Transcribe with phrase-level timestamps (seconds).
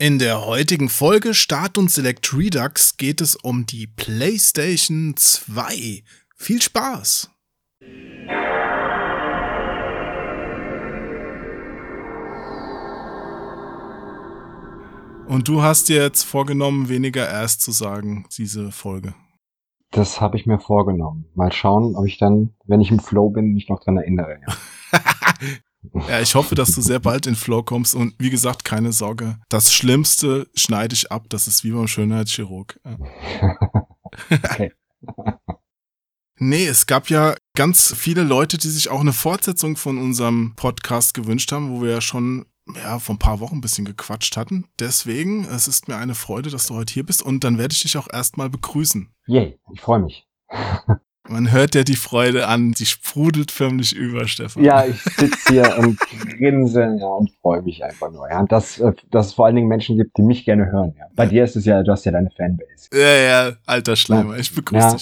[0.00, 6.04] In der heutigen Folge Start und Select Redux geht es um die PlayStation 2.
[6.36, 7.32] Viel Spaß!
[15.26, 19.14] Und du hast dir jetzt vorgenommen, weniger erst zu sagen, diese Folge.
[19.90, 21.24] Das habe ich mir vorgenommen.
[21.34, 24.38] Mal schauen, ob ich dann, wenn ich im Flow bin, mich noch dran erinnere.
[24.46, 25.00] Ja.
[26.08, 29.38] Ja, ich hoffe, dass du sehr bald in Flow kommst und wie gesagt, keine Sorge.
[29.48, 31.26] Das Schlimmste schneide ich ab.
[31.28, 32.80] Das ist wie beim Schönheitschirurg.
[34.30, 34.72] okay.
[36.40, 41.14] Nee, es gab ja ganz viele Leute, die sich auch eine Fortsetzung von unserem Podcast
[41.14, 44.68] gewünscht haben, wo wir ja schon ja, vor ein paar Wochen ein bisschen gequatscht hatten.
[44.78, 47.82] Deswegen, es ist mir eine Freude, dass du heute hier bist und dann werde ich
[47.82, 49.12] dich auch erstmal begrüßen.
[49.26, 50.28] Yay, ich freue mich.
[51.28, 54.64] Man hört ja die Freude an, die sprudelt förmlich über, Stefan.
[54.64, 55.98] Ja, ich sitze hier und
[56.38, 58.28] grinse ja, und freue mich einfach nur.
[58.30, 60.94] Ja, dass, äh, dass es vor allen Dingen Menschen gibt, die mich gerne hören.
[60.98, 61.06] Ja.
[61.14, 61.30] Bei ja.
[61.30, 62.88] dir ist es ja, du hast ja deine Fanbase.
[62.92, 64.96] Ja, ja, alter Schleimer, ich begrüße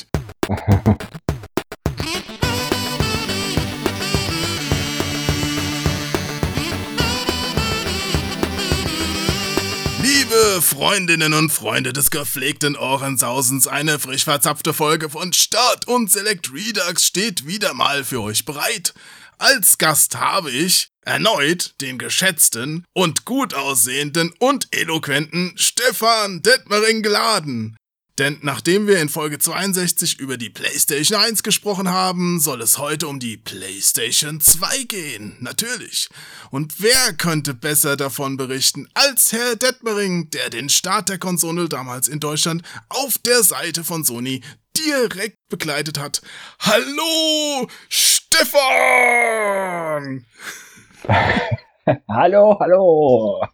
[0.48, 0.96] ja.
[10.36, 10.64] dich.
[10.64, 17.06] Freundinnen und Freunde des gepflegten Ohrensausens, eine frisch verzapfte Folge von Start und Select Redux
[17.06, 18.94] steht wieder mal für euch bereit.
[19.38, 27.76] Als Gast habe ich erneut den geschätzten und gut aussehenden und eloquenten Stefan Detmering geladen.
[28.18, 33.08] Denn nachdem wir in Folge 62 über die PlayStation 1 gesprochen haben, soll es heute
[33.08, 35.36] um die PlayStation 2 gehen.
[35.40, 36.08] Natürlich.
[36.50, 42.08] Und wer könnte besser davon berichten als Herr Detmering, der den Start der Konsole damals
[42.08, 44.40] in Deutschland auf der Seite von Sony
[44.78, 46.22] direkt begleitet hat.
[46.60, 48.64] Hallo, Stefan!
[52.08, 53.46] hallo, hallo!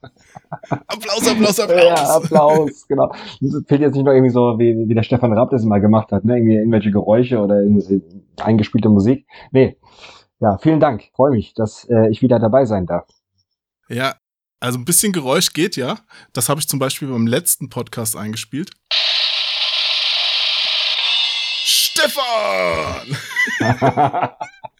[0.68, 1.84] Applaus, Applaus, Applaus.
[1.84, 3.12] Ja, Applaus, genau.
[3.40, 6.12] Das fehlt jetzt nicht noch irgendwie so, wie, wie der Stefan Rapp das mal gemacht
[6.12, 6.36] hat, ne?
[6.36, 7.62] Irgendwie irgendwelche Geräusche oder
[8.40, 9.26] eingespielte Musik.
[9.50, 9.76] Nee.
[10.40, 11.04] Ja, vielen Dank.
[11.14, 13.06] Freue mich, dass äh, ich wieder dabei sein darf.
[13.88, 14.14] Ja,
[14.60, 15.98] also ein bisschen Geräusch geht ja.
[16.32, 18.70] Das habe ich zum Beispiel beim letzten Podcast eingespielt.
[21.64, 23.16] Stefan!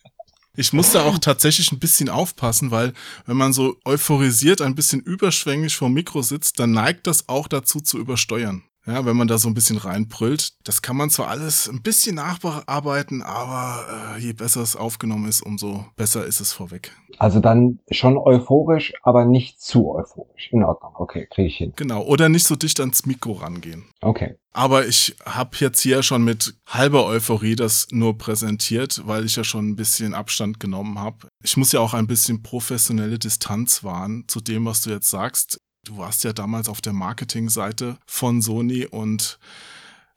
[0.54, 2.92] Ich muss da auch tatsächlich ein bisschen aufpassen, weil
[3.24, 7.80] wenn man so euphorisiert ein bisschen überschwänglich vor Mikro sitzt, dann neigt das auch dazu
[7.80, 8.62] zu übersteuern.
[8.86, 10.54] Ja, wenn man da so ein bisschen reinbrüllt.
[10.64, 15.40] Das kann man zwar alles ein bisschen nachbearbeiten, aber äh, je besser es aufgenommen ist,
[15.40, 16.92] umso besser ist es vorweg.
[17.18, 20.48] Also dann schon euphorisch, aber nicht zu euphorisch.
[20.50, 21.72] In Ordnung, okay, kriege ich hin.
[21.76, 23.84] Genau, oder nicht so dicht ans Mikro rangehen.
[24.00, 24.36] Okay.
[24.52, 29.44] Aber ich habe jetzt hier schon mit halber Euphorie das nur präsentiert, weil ich ja
[29.44, 31.28] schon ein bisschen Abstand genommen habe.
[31.42, 35.60] Ich muss ja auch ein bisschen professionelle Distanz wahren zu dem, was du jetzt sagst.
[35.84, 39.40] Du warst ja damals auf der Marketingseite von Sony und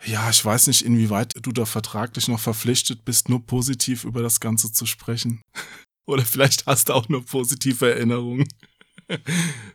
[0.05, 4.39] ja, ich weiß nicht, inwieweit du da vertraglich noch verpflichtet bist, nur positiv über das
[4.39, 5.41] Ganze zu sprechen.
[6.07, 8.47] Oder vielleicht hast du auch nur positive Erinnerungen.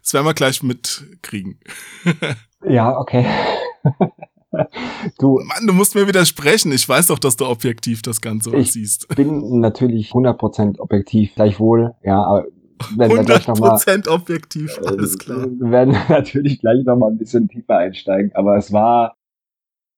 [0.03, 1.61] Das werden wir gleich mitkriegen.
[2.67, 3.25] Ja, okay.
[5.19, 6.73] Du, Mann, du musst mir widersprechen.
[6.73, 9.07] Ich weiß doch, dass du objektiv das Ganze ich siehst.
[9.09, 12.47] Ich bin natürlich 100% objektiv, gleichwohl, ja, aber
[12.97, 15.47] werden 100% noch mal, objektiv, alles klar.
[15.47, 19.17] Wir werden natürlich gleich nochmal ein bisschen tiefer einsteigen, aber es war,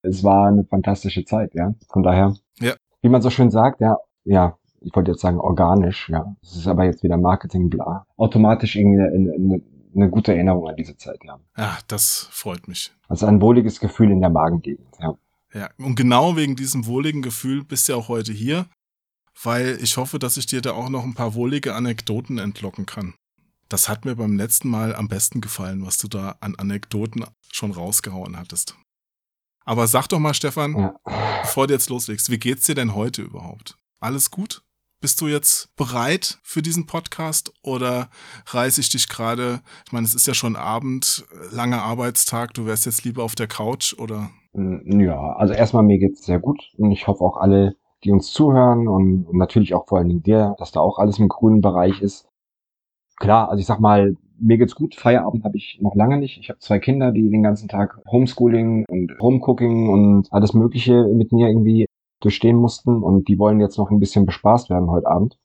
[0.02, 1.74] es war eine fantastische Zeit, ja.
[1.88, 2.74] Von daher, ja.
[3.00, 6.36] wie man so schön sagt, ja, ja, ich wollte jetzt sagen organisch, ja.
[6.42, 8.06] Es ist aber jetzt wieder Marketing, bla.
[8.16, 9.62] Automatisch irgendwie eine, eine,
[9.94, 11.38] eine gute Erinnerung an diese Zeit, ja.
[11.56, 12.92] Ja, das freut mich.
[13.08, 15.14] Also ein wohliges Gefühl in der Magengegend, ja.
[15.54, 18.66] Ja, und genau wegen diesem wohligen Gefühl bist du ja auch heute hier
[19.40, 23.14] weil ich hoffe, dass ich dir da auch noch ein paar wohlige Anekdoten entlocken kann.
[23.68, 27.70] Das hat mir beim letzten Mal am besten gefallen, was du da an Anekdoten schon
[27.70, 28.76] rausgehauen hattest.
[29.64, 30.94] Aber sag doch mal, Stefan, ja.
[31.42, 33.76] bevor du jetzt loslegst, wie geht's dir denn heute überhaupt?
[34.00, 34.62] Alles gut?
[35.00, 38.08] Bist du jetzt bereit für diesen Podcast oder
[38.46, 39.60] reiße ich dich gerade?
[39.84, 43.48] Ich meine, es ist ja schon Abend, langer Arbeitstag, du wärst jetzt lieber auf der
[43.48, 44.30] Couch oder?
[44.54, 48.88] Ja, also erstmal mir geht's sehr gut und ich hoffe auch alle die uns zuhören
[48.88, 52.28] und, natürlich auch vor allen Dingen dir, dass da auch alles im grünen Bereich ist.
[53.16, 54.94] Klar, also ich sag mal, mir geht's gut.
[54.96, 56.38] Feierabend habe ich noch lange nicht.
[56.38, 61.32] Ich habe zwei Kinder, die den ganzen Tag Homeschooling und Homecooking und alles Mögliche mit
[61.32, 61.86] mir irgendwie
[62.20, 65.38] durchstehen mussten und die wollen jetzt noch ein bisschen bespaßt werden heute Abend.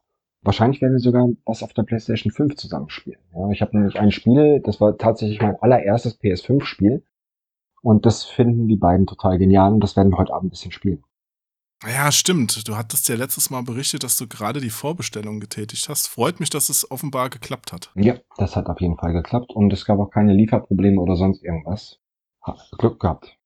[0.44, 3.19] Wahrscheinlich werden wir sogar was auf der PlayStation 5 zusammenspielen.
[3.36, 7.04] Ja, ich habe nämlich ein Spiel, das war tatsächlich mein allererstes PS5-Spiel
[7.81, 10.71] und das finden die beiden total genial und das werden wir heute Abend ein bisschen
[10.71, 11.04] spielen.
[11.85, 12.68] Ja, stimmt.
[12.68, 16.07] Du hattest ja letztes Mal berichtet, dass du gerade die Vorbestellung getätigt hast.
[16.07, 17.91] Freut mich, dass es offenbar geklappt hat.
[17.95, 21.44] Ja, das hat auf jeden Fall geklappt und es gab auch keine Lieferprobleme oder sonst
[21.44, 22.00] irgendwas.
[22.41, 23.38] Hat Glück gehabt.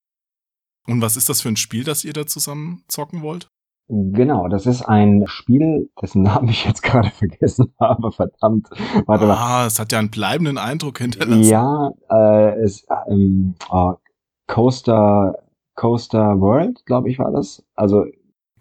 [0.88, 3.50] Und was ist das für ein Spiel, das ihr da zusammen zocken wollt?
[3.94, 8.70] Genau, das ist ein Spiel, dessen Namen ich jetzt gerade vergessen habe, verdammt.
[9.06, 9.36] Warte mal.
[9.38, 11.44] Ah, es hat ja einen bleibenden Eindruck hinterlassen.
[11.44, 13.96] Ja, äh, es, ähm, oh,
[14.48, 15.36] Coaster,
[15.76, 17.64] Coaster World, glaube ich, war das.
[17.76, 18.06] Also.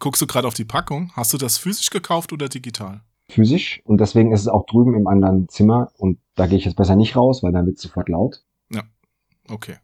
[0.01, 1.13] Guckst du gerade auf die Packung?
[1.15, 3.03] Hast du das physisch gekauft oder digital?
[3.29, 6.77] Physisch und deswegen ist es auch drüben im anderen Zimmer und da gehe ich jetzt
[6.77, 8.43] besser nicht raus, weil dann wird es sofort laut.
[8.71, 8.81] Ja,
[9.51, 9.77] okay.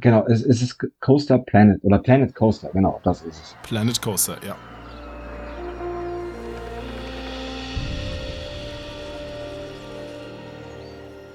[0.00, 3.56] Genau, es, es ist Coaster Planet oder Planet Coaster, genau, das ist es.
[3.62, 4.56] Planet Coaster, ja.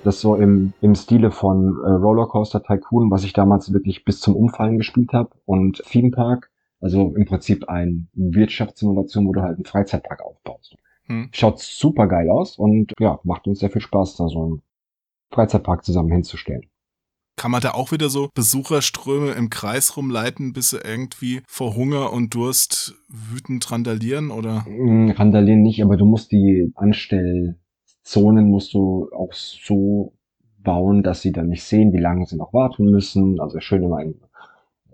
[0.03, 4.35] Das so im, im Stile von äh, Rollercoaster Tycoon, was ich damals wirklich bis zum
[4.35, 5.30] Umfallen gespielt habe.
[5.45, 6.50] Und Theme Park,
[6.83, 10.75] also im Prinzip ein Wirtschaftssimulation, wo du halt einen Freizeitpark aufbaust.
[11.06, 11.30] Hm.
[11.31, 14.62] Schaut super geil aus und ja, macht uns sehr viel Spaß, da so einen
[15.31, 16.65] Freizeitpark zusammen hinzustellen.
[17.38, 22.12] Kann man da auch wieder so Besucherströme im Kreis rumleiten, bis sie irgendwie vor Hunger
[22.12, 24.65] und Durst wütend randalieren, oder?
[24.65, 30.13] Hm, randalieren nicht, aber du musst die Anstellzonen musst du auch so
[30.59, 33.39] bauen, dass sie dann nicht sehen, wie lange sie noch warten müssen.
[33.39, 34.15] Also schön immer in,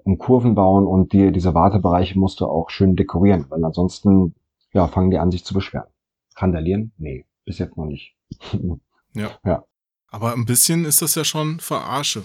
[0.05, 4.35] in Kurven bauen und die, diese Wartebereiche musst du auch schön dekorieren, weil ansonsten
[4.73, 5.87] ja, fangen die an, sich zu beschweren.
[6.35, 6.91] Randalieren?
[6.97, 8.15] Nee, bis jetzt noch nicht.
[9.13, 9.31] ja.
[9.43, 9.63] ja.
[10.07, 12.23] Aber ein bisschen ist das ja schon Verarsche.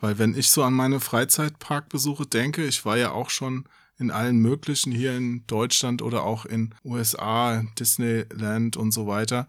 [0.00, 3.64] Weil wenn ich so an meine Freizeitparkbesuche denke, ich war ja auch schon
[3.98, 9.48] in allen möglichen hier in Deutschland oder auch in USA, Disneyland und so weiter.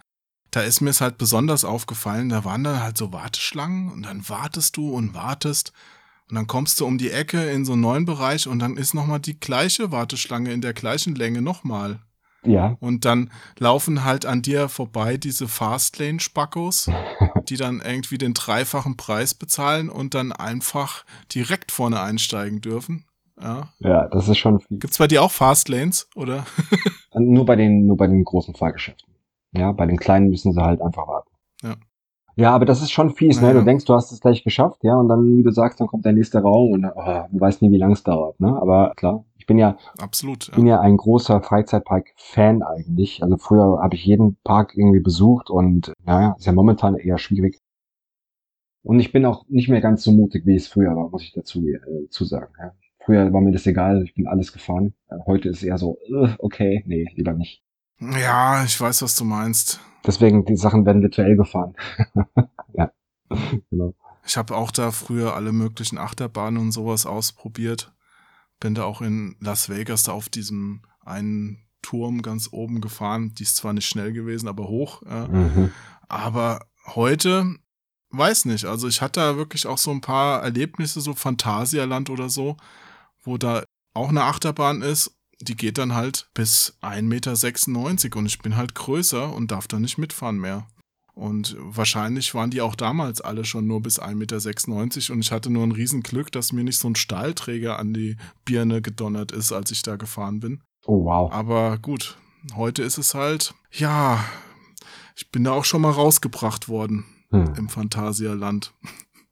[0.49, 4.27] Da ist mir es halt besonders aufgefallen, da waren dann halt so Warteschlangen und dann
[4.27, 5.71] wartest du und wartest
[6.29, 8.93] und dann kommst du um die Ecke in so einen neuen Bereich und dann ist
[8.93, 11.99] nochmal die gleiche Warteschlange in der gleichen Länge nochmal.
[12.43, 12.77] Ja.
[12.79, 16.89] Und dann laufen halt an dir vorbei diese Fastlane-Spackos,
[17.49, 21.03] die dann irgendwie den dreifachen Preis bezahlen und dann einfach
[21.33, 23.05] direkt vorne einsteigen dürfen.
[23.41, 23.69] Ja.
[23.79, 24.79] Ja, das ist schon viel.
[24.79, 26.45] Gibt's bei dir auch Fastlanes, oder?
[27.13, 29.13] nur bei den, nur bei den großen Fahrgeschäften.
[29.53, 31.28] Ja, bei den kleinen müssen sie halt einfach warten.
[32.39, 32.51] Ja.
[32.51, 33.53] Aber das ist schon fies, ne?
[33.53, 36.05] Du denkst, du hast es gleich geschafft, ja, und dann, wie du sagst, dann kommt
[36.05, 38.57] der nächste Raum und oh, du weißt nie, wie lang es dauert, ne?
[38.61, 40.55] Aber klar, bin ja, Absolut, ja.
[40.55, 43.23] bin ja ein großer Freizeitpark-Fan eigentlich.
[43.23, 47.57] Also früher habe ich jeden Park irgendwie besucht und naja, ist ja momentan eher schwierig.
[48.83, 51.33] Und ich bin auch nicht mehr ganz so mutig, wie es früher war, muss ich
[51.33, 52.53] dazu äh, zu sagen.
[52.59, 52.73] Ja.
[53.03, 54.93] Früher war mir das egal, ich bin alles gefahren.
[55.09, 57.63] Äh, heute ist eher so, uh, okay, nee, lieber nicht.
[57.99, 59.79] Ja, ich weiß, was du meinst.
[60.05, 61.75] Deswegen, die Sachen werden virtuell gefahren.
[62.73, 62.91] ja,
[63.69, 63.93] genau.
[64.25, 67.93] Ich habe auch da früher alle möglichen Achterbahnen und sowas ausprobiert.
[68.59, 73.33] Bin da auch in Las Vegas da auf diesem einen Turm ganz oben gefahren.
[73.35, 75.01] Die ist zwar nicht schnell gewesen, aber hoch.
[75.03, 75.27] Ja.
[75.27, 75.71] Mhm.
[76.07, 77.55] Aber heute,
[78.11, 78.65] weiß nicht.
[78.65, 82.57] Also ich hatte da wirklich auch so ein paar Erlebnisse, so Phantasialand oder so,
[83.23, 83.63] wo da
[83.93, 85.18] auch eine Achterbahn ist.
[85.41, 89.79] Die geht dann halt bis 1,96 Meter und ich bin halt größer und darf da
[89.79, 90.67] nicht mitfahren mehr.
[91.13, 95.49] Und wahrscheinlich waren die auch damals alle schon nur bis 1,96 Meter und ich hatte
[95.49, 98.15] nur ein Riesenglück, dass mir nicht so ein Stahlträger an die
[98.45, 100.61] Birne gedonnert ist, als ich da gefahren bin.
[100.85, 101.31] Oh wow.
[101.31, 102.17] Aber gut,
[102.55, 104.23] heute ist es halt, ja,
[105.15, 107.53] ich bin da auch schon mal rausgebracht worden hm.
[107.57, 108.73] im Phantasialand.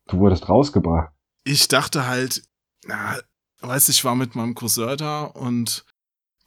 [0.08, 1.14] Du wurdest rausgebracht?
[1.46, 2.44] Ich dachte halt,
[2.86, 3.16] na,
[3.62, 5.86] weißt du, ich war mit meinem Cousin da und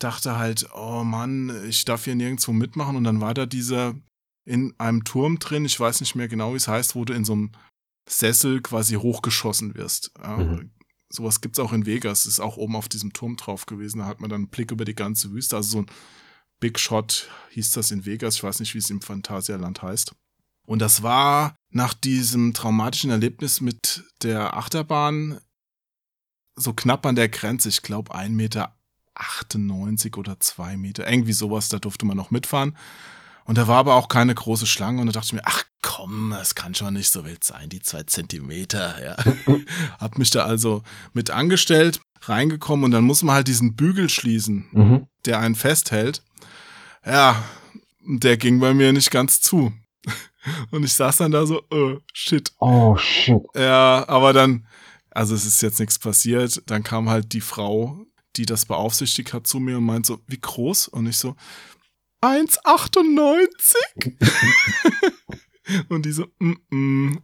[0.02, 3.94] dachte halt, oh Mann, ich darf hier nirgendwo mitmachen und dann war da dieser
[4.44, 7.24] in einem Turm drin, ich weiß nicht mehr genau, wie es heißt, wo du in
[7.24, 7.52] so einem
[8.08, 10.12] Sessel quasi hochgeschossen wirst.
[10.18, 10.72] Mhm.
[11.08, 13.98] Sowas gibt's auch in Vegas, ist auch oben auf diesem Turm drauf gewesen.
[13.98, 15.56] Da hat man dann einen Blick über die ganze Wüste.
[15.56, 15.90] Also so ein
[16.60, 18.36] Big Shot hieß das in Vegas.
[18.36, 20.14] Ich weiß nicht, wie es im Phantasialand heißt.
[20.66, 25.40] Und das war nach diesem traumatischen Erlebnis mit der Achterbahn
[26.54, 27.68] so knapp an der Grenze.
[27.68, 28.79] Ich glaube, 1,98 Meter
[30.16, 31.10] oder 2 Meter.
[31.10, 32.76] Irgendwie sowas, da durfte man noch mitfahren.
[33.44, 36.32] Und da war aber auch keine große Schlange und da dachte ich mir, ach komm,
[36.32, 39.16] es kann schon nicht so wild sein, die zwei Zentimeter, ja.
[39.98, 40.82] Hab mich da also
[41.14, 45.06] mit angestellt, reingekommen und dann muss man halt diesen Bügel schließen, mhm.
[45.24, 46.22] der einen festhält.
[47.04, 47.42] Ja,
[48.04, 49.72] der ging bei mir nicht ganz zu.
[50.70, 52.52] Und ich saß dann da so, oh, shit.
[52.58, 53.42] Oh, shit.
[53.54, 54.66] Ja, aber dann,
[55.10, 56.62] also es ist jetzt nichts passiert.
[56.66, 58.06] Dann kam halt die Frau,
[58.36, 60.88] die das beaufsichtigt hat, zu mir und meint so, wie groß?
[60.88, 61.36] Und ich so,
[62.22, 63.74] 1,98?
[65.88, 67.22] Und die so, mm -mm.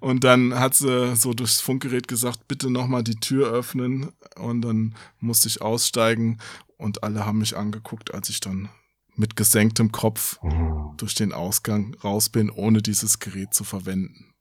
[0.00, 4.10] Und dann hat sie so durchs Funkgerät gesagt, bitte nochmal die Tür öffnen.
[4.36, 6.38] Und dann musste ich aussteigen
[6.78, 8.70] und alle haben mich angeguckt, als ich dann
[9.14, 14.34] mit gesenktem Kopf Oh, durch den Ausgang raus bin, ohne dieses Gerät zu verwenden.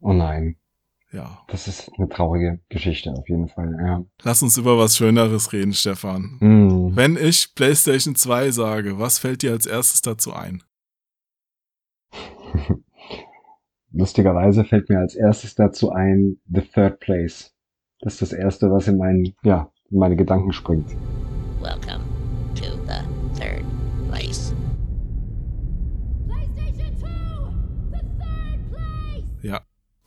[0.00, 0.56] oh nein,
[1.10, 1.42] Ja.
[1.48, 3.74] das ist eine traurige Geschichte auf jeden Fall.
[3.82, 4.04] Ja.
[4.22, 6.36] Lass uns über was Schöneres reden, Stefan.
[6.40, 6.94] Hm.
[6.94, 10.62] Wenn ich PlayStation 2 sage, was fällt dir als erstes dazu ein?
[13.90, 17.54] Lustigerweise fällt mir als erstes dazu ein The Third Place.
[18.00, 20.94] Das ist das erste, was in meinen, ja, in meine Gedanken springt.
[21.60, 22.07] Welcome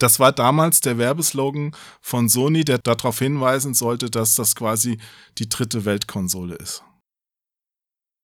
[0.01, 4.97] Das war damals der Werbeslogan von Sony, der darauf hinweisen sollte, dass das quasi
[5.37, 6.83] die dritte Weltkonsole ist.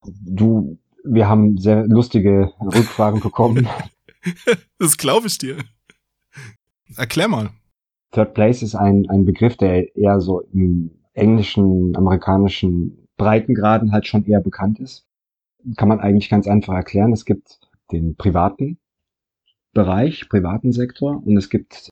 [0.04, 3.68] Du, wir haben sehr lustige Rückfragen bekommen.
[4.78, 5.56] Das glaube ich dir.
[6.98, 7.52] Erklär mal.
[8.12, 14.26] Third Place ist ein, ein Begriff, der eher so im englischen, amerikanischen Breitengraden halt schon
[14.26, 15.06] eher bekannt ist.
[15.78, 17.14] Kann man eigentlich ganz einfach erklären.
[17.14, 17.62] Es gibt
[17.94, 18.80] den privaten
[19.78, 21.90] Bereich, privaten Sektor und es gibt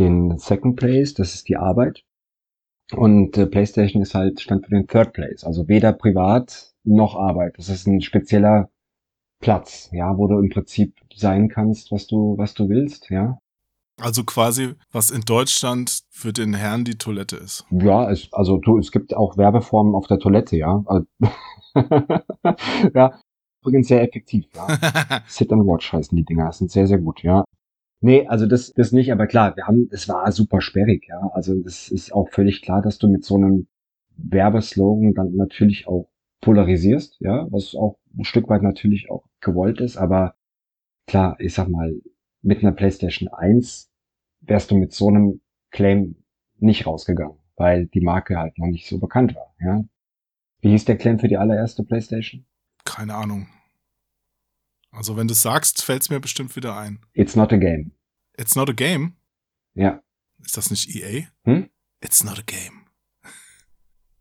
[0.00, 2.02] den Second Place, das ist die Arbeit.
[2.90, 7.54] Und äh, PlayStation ist halt stand für den Third Place, also weder privat noch Arbeit.
[7.58, 8.70] Das ist ein spezieller
[9.40, 13.38] Platz, ja, wo du im Prinzip sein kannst, was du was du willst, ja.
[14.00, 17.64] Also quasi, was in Deutschland für den Herrn die Toilette ist.
[17.70, 20.82] Ja, es, also du, es gibt auch Werbeformen auf der Toilette, ja.
[20.86, 21.06] Also-
[22.94, 23.12] ja,
[23.62, 24.66] übrigens sehr effektiv, ja.
[25.26, 27.44] Sit and Watch heißen die Dinger, das sind sehr, sehr gut, ja.
[28.00, 31.30] Nee, also das, das nicht, aber klar, wir haben, es war super sperrig, ja.
[31.34, 33.68] Also das ist auch völlig klar, dass du mit so einem
[34.16, 36.08] Werbeslogan dann natürlich auch
[36.40, 40.34] polarisierst, ja, was auch ein Stück weit natürlich auch gewollt ist, aber
[41.06, 41.94] klar, ich sag mal,
[42.42, 43.88] mit einer PlayStation 1
[44.40, 45.40] wärst du mit so einem
[45.70, 46.16] Claim
[46.58, 49.84] nicht rausgegangen, weil die Marke halt noch nicht so bekannt war, ja.
[50.60, 52.44] Wie hieß der Claim für die allererste PlayStation?
[52.84, 53.48] Keine Ahnung.
[54.90, 57.00] Also wenn du sagst, fällt es mir bestimmt wieder ein.
[57.14, 57.92] It's not a game.
[58.36, 59.16] It's not a game?
[59.74, 60.02] Ja.
[60.44, 61.26] Ist das nicht EA?
[61.44, 61.70] Hm?
[62.00, 62.86] It's not a game.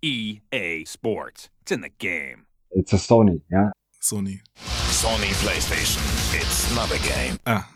[0.03, 1.49] EA Sports.
[1.61, 2.45] It's in the game.
[2.69, 3.71] It's a Sony, ja.
[3.99, 4.41] Sony.
[4.89, 6.01] Sony PlayStation.
[6.33, 7.37] It's not a game.
[7.45, 7.67] Ah.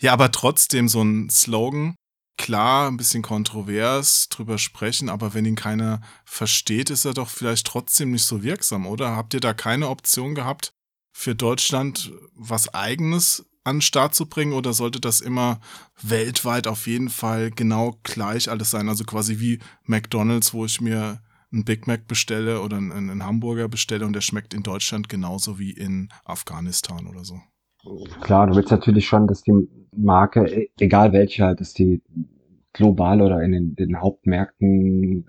[0.00, 1.96] Ja, aber trotzdem so ein Slogan.
[2.38, 7.66] Klar, ein bisschen kontrovers drüber sprechen, aber wenn ihn keiner versteht, ist er doch vielleicht
[7.66, 9.16] trotzdem nicht so wirksam, oder?
[9.16, 10.72] Habt ihr da keine Option gehabt,
[11.12, 15.60] für Deutschland was eigenes an den Start zu bringen oder sollte das immer
[16.00, 18.88] weltweit auf jeden Fall genau gleich alles sein?
[18.88, 21.20] Also quasi wie McDonalds, wo ich mir
[21.52, 25.72] einen Big Mac bestelle oder einen, Hamburger bestelle und der schmeckt in Deutschland genauso wie
[25.72, 27.42] in Afghanistan oder so.
[28.20, 32.02] Klar, du willst natürlich schon, dass die Marke, e- egal welche halt, dass die
[32.72, 35.26] global oder in den, den Hauptmärkten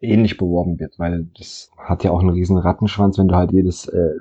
[0.00, 3.88] ähnlich beworben wird, weil das hat ja auch einen riesen Rattenschwanz, wenn du halt jedes
[3.88, 4.14] äh,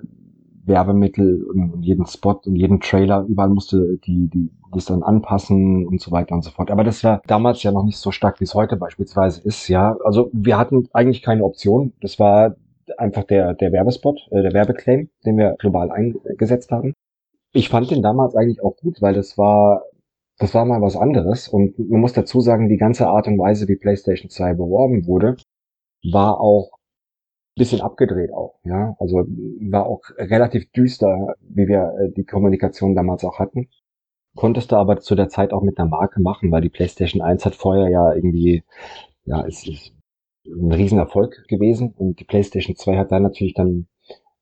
[0.66, 5.88] Werbemittel und, jeden Spot und jeden Trailer, überall musst du die, die, das dann anpassen
[5.88, 6.72] und so weiter und so fort.
[6.72, 9.96] Aber das war damals ja noch nicht so stark, wie es heute beispielsweise ist, ja.
[10.04, 11.94] Also wir hatten eigentlich keine Option.
[12.02, 12.56] Das war
[12.98, 16.94] einfach der, der Werbespot, äh, der Werbeclaim, den wir global eingesetzt haben.
[17.58, 19.82] Ich fand den damals eigentlich auch gut, weil das war,
[20.38, 21.48] das war mal was anderes.
[21.48, 25.38] Und man muss dazu sagen, die ganze Art und Weise, wie PlayStation 2 beworben wurde,
[26.12, 28.96] war auch ein bisschen abgedreht auch, ja.
[29.00, 29.26] Also
[29.72, 33.70] war auch relativ düster, wie wir äh, die Kommunikation damals auch hatten.
[34.36, 37.44] Konntest du aber zu der Zeit auch mit einer Marke machen, weil die PlayStation 1
[37.44, 38.64] hat vorher ja irgendwie,
[39.26, 39.94] ja, es ist
[40.46, 43.88] ein Riesenerfolg gewesen und die PlayStation 2 hat da natürlich dann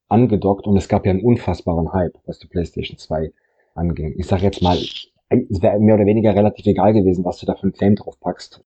[0.08, 3.34] angedockt und es gab ja einen unfassbaren Hype, was die PlayStation 2
[3.74, 4.14] anging.
[4.18, 7.56] Ich sag jetzt mal, es wäre mehr oder weniger relativ egal gewesen, was du da
[7.56, 8.64] für einen Claim drauf packst.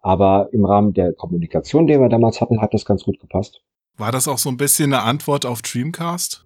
[0.00, 3.62] Aber im Rahmen der Kommunikation, die wir damals hatten, hat das ganz gut gepasst.
[3.96, 6.44] War das auch so ein bisschen eine Antwort auf Dreamcast?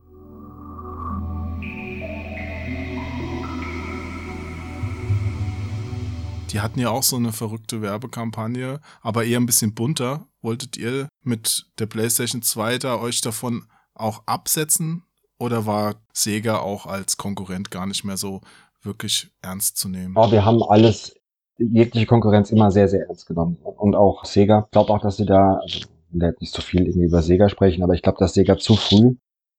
[6.50, 10.26] Die hatten ja auch so eine verrückte Werbekampagne, aber eher ein bisschen bunter.
[10.42, 15.04] Wolltet ihr mit der PlayStation 2 da euch davon auch absetzen?
[15.38, 18.40] Oder war Sega auch als Konkurrent gar nicht mehr so
[18.82, 20.16] wirklich ernst zu nehmen?
[20.16, 21.16] Aber wir haben alles,
[21.58, 23.58] jegliche Konkurrenz immer sehr, sehr ernst genommen.
[23.62, 24.64] Und auch Sega.
[24.66, 27.48] Ich glaube auch, dass sie da, also ich will nicht so viel irgendwie über Sega
[27.48, 29.16] sprechen, aber ich glaube, dass Sega zu früh,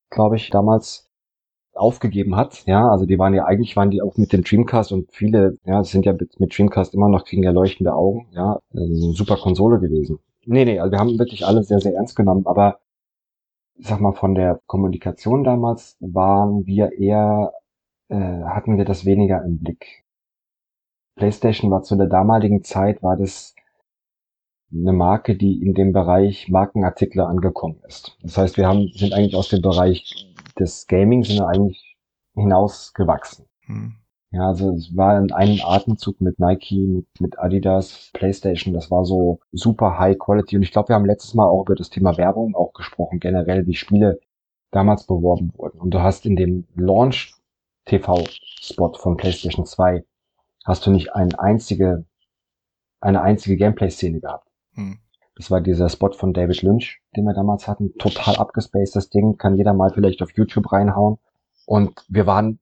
[0.10, 1.10] glaube ich, damals
[1.74, 2.66] aufgegeben hat.
[2.68, 5.84] Ja, also die waren ja eigentlich waren die auch mit dem Dreamcast und viele, ja,
[5.84, 8.28] sind ja mit, mit Dreamcast immer noch kriegen ja leuchtende Augen.
[8.32, 10.20] Ja, das ist eine super Konsole gewesen.
[10.46, 12.80] Nee, nee, also wir haben wirklich alles sehr, sehr ernst genommen, aber
[13.80, 17.54] sag mal, von der Kommunikation damals waren wir eher
[18.10, 20.04] äh, hatten wir das weniger im Blick.
[21.16, 23.56] PlayStation war zu der damaligen Zeit, war das
[24.72, 28.18] eine Marke, die in dem Bereich Markenartikler angekommen ist.
[28.22, 31.98] Das heißt, wir haben, sind eigentlich aus dem Bereich des Gaming sind wir eigentlich
[32.34, 33.46] hinausgewachsen.
[33.66, 33.96] Hm.
[34.34, 39.06] Ja, also es war in einem Atemzug mit Nike, mit, mit Adidas, PlayStation, das war
[39.06, 40.56] so super High Quality.
[40.56, 43.68] Und ich glaube, wir haben letztes Mal auch über das Thema Werbung auch gesprochen, generell,
[43.68, 44.20] wie Spiele
[44.72, 45.80] damals beworben wurden.
[45.80, 47.36] Und du hast in dem Launch
[47.86, 50.04] TV-Spot von PlayStation 2
[50.66, 52.06] hast du nicht eine einzige,
[53.02, 54.50] eine einzige Gameplay-Szene gehabt.
[54.74, 54.98] Hm.
[55.36, 57.94] Das war dieser Spot von David Lynch, den wir damals hatten.
[58.00, 59.38] Total abgespaced, das Ding.
[59.38, 61.20] Kann jeder mal vielleicht auf YouTube reinhauen.
[61.68, 62.60] Und wir waren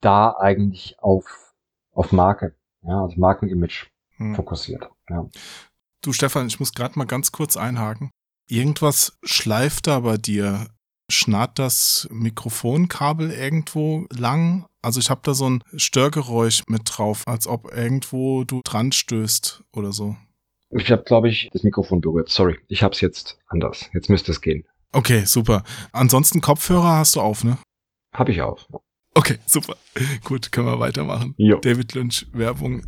[0.00, 1.54] da eigentlich auf,
[1.92, 3.86] auf Marke, ja, also Markenimage
[4.16, 4.34] Hm.
[4.34, 4.88] fokussiert.
[5.08, 5.28] Ja.
[6.02, 8.10] Du Stefan, ich muss gerade mal ganz kurz einhaken.
[8.48, 10.66] Irgendwas schleift da bei dir.
[11.10, 14.66] Schnarrt das Mikrofonkabel irgendwo lang?
[14.82, 19.64] Also ich habe da so ein Störgeräusch mit drauf, als ob irgendwo du dran stößt
[19.72, 20.16] oder so.
[20.70, 22.28] Ich habe, glaube ich, das Mikrofon berührt.
[22.28, 23.88] Sorry, ich hab's jetzt anders.
[23.94, 24.66] Jetzt müsste es gehen.
[24.92, 25.62] Okay, super.
[25.92, 27.56] Ansonsten Kopfhörer hast du auf, ne?
[28.12, 28.66] Hab ich auf.
[29.14, 29.76] Okay, super.
[30.24, 31.34] Gut, können wir weitermachen.
[31.36, 31.58] Jo.
[31.60, 32.82] David Lynch, Werbung.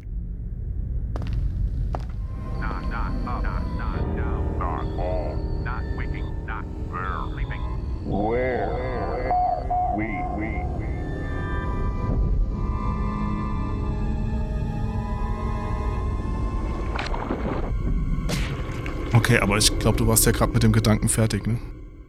[19.12, 21.58] Okay, aber ich glaube, du warst ja gerade mit dem Gedanken fertig, ne?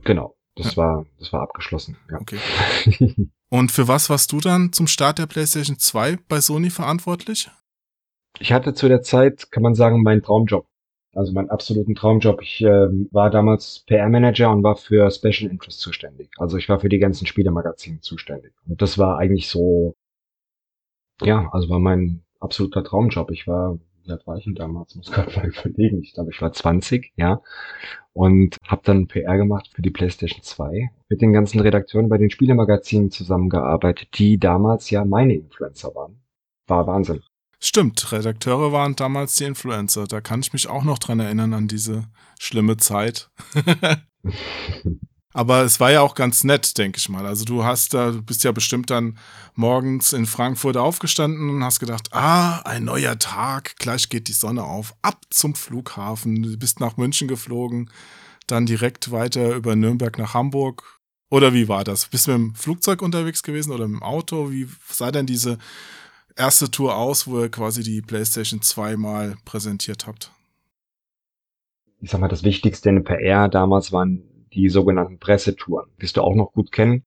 [0.06, 0.36] Genau.
[0.56, 1.98] Das war, das war abgeschlossen.
[2.10, 2.20] Ja.
[2.20, 2.38] Okay.
[3.50, 7.50] Und für was warst du dann zum Start der PlayStation 2 bei Sony verantwortlich?
[8.40, 10.66] Ich hatte zu der Zeit, kann man sagen, meinen Traumjob.
[11.14, 12.42] Also meinen absoluten Traumjob.
[12.42, 16.30] Ich ähm, war damals PR-Manager und war für Special Interest zuständig.
[16.38, 18.54] Also ich war für die ganzen Spielemagazine zuständig.
[18.66, 19.96] Und das war eigentlich so,
[21.22, 23.32] ja, also war mein absoluter Traumjob.
[23.32, 23.78] Ich war,
[24.10, 24.96] alt war ich denn damals?
[24.96, 26.02] Muss gerade mal überlegen.
[26.02, 27.42] Ich glaube, ich war 20, ja.
[28.14, 30.90] Und habe dann PR gemacht für die PlayStation 2.
[31.10, 36.22] Mit den ganzen Redakteuren bei den Spielemagazinen zusammengearbeitet, die damals ja meine Influencer waren.
[36.68, 37.22] War Wahnsinn.
[37.60, 40.08] Stimmt, Redakteure waren damals die Influencer.
[40.08, 42.06] Da kann ich mich auch noch dran erinnern an diese
[42.40, 43.30] schlimme Zeit.
[45.34, 47.26] Aber es war ja auch ganz nett, denke ich mal.
[47.26, 49.18] Also du hast da, du bist ja bestimmt dann
[49.56, 54.64] morgens in Frankfurt aufgestanden und hast gedacht, ah, ein neuer Tag, gleich geht die Sonne
[54.64, 56.44] auf, ab zum Flughafen.
[56.44, 57.90] Du bist nach München geflogen,
[58.48, 61.00] dann direkt weiter über Nürnberg nach Hamburg.
[61.30, 62.08] Oder wie war das?
[62.08, 64.52] Bist du mit dem Flugzeug unterwegs gewesen oder mit dem Auto?
[64.52, 65.58] Wie sah denn diese
[66.36, 70.32] erste Tour aus, wo ihr quasi die PlayStation 2 mal präsentiert habt?
[72.02, 75.90] ich sag mal, das Wichtigste in der PR damals waren die sogenannten Pressetouren.
[75.98, 77.04] Wirst du auch noch gut kennen.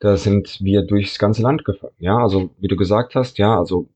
[0.00, 1.94] Da sind wir durchs ganze Land gefahren.
[1.98, 3.88] Ja, also wie du gesagt hast, ja, also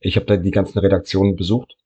[0.00, 1.76] ich habe da die ganzen Redaktionen besucht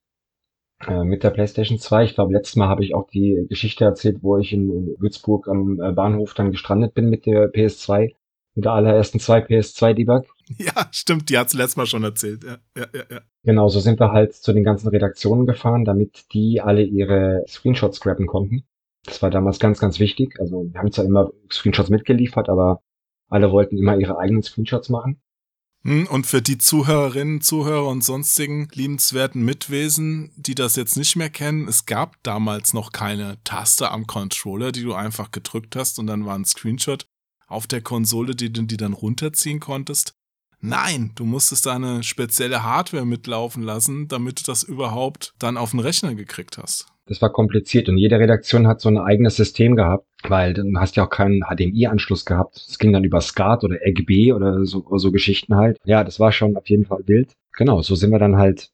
[0.86, 2.04] äh, mit der PlayStation 2.
[2.04, 5.48] Ich glaube, letztes Mal habe ich auch die Geschichte erzählt, wo ich in, in Würzburg
[5.48, 8.14] am äh, Bahnhof dann gestrandet bin mit der PS2,
[8.54, 10.26] mit der allerersten zwei PS2-Debug.
[10.58, 12.42] Ja, stimmt, die hat's letztes Mal schon erzählt.
[12.42, 13.20] Ja, ja, ja, ja.
[13.44, 18.00] Genau, so sind wir halt zu den ganzen Redaktionen gefahren, damit die alle ihre Screenshots
[18.00, 18.64] grabben konnten.
[19.04, 20.38] Das war damals ganz, ganz wichtig.
[20.38, 22.82] Also wir haben zwar immer Screenshots mitgeliefert, aber
[23.28, 25.20] alle wollten immer ihre eigenen Screenshots machen.
[25.82, 31.30] Hm, Und für die Zuhörerinnen, Zuhörer und sonstigen liebenswerten Mitwesen, die das jetzt nicht mehr
[31.30, 36.06] kennen, es gab damals noch keine Taste am Controller, die du einfach gedrückt hast und
[36.06, 37.06] dann war ein Screenshot
[37.46, 40.12] auf der Konsole, die du die dann runterziehen konntest.
[40.60, 45.70] Nein, du musstest da eine spezielle Hardware mitlaufen lassen, damit du das überhaupt dann auf
[45.70, 46.86] den Rechner gekriegt hast.
[47.10, 50.94] Das war kompliziert und jede Redaktion hat so ein eigenes System gehabt, weil du hast
[50.94, 52.64] ja auch keinen HDMI-Anschluss gehabt.
[52.68, 55.76] Es ging dann über SCART oder RGB oder so, so Geschichten halt.
[55.84, 57.32] Ja, das war schon auf jeden Fall wild.
[57.56, 58.70] Genau, so sind wir dann halt,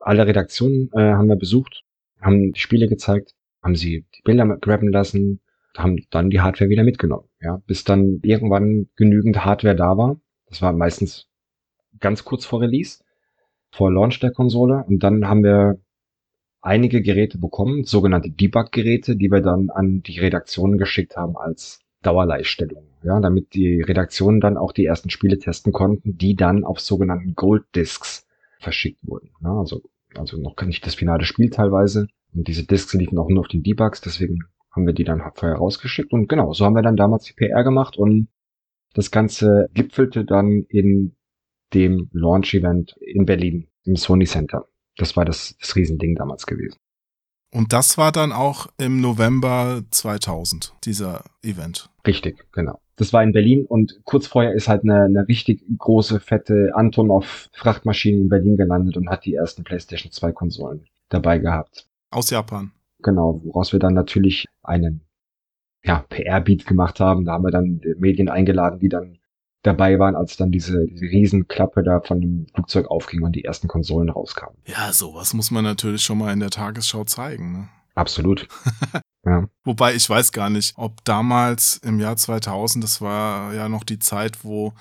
[0.00, 1.84] alle Redaktionen äh, haben wir besucht,
[2.20, 5.38] haben die Spiele gezeigt, haben sie die Bilder grabben lassen,
[5.76, 7.28] haben dann die Hardware wieder mitgenommen.
[7.40, 10.20] Ja, bis dann irgendwann genügend Hardware da war.
[10.48, 11.28] Das war meistens
[12.00, 13.04] ganz kurz vor Release,
[13.70, 14.84] vor Launch der Konsole.
[14.88, 15.78] Und dann haben wir
[16.68, 22.84] einige Geräte bekommen, sogenannte Debug-Geräte, die wir dann an die Redaktionen geschickt haben als Dauerleihstellung.
[23.02, 27.34] Ja, damit die Redaktionen dann auch die ersten Spiele testen konnten, die dann auf sogenannten
[27.34, 28.26] Gold Discs
[28.60, 29.30] verschickt wurden.
[29.42, 29.82] Ja, also,
[30.14, 32.06] also noch nicht das finale Spiel teilweise.
[32.34, 35.56] Und diese Discs liefen auch nur auf den Debugs, deswegen haben wir die dann vorher
[35.56, 36.12] rausgeschickt.
[36.12, 38.28] Und genau, so haben wir dann damals die PR gemacht und
[38.92, 41.16] das Ganze gipfelte dann in
[41.72, 44.67] dem Launch-Event in Berlin im Sony Center.
[44.98, 46.76] Das war das, das Riesending damals gewesen.
[47.50, 51.88] Und das war dann auch im November 2000, dieser Event.
[52.06, 52.78] Richtig, genau.
[52.96, 58.18] Das war in Berlin und kurz vorher ist halt eine, eine richtig große, fette Antonov-Frachtmaschine
[58.18, 61.86] in Berlin gelandet und hat die ersten PlayStation 2 Konsolen dabei gehabt.
[62.10, 62.72] Aus Japan.
[63.02, 65.02] Genau, woraus wir dann natürlich einen
[65.84, 67.24] ja, PR-Beat gemacht haben.
[67.24, 69.18] Da haben wir dann die Medien eingeladen, die dann
[69.62, 73.68] dabei waren, als dann diese, diese Riesenklappe da von dem Flugzeug aufging und die ersten
[73.68, 74.56] Konsolen rauskamen.
[74.66, 77.52] Ja, sowas muss man natürlich schon mal in der Tagesschau zeigen.
[77.52, 77.68] Ne?
[77.94, 78.46] Absolut.
[79.24, 79.48] ja.
[79.64, 83.98] Wobei ich weiß gar nicht, ob damals im Jahr 2000, das war ja noch die
[83.98, 84.72] Zeit, wo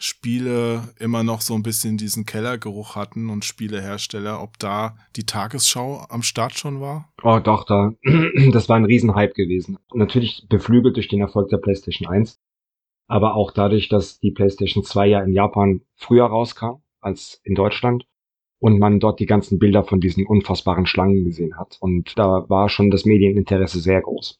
[0.00, 6.06] Spiele immer noch so ein bisschen diesen Kellergeruch hatten und Spielehersteller, ob da die Tagesschau
[6.08, 7.12] am Start schon war?
[7.24, 7.92] Oh, doch, da,
[8.52, 9.76] das war ein Riesenhype gewesen.
[9.92, 12.38] Natürlich beflügelt durch den Erfolg der PlayStation 1,
[13.08, 18.04] aber auch dadurch, dass die PlayStation 2 ja in Japan früher rauskam als in Deutschland
[18.60, 21.78] und man dort die ganzen Bilder von diesen unfassbaren Schlangen gesehen hat.
[21.80, 24.38] Und da war schon das Medieninteresse sehr groß.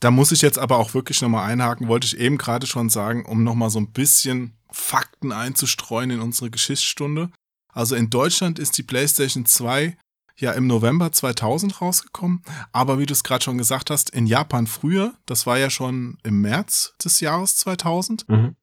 [0.00, 3.26] Da muss ich jetzt aber auch wirklich nochmal einhaken, wollte ich eben gerade schon sagen,
[3.26, 7.30] um nochmal so ein bisschen Fakten einzustreuen in unsere Geschichtsstunde.
[7.72, 9.96] Also in Deutschland ist die PlayStation 2
[10.38, 14.66] ja im November 2000 rausgekommen, aber wie du es gerade schon gesagt hast, in Japan
[14.66, 18.28] früher, das war ja schon im März des Jahres 2000.
[18.28, 18.56] Mhm.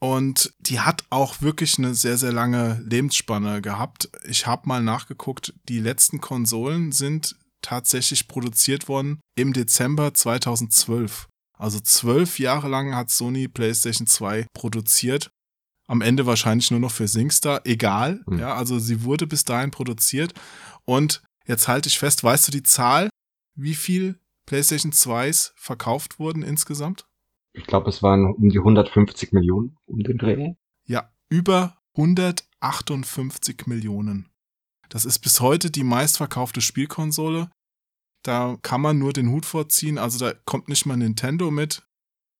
[0.00, 4.10] Und die hat auch wirklich eine sehr, sehr lange Lebensspanne gehabt.
[4.28, 11.28] Ich habe mal nachgeguckt, die letzten Konsolen sind tatsächlich produziert worden im Dezember 2012.
[11.56, 15.30] Also zwölf Jahre lang hat Sony PlayStation 2 produziert.
[15.86, 17.60] Am Ende wahrscheinlich nur noch für SingStar.
[17.64, 18.22] Egal.
[18.26, 18.38] Hm.
[18.38, 20.32] Ja, also sie wurde bis dahin produziert.
[20.84, 23.10] Und jetzt halte ich fest, weißt du die Zahl,
[23.54, 27.06] wie viel PlayStation 2s verkauft wurden insgesamt?
[27.52, 30.54] Ich glaube, es waren um die 150 Millionen um den Dreh.
[30.86, 34.28] Ja, über 158 Millionen.
[34.88, 37.50] Das ist bis heute die meistverkaufte Spielkonsole.
[38.22, 39.98] Da kann man nur den Hut vorziehen.
[39.98, 41.86] Also da kommt nicht mal Nintendo mit.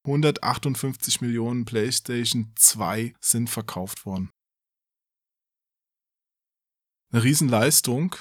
[0.05, 4.31] 158 Millionen PlayStation 2 sind verkauft worden.
[7.11, 8.17] Eine Riesenleistung.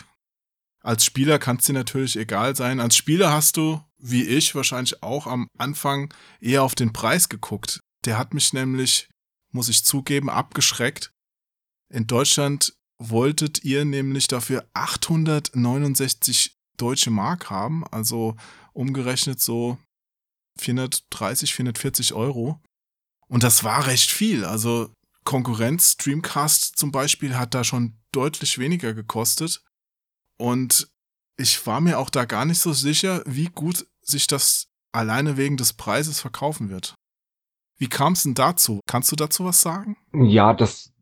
[0.82, 2.80] Als Spieler kann dir natürlich egal sein.
[2.80, 7.80] Als Spieler hast du, wie ich, wahrscheinlich auch am Anfang eher auf den Preis geguckt.
[8.06, 9.10] Der hat mich nämlich,
[9.52, 11.12] muss ich zugeben, abgeschreckt.
[11.92, 18.36] In Deutschland wolltet ihr nämlich dafür 869 deutsche Mark haben, also
[18.74, 19.78] umgerechnet so
[20.60, 22.60] 430, 440 Euro.
[23.28, 24.46] Und das war recht viel.
[24.46, 24.90] Also
[25.24, 29.64] Konkurrenz, Streamcast zum Beispiel, hat da schon deutlich weniger gekostet.
[30.38, 30.88] Und
[31.38, 35.58] ich war mir auch da gar nicht so sicher, wie gut sich das alleine wegen
[35.58, 36.96] des Preises verkaufen wird.
[37.78, 38.80] Wie kam es denn dazu?
[38.86, 39.98] Kannst du dazu was sagen?
[40.14, 40.94] Ja, das,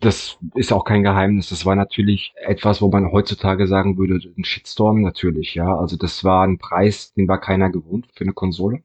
[0.00, 1.50] das ist auch kein Geheimnis.
[1.50, 5.76] Das war natürlich etwas, wo man heutzutage sagen würde, ein Shitstorm natürlich, ja.
[5.76, 8.82] Also das war ein Preis, den war keiner gewohnt für eine Konsole.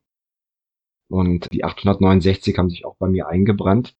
[1.09, 3.95] Und die 869 haben sich auch bei mir eingebrannt.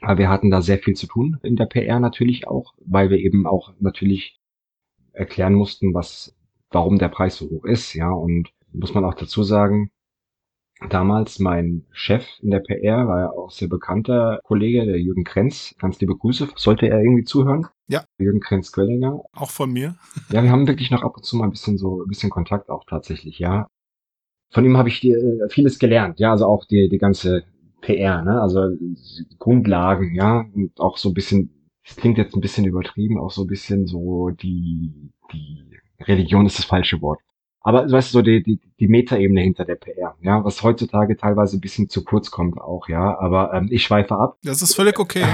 [0.00, 3.18] Aber wir hatten da sehr viel zu tun in der PR natürlich auch, weil wir
[3.18, 4.40] eben auch natürlich
[5.12, 6.34] erklären mussten, was,
[6.70, 8.10] warum der Preis so hoch ist, ja.
[8.10, 9.90] Und muss man auch dazu sagen,
[10.88, 15.74] damals mein Chef in der PR war ja auch sehr bekannter Kollege, der Jürgen Krenz.
[15.78, 16.48] Ganz liebe Grüße.
[16.56, 17.66] Sollte er irgendwie zuhören?
[17.88, 18.04] Ja.
[18.18, 19.20] Jürgen Krenz-Quellinger.
[19.32, 19.96] Auch von mir?
[20.30, 22.70] Ja, wir haben wirklich noch ab und zu mal ein bisschen so, ein bisschen Kontakt
[22.70, 23.66] auch tatsächlich, ja.
[24.50, 27.44] Von ihm habe ich äh, vieles gelernt, ja, also auch die, die ganze
[27.80, 28.70] PR, ne, also
[29.38, 31.50] Grundlagen, ja, und auch so ein bisschen,
[31.86, 34.92] das klingt jetzt ein bisschen übertrieben, auch so ein bisschen so die,
[35.32, 35.64] die
[36.00, 37.20] Religion ist das falsche Wort.
[37.62, 41.58] Aber weißt du, so die, die, die Metaebene hinter der PR, ja, was heutzutage teilweise
[41.58, 43.18] ein bisschen zu kurz kommt auch, ja.
[43.18, 44.38] Aber ähm, ich schweife ab.
[44.42, 45.26] Das ist völlig okay.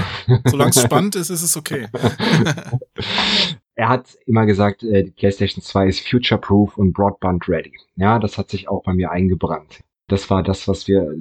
[0.44, 1.86] Solange es spannend ist, ist es okay.
[3.76, 7.72] er hat immer gesagt, äh, die PlayStation 2 ist future-proof und broadband ready.
[7.94, 9.80] Ja, das hat sich auch bei mir eingebrannt.
[10.08, 11.14] Das war das, was wir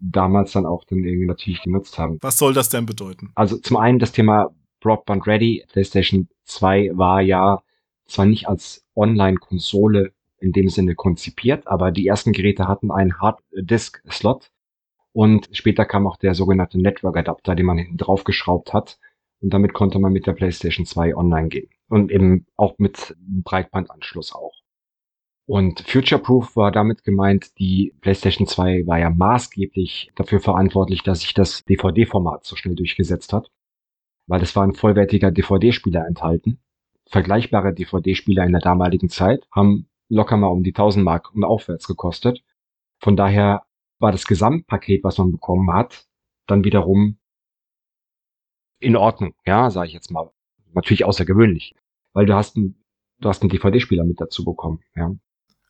[0.00, 2.18] damals dann auch dann irgendwie natürlich genutzt haben.
[2.22, 3.30] Was soll das denn bedeuten?
[3.34, 5.64] Also zum einen das Thema Broadband Ready.
[5.70, 7.62] PlayStation 2 war ja
[8.06, 14.50] zwar nicht als Online-Konsole in dem Sinne konzipiert, aber die ersten Geräte hatten einen Hard-Disk-Slot
[15.12, 18.98] und später kam auch der sogenannte Network-Adapter, den man hinten drauf geschraubt hat
[19.40, 24.34] und damit konnte man mit der PlayStation 2 online gehen und eben auch mit Breitbandanschluss
[24.34, 24.54] auch.
[25.46, 31.32] Und Future-Proof war damit gemeint, die PlayStation 2 war ja maßgeblich dafür verantwortlich, dass sich
[31.32, 33.50] das DVD-Format so schnell durchgesetzt hat,
[34.26, 36.60] weil es war ein vollwertiger DVD-Spieler enthalten.
[37.06, 41.86] Vergleichbare DVD-Spieler in der damaligen Zeit haben locker mal um die 1000 Mark und aufwärts
[41.86, 42.44] gekostet.
[43.00, 43.62] Von daher
[43.98, 46.06] war das Gesamtpaket, was man bekommen hat,
[46.46, 47.18] dann wiederum
[48.80, 50.30] in Ordnung, ja, sage ich jetzt mal.
[50.74, 51.74] Natürlich außergewöhnlich,
[52.12, 52.78] weil du hast ein
[53.20, 55.14] du hast einen DVD-Spieler mit dazu bekommen, ja.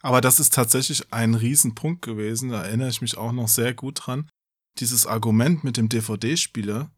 [0.01, 4.07] Aber das ist tatsächlich ein Riesenpunkt gewesen, da erinnere ich mich auch noch sehr gut
[4.07, 4.29] dran.
[4.79, 6.93] Dieses Argument mit dem DVD-Spieler,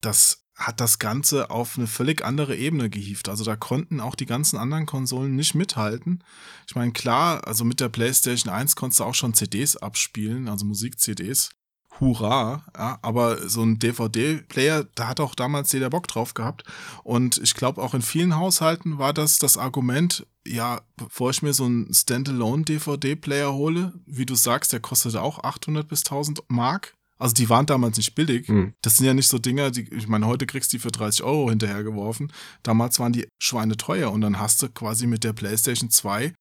[0.00, 3.28] das hat das Ganze auf eine völlig andere Ebene gehievt.
[3.28, 6.22] Also da konnten auch die ganzen anderen Konsolen nicht mithalten.
[6.68, 10.64] Ich meine, klar, also mit der PlayStation 1 konntest du auch schon CDs abspielen, also
[10.64, 11.50] Musik-CDs.
[12.00, 16.64] Hurra, ja, aber so ein DVD-Player, da hat auch damals jeder Bock drauf gehabt.
[17.02, 21.54] Und ich glaube, auch in vielen Haushalten war das das Argument, ja, bevor ich mir
[21.54, 26.94] so einen Standalone-DVD-Player hole, wie du sagst, der kostete auch 800 bis 1000 Mark.
[27.16, 28.48] Also die waren damals nicht billig.
[28.48, 28.74] Hm.
[28.82, 31.22] Das sind ja nicht so Dinger, die, ich meine, heute kriegst du die für 30
[31.22, 32.32] Euro hinterhergeworfen.
[32.62, 36.34] Damals waren die Schweine teuer und dann hast du quasi mit der PlayStation 2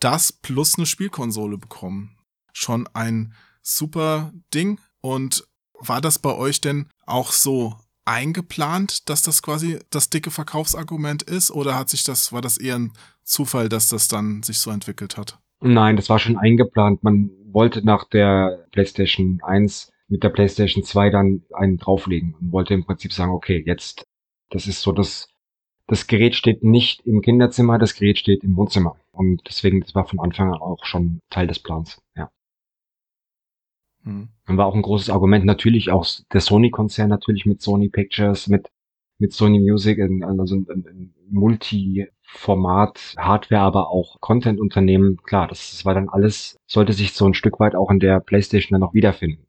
[0.00, 2.16] das plus eine Spielkonsole bekommen.
[2.52, 4.80] Schon ein super Ding.
[5.00, 5.44] Und
[5.78, 11.50] war das bei euch denn auch so eingeplant, dass das quasi das dicke Verkaufsargument ist?
[11.50, 15.16] Oder hat sich das, war das eher ein Zufall, dass das dann sich so entwickelt
[15.16, 15.38] hat?
[15.60, 17.02] Nein, das war schon eingeplant.
[17.02, 22.74] Man wollte nach der PlayStation 1 mit der PlayStation 2 dann einen drauflegen und wollte
[22.74, 24.06] im Prinzip sagen, okay, jetzt,
[24.50, 25.28] das ist so das,
[25.86, 28.96] das Gerät steht nicht im Kinderzimmer, das Gerät steht im Wohnzimmer.
[29.12, 32.30] Und deswegen, das war von Anfang an auch schon Teil des Plans, ja.
[34.08, 34.28] Hm.
[34.46, 38.70] Und war auch ein großes Argument, natürlich auch der Sony-Konzern, natürlich mit Sony Pictures, mit,
[39.18, 45.18] mit Sony Music, in- also ein, ein, Multi-Format, Hardware, aber auch Content-Unternehmen.
[45.24, 48.20] Klar, das, das war dann alles, sollte sich so ein Stück weit auch in der
[48.20, 49.44] PlayStation dann noch wiederfinden.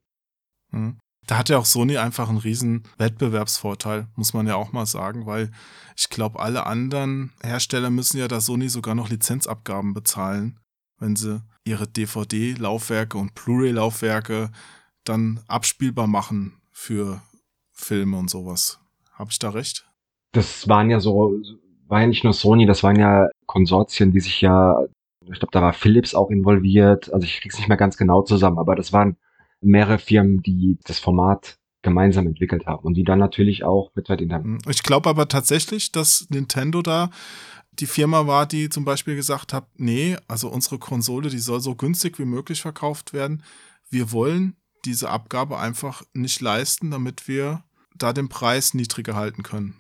[0.71, 0.97] Hm.
[1.25, 5.25] Da hat ja auch Sony einfach einen riesen Wettbewerbsvorteil, muss man ja auch mal sagen,
[5.25, 5.51] weil
[5.95, 10.59] ich glaube, alle anderen Hersteller müssen ja da Sony sogar noch Lizenzabgaben bezahlen,
[10.99, 14.51] wenn sie ihre DVD-Laufwerke und Blu-ray-Laufwerke
[15.03, 17.21] dann abspielbar machen für
[17.71, 18.79] Filme und sowas.
[19.13, 19.87] Habe ich da recht?
[20.31, 21.39] Das waren ja so,
[21.87, 24.79] war ja nicht nur Sony, das waren ja Konsortien, die sich ja,
[25.25, 28.59] ich glaube, da war Philips auch involviert, also ich krieg's nicht mehr ganz genau zusammen,
[28.59, 29.17] aber das waren
[29.61, 34.29] mehrere Firmen, die das Format gemeinsam entwickelt haben und die dann natürlich auch mit in
[34.29, 34.43] der.
[34.69, 37.09] Ich glaube aber tatsächlich, dass Nintendo da
[37.79, 41.75] die Firma war, die zum Beispiel gesagt hat, nee, also unsere Konsole, die soll so
[41.75, 43.43] günstig wie möglich verkauft werden.
[43.89, 47.63] Wir wollen diese Abgabe einfach nicht leisten, damit wir
[47.95, 49.75] da den Preis niedriger halten können.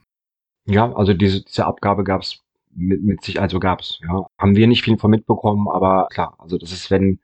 [0.65, 4.27] Ja, also diese, diese Abgabe gab's mit, mit sich, also gab's, ja.
[4.37, 7.19] Haben wir nicht viel von mitbekommen, aber klar, also das ist, wenn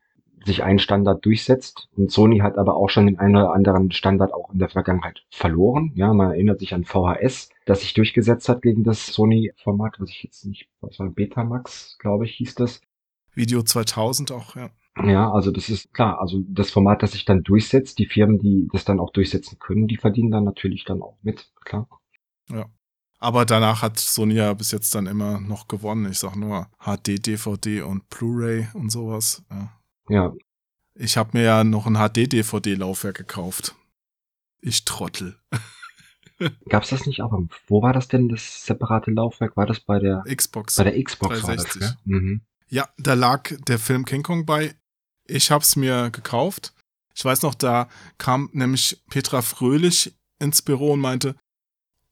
[0.46, 1.90] sich ein Standard durchsetzt.
[1.96, 5.24] Und Sony hat aber auch schon den einen oder anderen Standard auch in der Vergangenheit
[5.30, 5.92] verloren.
[5.96, 10.24] Ja, man erinnert sich an VHS, das sich durchgesetzt hat gegen das Sony-Format, was ich
[10.24, 12.82] jetzt nicht, was war Betamax, glaube ich, hieß das.
[13.34, 14.70] Video 2000 auch, ja.
[15.04, 18.70] Ja, also das ist klar, also das Format, das sich dann durchsetzt, die Firmen, die
[18.72, 21.90] das dann auch durchsetzen können, die verdienen dann natürlich dann auch mit, klar.
[23.26, 26.12] Aber danach hat Sony ja bis jetzt dann immer noch gewonnen.
[26.12, 29.44] Ich sag nur HD, DVD und Blu-ray und sowas.
[29.50, 29.72] Ja.
[30.10, 30.34] Ja,
[30.94, 33.76] Ich habe mir ja noch ein HD-DVD-Laufwerk gekauft.
[34.62, 35.40] Ich Trottel.
[36.70, 37.32] gab's das nicht auch?
[37.34, 39.56] am- Wo war das denn, das separate Laufwerk?
[39.58, 40.76] War das bei der, Xbox.
[40.76, 41.80] bei der Xbox war das, 360.
[41.82, 41.96] gell?
[42.06, 42.42] Mhm.
[42.70, 44.76] Ja, da lag der Film King Kong bei.
[45.28, 46.74] Ich hab's mir gekauft.
[47.16, 51.36] Ich weiß noch, da kam nämlich Petra Fröhlich ins Büro und meinte,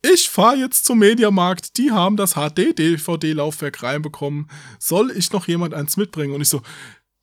[0.02, 4.50] ich fahr jetzt zum Mediamarkt, die haben das HD-DVD-Laufwerk reinbekommen.
[4.80, 6.34] Soll ich noch jemand eins mitbringen?
[6.34, 6.62] Und ich so,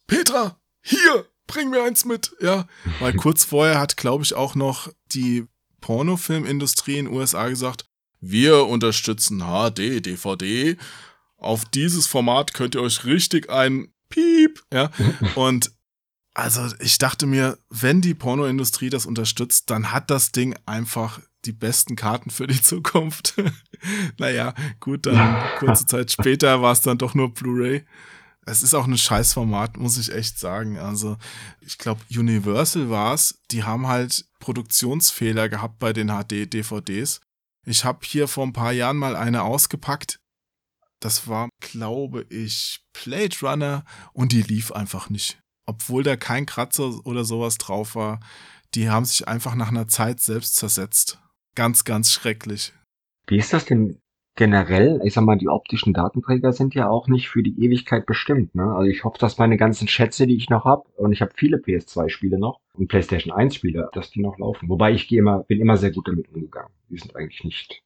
[0.06, 2.34] Petra, hier, bring mir eins mit.
[2.40, 2.66] Ja,
[3.00, 5.46] weil kurz vorher hat, glaube ich, auch noch die
[5.80, 7.86] Pornofilmindustrie in den USA gesagt,
[8.20, 10.76] wir unterstützen HD, DVD.
[11.36, 14.90] Auf dieses Format könnt ihr euch richtig ein Piep, ja.
[15.34, 15.72] Und
[16.34, 21.52] also ich dachte mir, wenn die Pornoindustrie das unterstützt, dann hat das Ding einfach die
[21.52, 23.34] besten Karten für die Zukunft.
[24.18, 27.84] naja, gut, dann kurze Zeit später war es dann doch nur Blu-ray.
[28.46, 30.79] Es ist auch ein Scheißformat, muss ich echt sagen.
[30.79, 31.16] Also,
[31.61, 33.38] ich glaube, Universal war es.
[33.50, 37.20] Die haben halt Produktionsfehler gehabt bei den HD-DVDs.
[37.66, 40.18] Ich habe hier vor ein paar Jahren mal eine ausgepackt.
[41.00, 45.38] Das war, glaube ich, Blade Runner und die lief einfach nicht.
[45.66, 48.20] Obwohl da kein Kratzer oder sowas drauf war.
[48.74, 51.18] Die haben sich einfach nach einer Zeit selbst zersetzt.
[51.55, 52.72] Ganz, ganz schrecklich.
[53.26, 54.00] Wie ist das denn
[54.40, 55.03] generell?
[55.05, 58.55] Ich sag mal, die optischen Datenträger sind ja auch nicht für die Ewigkeit bestimmt.
[58.55, 58.74] Ne?
[58.74, 61.59] Also ich hoffe, dass meine ganzen Schätze, die ich noch habe, und ich habe viele
[61.59, 64.70] PS2-Spiele noch und PlayStation 1-Spiele, dass die noch laufen.
[64.70, 66.70] Wobei ich gehe immer, bin immer sehr gut damit umgegangen.
[66.88, 67.83] Die sind eigentlich nicht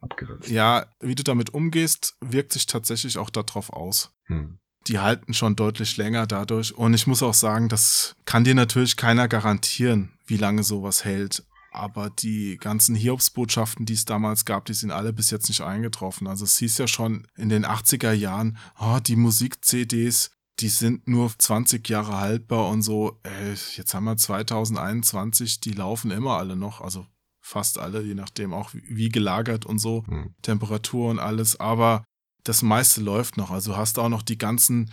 [0.00, 0.48] abgeritzt.
[0.48, 4.14] Ja, wie du damit umgehst, wirkt sich tatsächlich auch darauf aus.
[4.26, 4.58] Hm.
[4.86, 6.72] Die halten schon deutlich länger dadurch.
[6.78, 11.42] Und ich muss auch sagen, das kann dir natürlich keiner garantieren, wie lange sowas hält.
[11.76, 16.26] Aber die ganzen Hiobsbotschaften, die es damals gab, die sind alle bis jetzt nicht eingetroffen.
[16.26, 21.30] Also es hieß ja schon in den 80er Jahren, oh, die Musik-CDs, die sind nur
[21.36, 23.20] 20 Jahre haltbar und so.
[23.22, 27.06] Äh, jetzt haben wir 2021, die laufen immer alle noch, also
[27.40, 30.34] fast alle, je nachdem auch wie gelagert und so, Hm.
[30.42, 32.04] Temperatur und alles, aber
[32.42, 33.50] das meiste läuft noch.
[33.50, 34.90] Also hast du auch noch die ganzen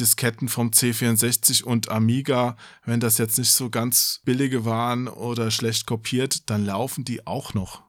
[0.00, 5.86] Disketten vom C64 und Amiga, wenn das jetzt nicht so ganz billige waren oder schlecht
[5.86, 7.82] kopiert, dann laufen die auch noch.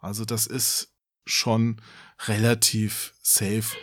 [0.00, 1.80] Also das ist schon
[2.26, 3.76] relativ safe.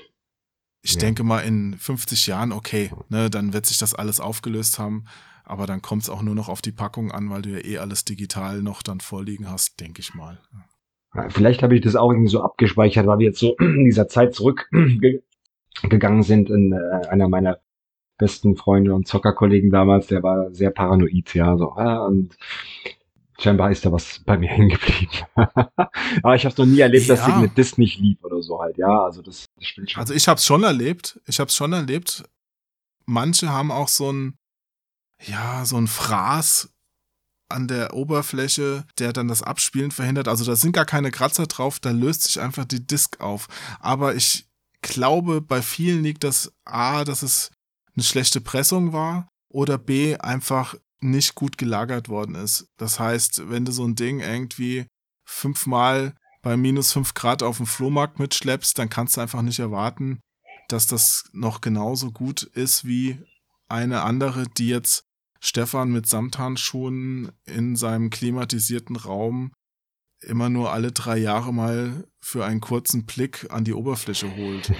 [0.81, 0.99] Ich Ja.
[0.99, 5.05] denke mal in 50 Jahren, okay, ne, dann wird sich das alles aufgelöst haben,
[5.43, 7.77] aber dann kommt es auch nur noch auf die Packung an, weil du ja eh
[7.79, 10.39] alles digital noch dann vorliegen hast, denke ich mal.
[11.29, 14.35] Vielleicht habe ich das auch irgendwie so abgespeichert, weil wir jetzt so in dieser Zeit
[15.75, 16.49] zurückgegangen sind.
[16.49, 17.59] In, äh, einer meiner
[18.17, 22.35] besten Freunde und Zockerkollegen damals, der war sehr paranoid, ja, so, ah, und
[23.37, 25.11] scheinbar ist da was bei mir hängen geblieben.
[25.35, 27.27] Aber ich habe noch nie erlebt, dass Ja.
[27.27, 29.99] irgendeine Disc nicht lief oder so halt, ja, also das, das stimmt schon.
[29.99, 31.19] Also ich habe es schon erlebt.
[31.27, 32.23] Ich habe es schon erlebt.
[33.05, 34.37] Manche haben auch so ein,
[35.21, 36.69] ja, so ein Fraß
[37.49, 40.27] an der Oberfläche, der dann das Abspielen verhindert.
[40.29, 43.47] Also da sind gar keine Kratzer drauf, da löst sich einfach die Disk auf.
[43.81, 44.47] Aber ich
[44.85, 47.51] glaube, bei vielen liegt das A, dass es
[47.95, 52.67] eine schlechte Pressung war oder B, einfach nicht gut gelagert worden ist.
[52.77, 54.87] Das heißt, wenn du so ein Ding irgendwie
[55.25, 60.19] fünfmal bei minus fünf Grad auf dem Flohmarkt mitschleppst, dann kannst du einfach nicht erwarten,
[60.67, 63.19] dass das noch genauso gut ist wie
[63.67, 65.03] eine andere, die jetzt
[65.39, 69.51] Stefan mit Samthandschuhen in seinem klimatisierten Raum
[70.21, 74.73] immer nur alle drei Jahre mal für einen kurzen Blick an die Oberfläche holt.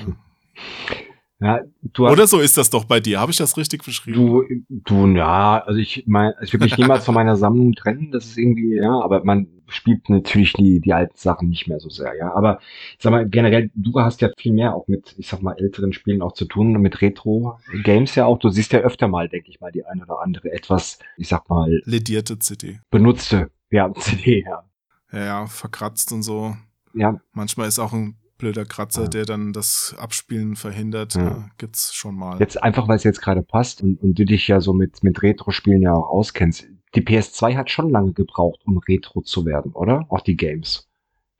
[1.40, 3.20] ja, hast, Oder so ist das doch bei dir.
[3.20, 4.18] Habe ich das richtig beschrieben?
[4.18, 8.26] Du, du, ja, also ich mein, ich will mich niemals von meiner Sammlung trennen, das
[8.26, 12.16] ist irgendwie, ja, aber man spielt natürlich die, die alten Sachen nicht mehr so sehr,
[12.18, 12.34] ja.
[12.34, 12.58] Aber
[12.98, 15.94] ich sag mal, generell, du hast ja viel mehr auch mit, ich sag mal, älteren
[15.94, 18.40] Spielen auch zu tun, mit Retro-Games ja auch.
[18.40, 21.48] Du siehst ja öfter mal, denke ich mal, die eine oder andere etwas, ich sag
[21.48, 22.80] mal, Ledierte CD.
[22.90, 24.64] benutzte, ja, CD, ja.
[25.12, 26.56] Ja, ja, verkratzt und so.
[26.96, 29.08] Ja, Manchmal ist auch ein blöder Kratzer, Ja.
[29.08, 31.16] der dann das Abspielen verhindert.
[31.16, 31.24] Ja.
[31.24, 32.40] Ja, gibt's schon mal.
[32.40, 35.22] jetzt einfach, weil es jetzt gerade passt und, und du dich ja so mit, mit
[35.22, 36.68] Retro-Spielen ja auch auskennst.
[36.96, 40.06] Die PS2 hat schon lange gebraucht, um Retro zu werden, oder?
[40.10, 40.88] Auch die Games.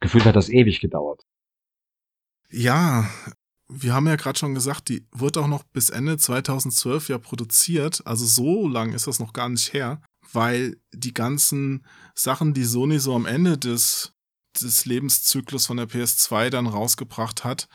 [0.02, 1.24] Gefühlt hat das ewig gedauert.
[2.50, 3.10] Ja,
[3.68, 8.06] wir haben ja gerade schon gesagt, die wurde auch noch bis Ende 2012 ja produziert.
[8.06, 13.00] Also so lang ist das noch gar nicht her, weil die ganzen Sachen, die Sony
[13.00, 14.14] so am Ende des,
[14.62, 17.68] des Lebenszyklus von der PS2 dann rausgebracht hat,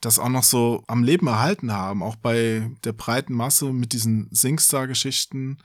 [0.00, 2.02] das auch noch so am Leben erhalten haben.
[2.02, 5.58] Auch bei der breiten Masse mit diesen SingStar-Geschichten,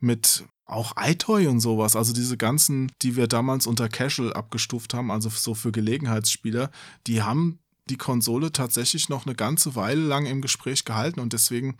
[0.00, 1.94] mit auch iToy und sowas.
[1.96, 6.70] Also diese ganzen, die wir damals unter Casual abgestuft haben, also so für Gelegenheitsspieler,
[7.06, 11.76] die haben die Konsole tatsächlich noch eine ganze Weile lang im Gespräch gehalten und deswegen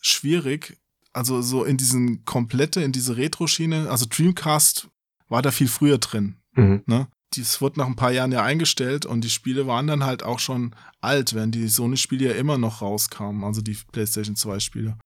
[0.00, 0.78] schwierig,
[1.12, 4.88] also so in diesen komplette, in diese Retro-Schiene, also Dreamcast
[5.28, 6.36] war da viel früher drin.
[6.54, 6.82] Mhm.
[6.86, 7.08] Ne?
[7.36, 10.38] Das wurde nach ein paar Jahren ja eingestellt und die Spiele waren dann halt auch
[10.38, 14.98] schon alt, während die Sony-Spiele ja immer noch rauskamen, also die PlayStation 2-Spiele.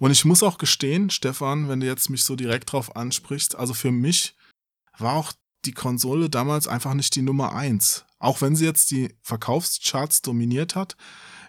[0.00, 3.74] Und ich muss auch gestehen, Stefan, wenn du jetzt mich so direkt drauf ansprichst, also
[3.74, 4.34] für mich
[4.98, 5.32] war auch
[5.64, 8.04] die Konsole damals einfach nicht die Nummer eins.
[8.18, 10.96] Auch wenn sie jetzt die Verkaufscharts dominiert hat.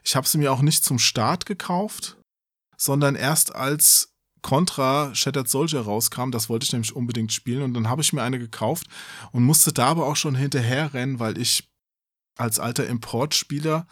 [0.04, 2.18] Ich habe sie mir auch nicht zum Start gekauft,
[2.78, 4.11] sondern erst als
[4.42, 8.24] Contra Shattered Soldier rauskam, das wollte ich nämlich unbedingt spielen und dann habe ich mir
[8.24, 8.88] eine gekauft
[9.32, 11.70] und musste da aber auch schon hinterher rennen, weil ich
[12.38, 13.86] als alter Importspieler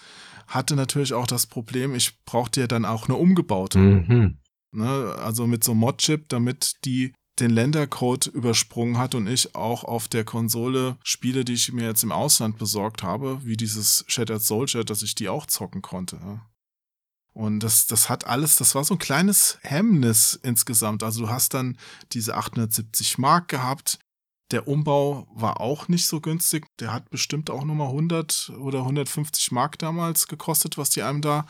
[0.47, 3.77] hatte natürlich auch das Problem, ich brauchte ja dann auch eine umgebaute.
[3.77, 4.37] Mhm.
[4.71, 5.15] Ne?
[5.19, 10.07] Also mit so einem Mod-Chip, damit die den Ländercode übersprungen hat und ich auch auf
[10.07, 14.83] der Konsole Spiele, die ich mir jetzt im Ausland besorgt habe, wie dieses Shattered Soldier,
[14.83, 16.17] dass ich die auch zocken konnte.
[16.17, 16.48] Ja.
[17.33, 21.03] Und das, das hat alles, das war so ein kleines Hemmnis insgesamt.
[21.03, 21.77] Also du hast dann
[22.11, 23.99] diese 870 Mark gehabt.
[24.51, 26.65] Der Umbau war auch nicht so günstig.
[26.79, 31.45] Der hat bestimmt auch nochmal 100 oder 150 Mark damals gekostet, was die einem da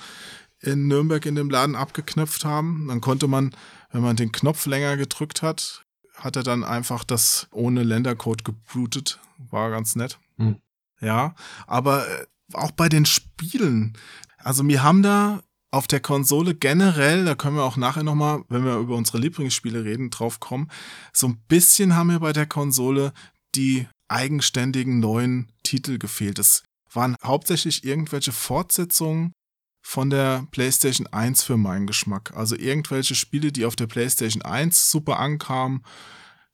[0.61, 2.87] in Nürnberg in dem Laden abgeknöpft haben.
[2.89, 3.55] Dann konnte man,
[3.91, 9.19] wenn man den Knopf länger gedrückt hat, hat er dann einfach das ohne Ländercode geblutet.
[9.37, 10.19] War ganz nett.
[10.37, 10.57] Hm.
[10.99, 11.33] Ja,
[11.65, 13.97] aber äh, auch bei den Spielen.
[14.37, 18.65] Also mir haben da auf der Konsole generell, da können wir auch nachher nochmal, wenn
[18.65, 20.69] wir über unsere Lieblingsspiele reden, drauf kommen,
[21.13, 23.13] so ein bisschen haben mir bei der Konsole
[23.55, 26.39] die eigenständigen neuen Titel gefehlt.
[26.39, 29.33] Es waren hauptsächlich irgendwelche Fortsetzungen
[29.81, 32.31] von der PlayStation 1 für meinen Geschmack.
[32.35, 35.83] Also irgendwelche Spiele, die auf der PlayStation 1 super ankamen,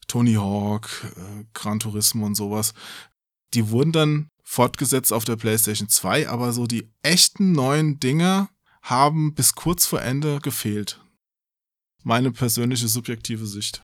[0.08, 2.74] Tony Hawk, äh, Gran Turismo und sowas.
[3.54, 8.50] Die wurden dann fortgesetzt auf der PlayStation 2, aber so die echten neuen Dinger
[8.86, 11.02] haben bis kurz vor Ende gefehlt.
[12.04, 13.82] Meine persönliche subjektive Sicht.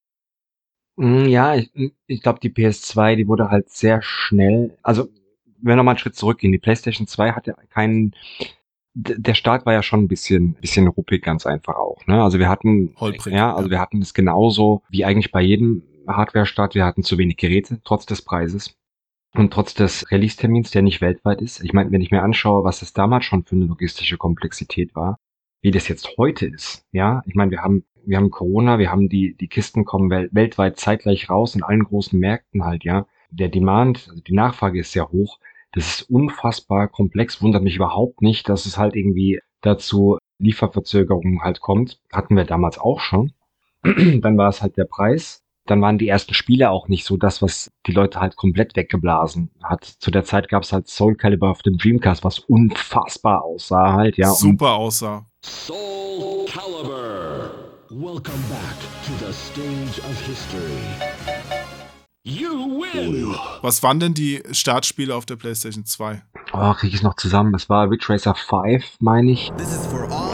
[0.96, 1.72] Mm, Ja, ich,
[2.08, 5.10] ich glaube, die PS2, die wurde halt sehr schnell, also
[5.58, 8.16] wenn wir noch mal einen Schritt zurückgehen, die PlayStation 2 hatte keinen,
[8.94, 12.06] der Start war ja schon ein bisschen, bisschen ruppig, ganz einfach auch.
[12.08, 12.22] Ne?
[12.22, 13.72] Also wir hatten, Holprig, ja, also ja.
[13.72, 16.76] wir hatten es genauso wie eigentlich bei jedem Hardware-Start.
[16.76, 18.76] Wir hatten zu wenig Geräte, trotz des Preises
[19.34, 21.64] und trotz des Release-Termins, der nicht weltweit ist.
[21.64, 25.18] Ich meine, wenn ich mir anschaue, was es damals schon für eine logistische Komplexität war,
[25.62, 29.10] wie das jetzt heute ist, ja, ich meine, wir haben, wir haben Corona, wir haben
[29.10, 33.06] die, die Kisten kommen wel weltweit zeitgleich raus in allen großen Märkten halt, ja.
[33.30, 35.40] Der Demand, also die Nachfrage ist sehr hoch.
[35.72, 41.62] Das ist unfassbar komplex, wundert mich überhaupt nicht, dass es halt irgendwie dazu Lieferverzögerungen halt
[41.62, 42.02] kommt.
[42.12, 43.32] Hatten wir damals auch schon.
[43.84, 45.44] Dann war es halt der Preis.
[45.72, 49.52] Dann waren die ersten Spiele auch nicht so das, was die Leute halt komplett weggeblasen
[49.64, 49.86] hat.
[49.86, 54.18] Zu der Zeit gab es halt Soul Calibur auf dem Dreamcast, was unfassbar aussah halt,
[54.18, 54.32] ja.
[54.32, 55.26] Super aussah.
[55.46, 57.52] Soul Calibur.
[57.90, 60.82] Welcome back to the stage of history.
[62.24, 63.34] You win!
[63.62, 66.22] Was waren denn die Startspiele auf der PlayStation 2?
[66.52, 67.56] Oh, krieg ich es noch zusammen?
[67.56, 69.54] Es war Ridge Racer 5, meine ich.
[69.58, 70.31] This is for all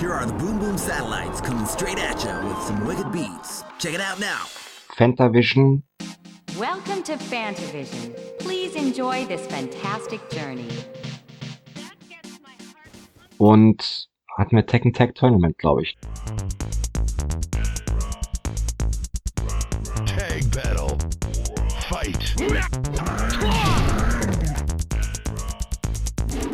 [0.00, 3.62] Here are the Boom Boom satellites coming straight at you with some wicked beats.
[3.78, 4.46] Check it out now.
[4.96, 5.82] Fantavision.
[6.58, 8.16] Welcome to Fantavision.
[8.38, 10.70] Please enjoy this fantastic journey.
[13.36, 15.98] Und hatten wir Tekken Tag Tournament, glaube ich.
[20.06, 20.96] Tag battle.
[21.90, 22.36] Fight.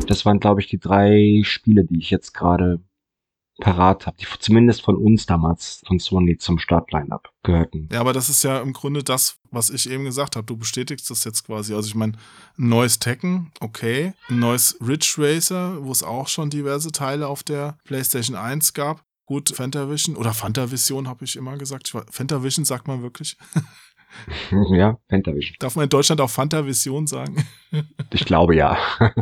[0.05, 2.81] Das waren, glaube ich, die drei Spiele, die ich jetzt gerade
[3.59, 7.89] parat habe, die zumindest von uns damals, von Sony zum Startline-Up gehörten.
[7.91, 10.45] Ja, aber das ist ja im Grunde das, was ich eben gesagt habe.
[10.45, 11.73] Du bestätigst das jetzt quasi.
[11.73, 12.13] Also ich meine,
[12.57, 14.13] ein neues Tekken, okay.
[14.29, 19.03] Ein neues Ridge Racer, wo es auch schon diverse Teile auf der PlayStation 1 gab.
[19.25, 21.91] Gut, Fantavision oder Fantavision habe ich immer gesagt.
[22.11, 23.37] Fantavision sagt man wirklich.
[24.71, 25.57] ja, Fantavision.
[25.59, 27.45] Darf man in Deutschland auch Fantavision sagen?
[28.11, 28.77] Ich glaube ja.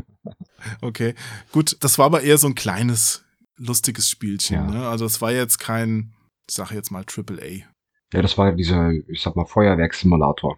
[0.81, 1.13] Okay,
[1.51, 3.24] gut, das war aber eher so ein kleines,
[3.57, 4.55] lustiges Spielchen.
[4.55, 4.71] Ja.
[4.71, 4.87] Ne?
[4.87, 6.13] Also es war jetzt kein,
[6.47, 7.65] ich sage jetzt mal AAA.
[8.13, 10.57] Ja, das war dieser, ich sag mal, Feuerwerkssimulator.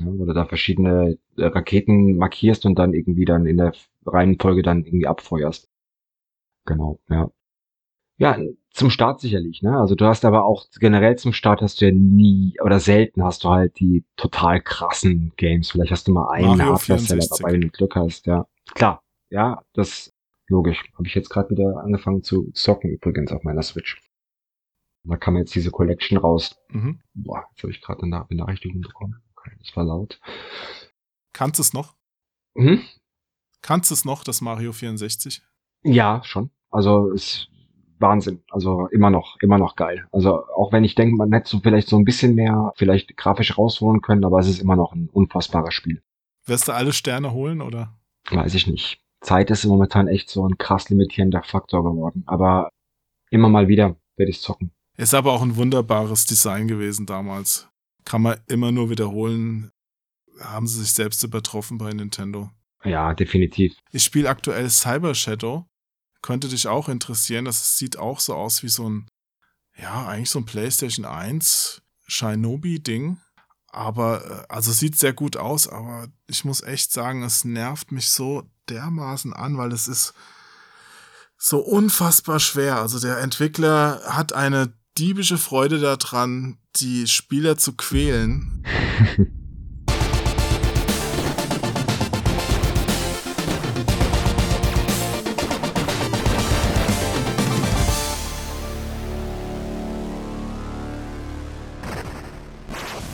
[0.00, 3.72] Ja, wo du da verschiedene äh, Raketen markierst und dann irgendwie dann in der
[4.06, 5.68] Reihenfolge dann irgendwie abfeuerst.
[6.66, 7.30] Genau, ja.
[8.18, 8.36] Ja,
[8.70, 9.78] zum Start sicherlich, ne?
[9.78, 13.44] Also du hast aber auch generell zum Start hast du ja nie oder selten hast
[13.44, 15.70] du halt die total krassen Games.
[15.70, 17.38] Vielleicht hast du mal einen Hardware-Seller 64.
[17.38, 18.46] dabei, wenn du Glück hast, ja.
[18.74, 20.12] Klar, ja, das
[20.48, 20.84] logisch.
[20.94, 24.00] Habe ich jetzt gerade wieder angefangen zu zocken übrigens auf meiner Switch.
[25.04, 26.56] Da kam jetzt diese Collection raus.
[26.70, 27.00] Mhm.
[27.14, 29.22] Boah, jetzt habe ich gerade eine Benachrichtigung bekommen.
[29.36, 30.20] Okay, das war laut.
[31.32, 31.94] Kannst es noch?
[32.54, 32.82] Mhm.
[33.62, 35.42] Kannst es noch, das Mario 64?
[35.82, 36.50] Ja, schon.
[36.70, 37.48] Also ist
[37.98, 38.42] Wahnsinn.
[38.50, 40.06] Also immer noch, immer noch geil.
[40.12, 43.56] Also auch wenn ich denke, man hätte so vielleicht so ein bisschen mehr vielleicht grafisch
[43.56, 46.02] rausholen können, aber es ist immer noch ein unfassbares Spiel.
[46.44, 47.98] Wirst du alle Sterne holen oder?
[48.30, 49.00] Weiß ich nicht.
[49.20, 52.22] Zeit ist momentan echt so ein krass limitierender Faktor geworden.
[52.26, 52.70] Aber
[53.30, 54.72] immer mal wieder werde ich zocken.
[54.96, 57.68] Ist aber auch ein wunderbares Design gewesen damals.
[58.04, 59.70] Kann man immer nur wiederholen.
[60.40, 62.50] Haben sie sich selbst übertroffen bei Nintendo.
[62.84, 63.74] Ja, definitiv.
[63.92, 65.66] Ich spiele aktuell Cyber Shadow.
[66.22, 67.44] Könnte dich auch interessieren.
[67.44, 69.08] Das sieht auch so aus wie so ein,
[69.76, 73.18] ja, eigentlich so ein PlayStation 1 Shinobi-Ding.
[73.70, 78.08] Aber, äh, also sieht sehr gut aus, aber ich muss echt sagen, es nervt mich
[78.08, 80.14] so dermaßen an, weil es ist
[81.36, 82.76] so unfassbar schwer.
[82.76, 88.64] Also der Entwickler hat eine diebische Freude daran, die Spieler zu quälen.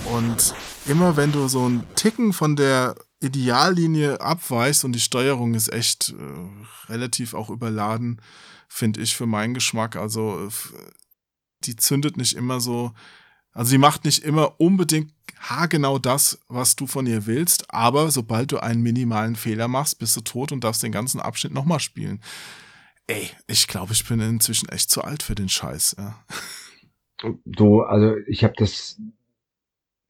[0.05, 0.55] Und
[0.87, 2.95] immer wenn du so einen Ticken von der
[3.25, 8.21] Ideallinie abweichst und die Steuerung ist echt äh, relativ auch überladen,
[8.69, 9.97] finde ich für meinen Geschmack.
[9.97, 10.49] Also
[11.65, 12.93] die zündet nicht immer so,
[13.53, 18.53] also die macht nicht immer unbedingt haargenau das, was du von ihr willst, aber sobald
[18.53, 22.23] du einen minimalen Fehler machst, bist du tot und darfst den ganzen Abschnitt nochmal spielen.
[23.07, 25.97] Ey, ich glaube, ich bin inzwischen echt zu alt für den Scheiß.
[25.99, 26.25] Ja.
[27.57, 28.99] So, also ich habe das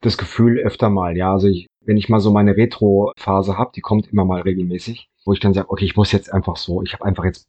[0.05, 3.81] das Gefühl öfter mal, ja, also ich, wenn ich mal so meine Retro-Phase habe, die
[3.81, 6.93] kommt immer mal regelmäßig, wo ich dann sage, okay, ich muss jetzt einfach so, ich
[6.93, 7.49] habe einfach jetzt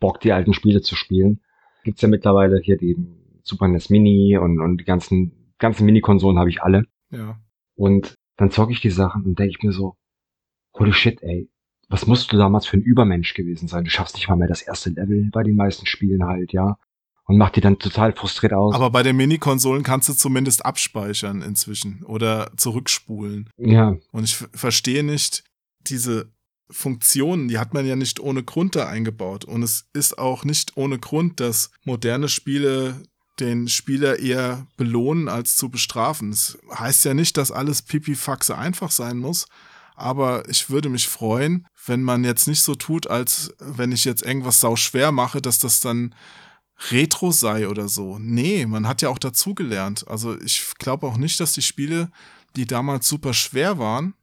[0.00, 1.40] Bock, die alten Spiele zu spielen.
[1.84, 2.96] Gibt's ja mittlerweile hier die
[3.42, 6.84] Super NES Mini und, und die ganzen, ganzen Mini-Konsolen habe ich alle.
[7.10, 7.38] Ja.
[7.76, 9.96] Und dann zocke ich die Sachen und denke ich mir so,
[10.74, 11.48] holy shit, ey,
[11.88, 13.84] was musst du damals für ein Übermensch gewesen sein?
[13.84, 16.76] Du schaffst nicht mal mehr das erste Level bei den meisten Spielen halt, ja.
[17.28, 18.74] Und macht die dann total frustriert aus.
[18.74, 23.50] Aber bei den Mini-Konsolen kannst du zumindest abspeichern inzwischen oder zurückspulen.
[23.58, 25.42] ja, Und ich verstehe nicht
[25.80, 26.30] diese
[26.70, 29.44] Funktionen, die hat man ja nicht ohne Grund da eingebaut.
[29.44, 33.02] Und es ist auch nicht ohne Grund, dass moderne Spiele
[33.40, 36.30] den Spieler eher belohnen als zu bestrafen.
[36.30, 39.46] Es heißt ja nicht, dass alles pipifaxe einfach sein muss,
[39.94, 44.24] aber ich würde mich freuen, wenn man jetzt nicht so tut, als wenn ich jetzt
[44.24, 46.14] irgendwas sau schwer mache, dass das dann
[46.90, 48.18] Retro sei oder so.
[48.18, 50.06] Nee, man hat ja auch dazugelernt.
[50.08, 52.10] Also ich glaube auch nicht, dass die Spiele,
[52.54, 54.14] die damals super schwer waren,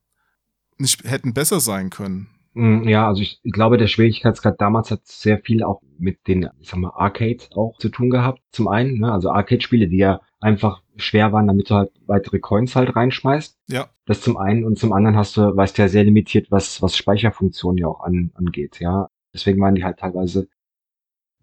[0.78, 2.30] nicht hätten besser sein können.
[2.54, 6.70] Mm, Ja, also ich glaube, der Schwierigkeitsgrad damals hat sehr viel auch mit den, ich
[6.70, 8.41] sag mal, Arcade auch zu tun gehabt.
[8.51, 12.76] Zum einen, ne, also Arcade-Spiele, die ja einfach schwer waren, damit du halt weitere Coins
[12.76, 13.58] halt reinschmeißt.
[13.70, 13.89] Ja.
[14.06, 16.97] Das zum einen und zum anderen hast du, weißt du ja sehr limitiert, was, was
[16.97, 19.08] Speicherfunktionen ja auch an, angeht, ja.
[19.34, 20.47] Deswegen waren die halt teilweise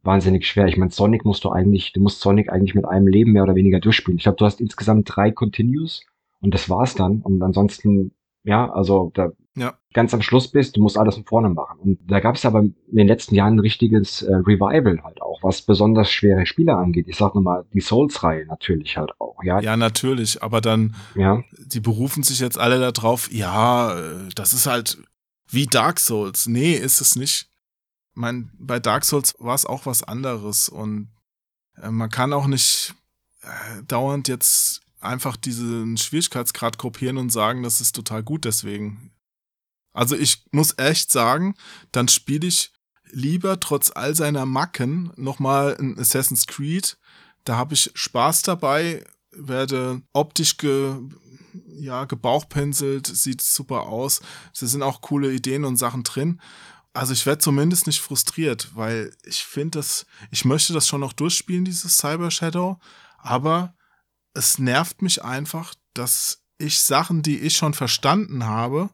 [0.03, 0.67] wahnsinnig schwer.
[0.67, 3.55] Ich meine, Sonic musst du eigentlich, du musst Sonic eigentlich mit einem Leben mehr oder
[3.55, 4.19] weniger durchspielen.
[4.19, 6.03] Ich glaube, du hast insgesamt drei Continues
[6.41, 7.21] und das war's dann.
[7.21, 8.13] Und ansonsten,
[8.45, 9.75] ja, also da Ja.
[9.93, 11.79] ganz am Schluss bist, du musst alles von vorne machen.
[11.81, 15.43] Und da gab es aber in den letzten Jahren ein richtiges äh, Revival halt auch,
[15.43, 17.07] was besonders schwere Spiele angeht.
[17.09, 19.61] Ich sag nochmal, die Souls-Reihe natürlich halt auch, ja.
[19.61, 21.43] Ja, natürlich, aber dann, ja.
[21.59, 25.03] die berufen sich jetzt alle darauf, ja, äh, das ist halt
[25.51, 26.47] wie Dark Souls.
[26.47, 27.50] Nee, ist es nicht.
[28.15, 31.11] Mein, bei Dark Souls war es auch was anderes und
[31.77, 32.95] äh, man kann auch nicht
[33.43, 39.13] äh, dauernd jetzt einfach diesen Schwierigkeitsgrad kopieren und sagen, das ist total gut deswegen.
[39.93, 41.55] Also ich muss echt sagen,
[41.93, 42.73] dann spiele ich
[43.11, 46.97] lieber trotz all seiner Macken nochmal ein Assassin's Creed.
[47.45, 50.97] Da habe ich Spaß dabei, werde optisch ge,
[51.67, 54.21] ja, gebauchpinselt, sieht super aus.
[54.53, 56.41] Es sind auch coole Ideen und Sachen drin.
[56.93, 61.13] Also ich werde zumindest nicht frustriert, weil ich finde das, ich möchte das schon noch
[61.13, 62.79] durchspielen, dieses Cyber Shadow,
[63.19, 63.75] aber
[64.35, 68.91] es nervt mich einfach, dass ich Sachen, die ich schon verstanden habe,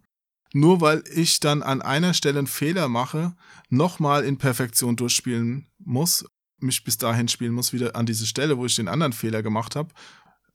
[0.53, 3.34] nur weil ich dann an einer Stelle einen Fehler mache,
[3.68, 6.24] nochmal in Perfektion durchspielen muss,
[6.59, 9.76] mich bis dahin spielen muss, wieder an diese Stelle, wo ich den anderen Fehler gemacht
[9.76, 9.92] habe.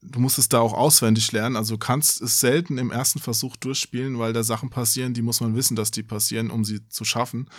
[0.04, 3.56] Du musst es da auch auswendig lernen, also du kannst es selten im ersten Versuch
[3.56, 7.06] durchspielen, weil da Sachen passieren, die muss man wissen, dass die passieren, um sie zu
[7.06, 7.50] schaffen.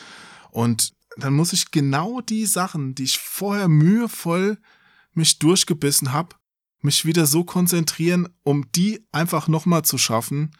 [0.51, 4.59] Und dann muss ich genau die Sachen, die ich vorher mühevoll
[5.14, 6.36] mich durchgebissen habe,
[6.80, 10.51] mich wieder so konzentrieren, um die einfach nochmal zu schaffen,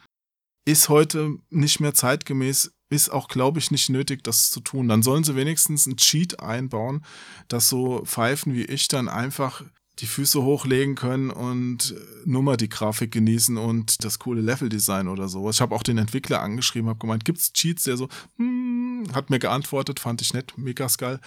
[0.65, 4.87] ist heute nicht mehr zeitgemäß, ist auch, glaube ich, nicht nötig, das zu tun.
[4.87, 7.03] Dann sollen sie wenigstens einen Cheat einbauen,
[7.47, 9.63] dass so Pfeifen wie ich dann einfach
[9.99, 15.29] die Füße hochlegen können und nur mal die Grafik genießen und das coole Leveldesign oder
[15.29, 15.57] sowas.
[15.57, 17.83] Ich habe auch den Entwickler angeschrieben, habe gemeint, gibt's Cheats?
[17.83, 21.19] Der so, hm, hat mir geantwortet, fand ich nett, mega geil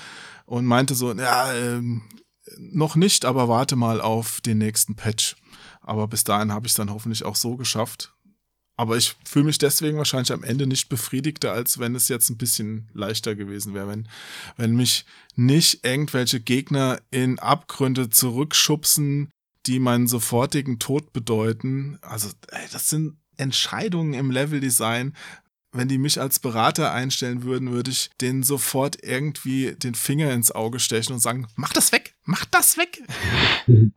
[0.46, 2.02] und meinte so, ja, ähm,
[2.58, 5.36] noch nicht, aber warte mal auf den nächsten Patch.
[5.80, 8.15] Aber bis dahin habe ich dann hoffentlich auch so geschafft.
[8.76, 12.36] Aber ich fühle mich deswegen wahrscheinlich am Ende nicht befriedigter, als wenn es jetzt ein
[12.36, 14.08] bisschen leichter gewesen wäre, wenn,
[14.56, 19.30] wenn mich nicht irgendwelche Gegner in Abgründe zurückschubsen,
[19.64, 21.98] die meinen sofortigen Tod bedeuten.
[22.02, 25.16] Also, ey, das sind Entscheidungen im Leveldesign.
[25.72, 30.50] Wenn die mich als Berater einstellen würden, würde ich denen sofort irgendwie den Finger ins
[30.52, 33.02] Auge stechen und sagen, mach das weg, mach das weg.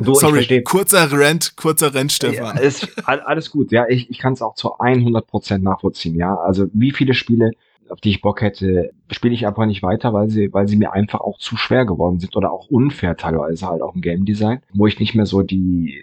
[0.00, 2.56] So, Sorry, kurzer Rent, kurzer Rent, Stefan.
[2.56, 3.86] Ja, ist all- alles gut, ja.
[3.88, 6.36] Ich, ich kann es auch zu 100% nachvollziehen, ja.
[6.36, 7.50] Also wie viele Spiele,
[7.88, 10.92] auf die ich Bock hätte, spiele ich einfach nicht weiter, weil sie, weil sie mir
[10.92, 14.60] einfach auch zu schwer geworden sind oder auch unfair teilweise halt auch im Game Design,
[14.72, 16.00] wo ich nicht mehr so die,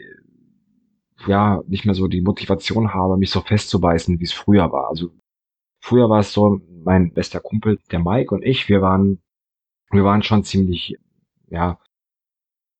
[1.27, 4.89] ja, nicht mehr so die Motivation habe, mich so festzubeißen, wie es früher war.
[4.89, 5.11] Also
[5.79, 9.19] früher war es so, mein bester Kumpel, der Mike und ich, wir waren,
[9.91, 10.97] wir waren schon ziemlich,
[11.49, 11.79] ja,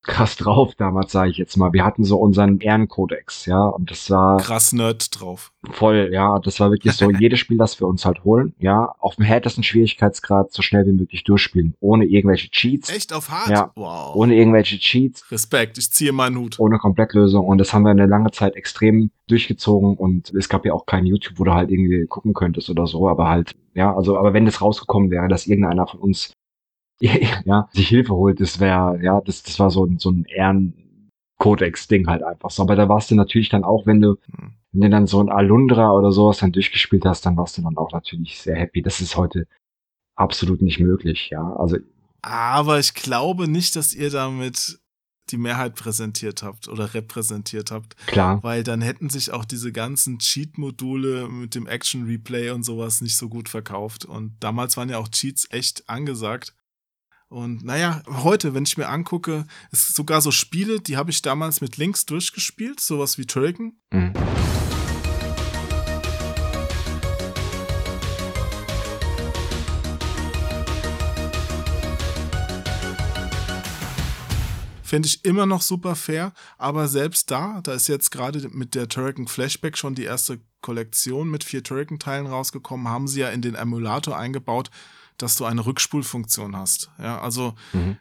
[0.05, 1.73] krass drauf damals, sage ich jetzt mal.
[1.73, 5.51] Wir hatten so unseren Ehrenkodex, ja, und das war Krass Nerd drauf.
[5.71, 9.15] voll, ja, das war wirklich so, jedes Spiel, das wir uns halt holen, ja, auf
[9.15, 13.49] dem härtesten Schwierigkeitsgrad so schnell wie möglich durchspielen, ohne irgendwelche Cheats, Echt auf hart?
[13.49, 13.71] Ja.
[13.75, 14.15] Wow.
[14.15, 16.59] ohne irgendwelche Cheats, Respekt, ich ziehe meinen Hut.
[16.59, 20.73] ohne Komplettlösung und das haben wir eine lange Zeit extrem durchgezogen und es gab ja
[20.73, 24.17] auch kein YouTube, wo du halt irgendwie gucken könntest oder so, aber halt, ja, also,
[24.17, 26.33] aber wenn das rausgekommen wäre, dass irgendeiner von uns
[27.01, 32.07] ja, sich Hilfe holt, das wäre, ja, das, das war so ein, so ein Ehrenkodex-Ding
[32.07, 32.63] halt einfach so.
[32.63, 34.53] Aber da warst du natürlich dann auch, wenn du, Hm.
[34.71, 37.77] wenn du dann so ein Alundra oder sowas dann durchgespielt hast, dann warst du dann
[37.77, 38.81] auch natürlich sehr happy.
[38.81, 39.45] Das ist heute
[40.15, 41.53] absolut nicht möglich, ja.
[41.57, 41.77] Also,
[42.21, 44.79] Aber ich glaube nicht, dass ihr damit
[45.31, 47.97] die Mehrheit präsentiert habt oder repräsentiert habt.
[48.05, 48.43] Klar.
[48.43, 53.27] Weil dann hätten sich auch diese ganzen Cheat-Module mit dem Action-Replay und sowas nicht so
[53.27, 54.05] gut verkauft.
[54.05, 56.53] Und damals waren ja auch Cheats echt angesagt.
[57.27, 61.23] Und naja, heute, wenn ich mir angucke, es ist sogar so Spiele, die habe ich
[61.23, 63.73] damals mit Links durchgespielt, sowas wie Turrican.
[63.91, 64.13] Mhm.
[74.83, 78.87] Finde ich immer noch super fair, aber selbst da, da ist jetzt gerade mit der
[78.87, 83.55] Turrican Flashback schon die erste Kollektion mit vier Turrican-Teilen rausgekommen, haben sie ja in den
[83.55, 84.69] Emulator eingebaut,
[85.17, 86.91] dass du eine Rückspulfunktion hast.
[86.99, 87.97] Ja, also Mhm.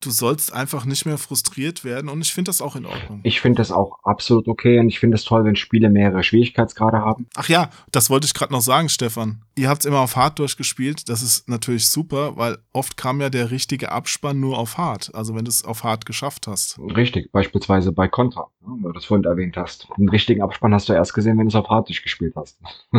[0.00, 3.20] du sollst einfach nicht mehr frustriert werden und ich finde das auch in Ordnung.
[3.24, 6.98] Ich finde das auch absolut okay und ich finde es toll, wenn Spiele mehrere Schwierigkeitsgrade
[6.98, 7.26] haben.
[7.34, 9.42] Ach ja, das wollte ich gerade noch sagen, Stefan.
[9.58, 11.08] Ihr habt es immer auf Hard durchgespielt.
[11.08, 15.12] Das ist natürlich super, weil oft kam ja der richtige Abspann nur auf Hard.
[15.14, 16.78] Also wenn du es auf Hard geschafft hast.
[16.78, 19.88] Richtig, beispielsweise bei Contra, ne, weil du das vorhin erwähnt hast.
[19.96, 22.58] Den richtigen Abspann hast du erst gesehen, wenn du es auf Hard durchgespielt hast.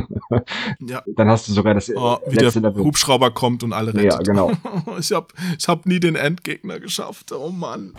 [0.79, 1.03] Ja.
[1.15, 2.83] Dann hast du sogar das Oh, wie der letzte Level.
[2.83, 4.13] Hubschrauber kommt und alle rettet.
[4.13, 4.51] Ja, genau.
[4.99, 7.31] Ich hab, ich hab nie den Endgegner geschafft.
[7.31, 7.93] Oh Mann.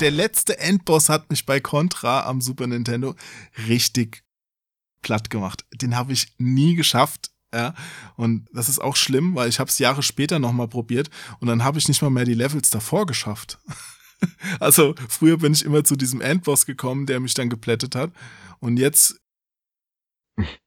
[0.00, 3.14] Der letzte Endboss hat mich bei Contra am Super Nintendo
[3.68, 4.24] richtig
[5.02, 5.66] platt gemacht.
[5.74, 7.30] Den habe ich nie geschafft.
[7.52, 7.74] Ja,
[8.16, 11.64] und das ist auch schlimm, weil ich habe es Jahre später nochmal probiert und dann
[11.64, 13.58] habe ich nicht mal mehr die Levels davor geschafft.
[14.60, 18.12] also früher bin ich immer zu diesem Endboss gekommen, der mich dann geplättet hat
[18.60, 19.20] und jetzt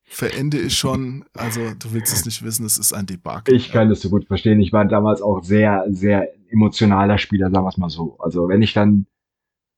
[0.03, 3.55] verende ich schon, also du willst es nicht wissen, es ist ein Debakel.
[3.55, 4.59] Ich kann das so gut verstehen.
[4.59, 8.17] Ich war damals auch sehr, sehr emotionaler Spieler, sagen wir es mal so.
[8.19, 9.07] Also wenn ich dann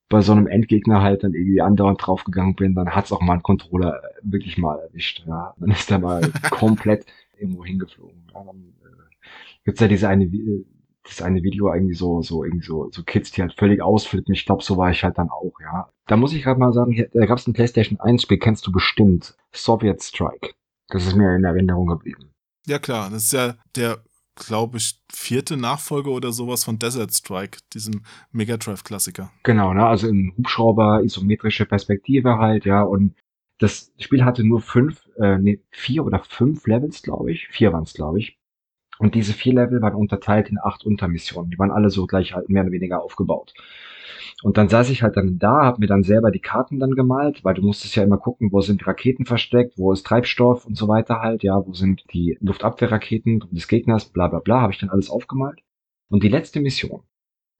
[0.09, 3.43] bei so einem Endgegner halt dann irgendwie andauernd draufgegangen bin, dann hat's auch mal einen
[3.43, 5.23] Controller wirklich mal erwischt.
[5.27, 5.53] Ja.
[5.57, 7.05] Dann ist er mal komplett
[7.37, 8.23] irgendwo hingeflogen.
[8.33, 9.25] Ja, dann äh,
[9.63, 10.65] gibt's ja diese eine, äh,
[11.03, 14.33] das eine Video irgendwie so, so irgendwie so, so Kids, die halt völlig ausflippen.
[14.33, 15.89] Ich glaube, so war ich halt dann auch, ja.
[16.07, 18.71] Da muss ich gerade mal sagen, hier, da gab's ein PlayStation 1 Spiel, kennst du
[18.71, 19.35] bestimmt.
[19.51, 20.53] Soviet Strike.
[20.89, 22.31] Das ist mir in Erinnerung geblieben.
[22.67, 24.03] Ja klar, das ist ja der,
[24.35, 29.31] glaube ich, vierte Nachfolger oder sowas von Desert Strike, diesem Mega Drive Klassiker.
[29.43, 29.85] Genau, ne?
[29.85, 32.81] Also in Hubschrauber, isometrische Perspektive halt, ja.
[32.81, 33.15] Und
[33.59, 37.47] das Spiel hatte nur fünf, äh, nee, vier oder fünf Levels, glaube ich.
[37.47, 38.37] Vier waren es, glaube ich.
[38.99, 41.51] Und diese vier Level waren unterteilt in acht Untermissionen.
[41.51, 43.53] Die waren alle so gleich halt mehr oder weniger aufgebaut.
[44.43, 47.43] Und dann saß ich halt dann da, hab mir dann selber die Karten dann gemalt,
[47.43, 50.87] weil du musstest ja immer gucken, wo sind Raketen versteckt, wo ist Treibstoff und so
[50.87, 54.89] weiter halt, ja, wo sind die Luftabwehrraketen des Gegners, bla bla bla, habe ich dann
[54.89, 55.59] alles aufgemalt.
[56.09, 57.01] Und die letzte Mission,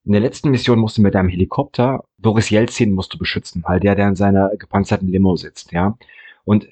[0.03, 3.83] in der letzten Mission musst du mit deinem Helikopter Boris Jelzin musst du beschützen, halt
[3.83, 5.97] der, der in seiner gepanzerten Limo sitzt, ja.
[6.43, 6.69] Und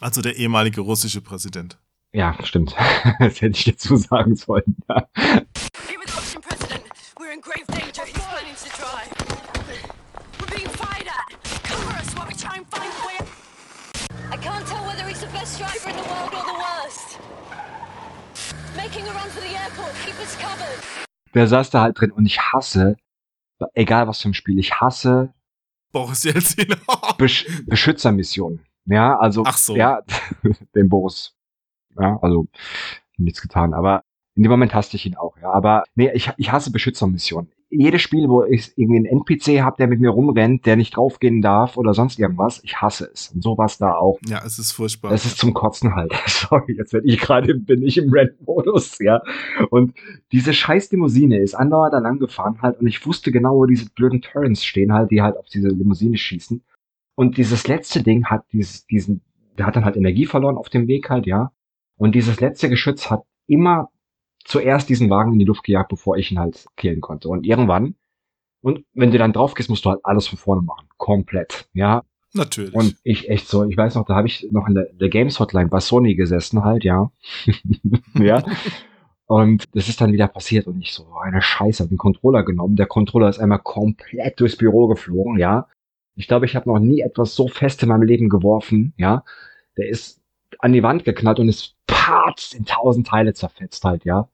[0.00, 1.78] Also der ehemalige russische Präsident.
[2.12, 2.74] Ja, stimmt.
[3.18, 4.76] das hätte ich dazu sagen sollen.
[4.88, 5.06] Ja.
[21.32, 22.96] Der saß da halt drin und ich hasse,
[23.74, 25.32] egal was für ein Spiel, ich hasse
[25.92, 26.74] Boris Jelzin.
[27.18, 28.64] Besch Beschützermissionen.
[28.86, 29.76] Ja, also, Ach so.
[29.76, 30.02] ja,
[30.74, 31.34] den Boris.
[31.98, 32.46] Ja, also,
[33.16, 34.04] nichts getan, aber
[34.36, 35.50] in dem Moment hasste ich ihn auch, ja.
[35.50, 37.50] Aber nee, ich, ich hasse Beschützermissionen.
[37.68, 41.40] Jedes Spiel, wo ich irgendwie einen NPC habe, der mit mir rumrennt, der nicht draufgehen
[41.40, 43.28] darf oder sonst irgendwas, ich hasse es.
[43.28, 44.18] Und so war es da auch.
[44.26, 45.12] ja, es ist furchtbar.
[45.12, 46.12] Es ist zum Kotzen halt.
[46.26, 49.20] Sorry, jetzt werde ich gerade, bin ich im Rent-Modus, ja.
[49.70, 49.94] Und
[50.32, 53.90] diese scheiß Limousine ist andauernd da lang gefahren halt und ich wusste genau, wo diese
[53.90, 56.62] blöden Turns stehen halt, die halt auf diese Limousine schießen.
[57.14, 59.20] Und dieses letzte Ding hat dieses, diesen,
[59.58, 61.52] der hat dann halt Energie verloren auf dem Weg halt, ja.
[62.00, 63.90] Und dieses letzte Geschütz hat immer
[64.46, 67.28] zuerst diesen Wagen in die Luft gejagt, bevor ich ihn halt killen konnte.
[67.28, 67.94] Und irgendwann,
[68.62, 70.88] und wenn du dann drauf gehst, musst du halt alles von vorne machen.
[70.96, 72.02] Komplett, ja.
[72.32, 72.72] Natürlich.
[72.72, 75.38] Und ich echt so, ich weiß noch, da habe ich noch in der, der Games
[75.38, 77.12] Hotline bei Sony gesessen halt, ja.
[78.14, 78.44] ja.
[79.26, 82.76] Und das ist dann wieder passiert und ich so, oh, eine Scheiße, den Controller genommen.
[82.76, 85.66] Der Controller ist einmal komplett durchs Büro geflogen, ja.
[86.16, 89.22] Ich glaube, ich habe noch nie etwas so fest in meinem Leben geworfen, ja.
[89.76, 90.22] Der ist
[90.60, 94.28] an die Wand geknallt und ist parts in tausend Teile zerfetzt halt, ja.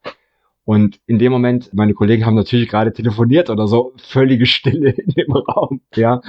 [0.64, 5.10] Und in dem Moment, meine Kollegen haben natürlich gerade telefoniert oder so, völlige Stille in
[5.10, 6.20] dem Raum, ja.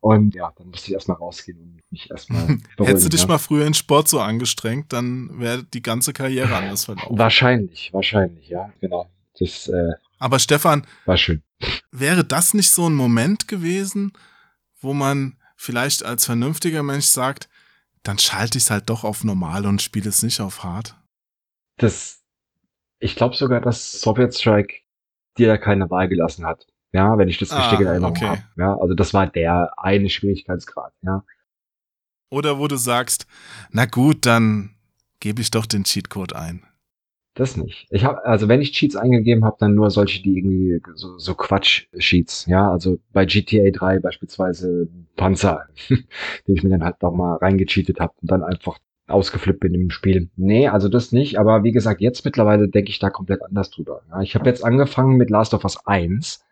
[0.00, 2.58] Und ja, dann musste ich erstmal rausgehen und mich erstmal.
[2.78, 3.28] Hättest du dich ja.
[3.28, 7.18] mal früher in Sport so angestrengt, dann wäre die ganze Karriere anders verlaufen.
[7.18, 9.08] Wahrscheinlich, wahrscheinlich, ja, genau.
[9.38, 11.42] Das, äh, Aber Stefan, War schön.
[11.90, 14.12] wäre das nicht so ein Moment gewesen,
[14.80, 17.48] wo man vielleicht als vernünftiger Mensch sagt,
[18.02, 20.96] dann schalte ich es halt doch auf normal und spiele es nicht auf hart?
[21.78, 22.22] Das,
[23.00, 24.82] ich glaube sogar, dass Soviet Strike
[25.38, 26.66] dir da keine Wahl gelassen hat.
[26.92, 28.28] Ja, wenn ich das Ah, richtig in Erinnerung okay.
[28.28, 28.42] habe.
[28.56, 30.92] Ja, also das war der eine Schwierigkeitsgrad.
[31.02, 31.24] Ja,
[32.30, 33.26] Oder wo du sagst,
[33.70, 34.74] na gut, dann
[35.20, 36.64] gebe ich doch den Cheatcode ein.
[37.34, 37.86] Das nicht.
[37.90, 41.34] Ich habe, also wenn ich Cheats eingegeben habe, dann nur solche, die irgendwie so, so
[41.34, 42.46] Quatsch-Cheats.
[42.46, 48.00] Ja, also bei GTA 3 beispielsweise Panzer, den ich mir dann halt doch mal reingecheatet
[48.00, 50.30] habe und dann einfach ausgeflippt bin im Spiel.
[50.36, 51.38] Nee, also das nicht.
[51.38, 54.02] Aber wie gesagt, jetzt mittlerweile denke ich da komplett anders drüber.
[54.10, 56.44] Ja, ich habe jetzt angefangen mit Last of Us 1,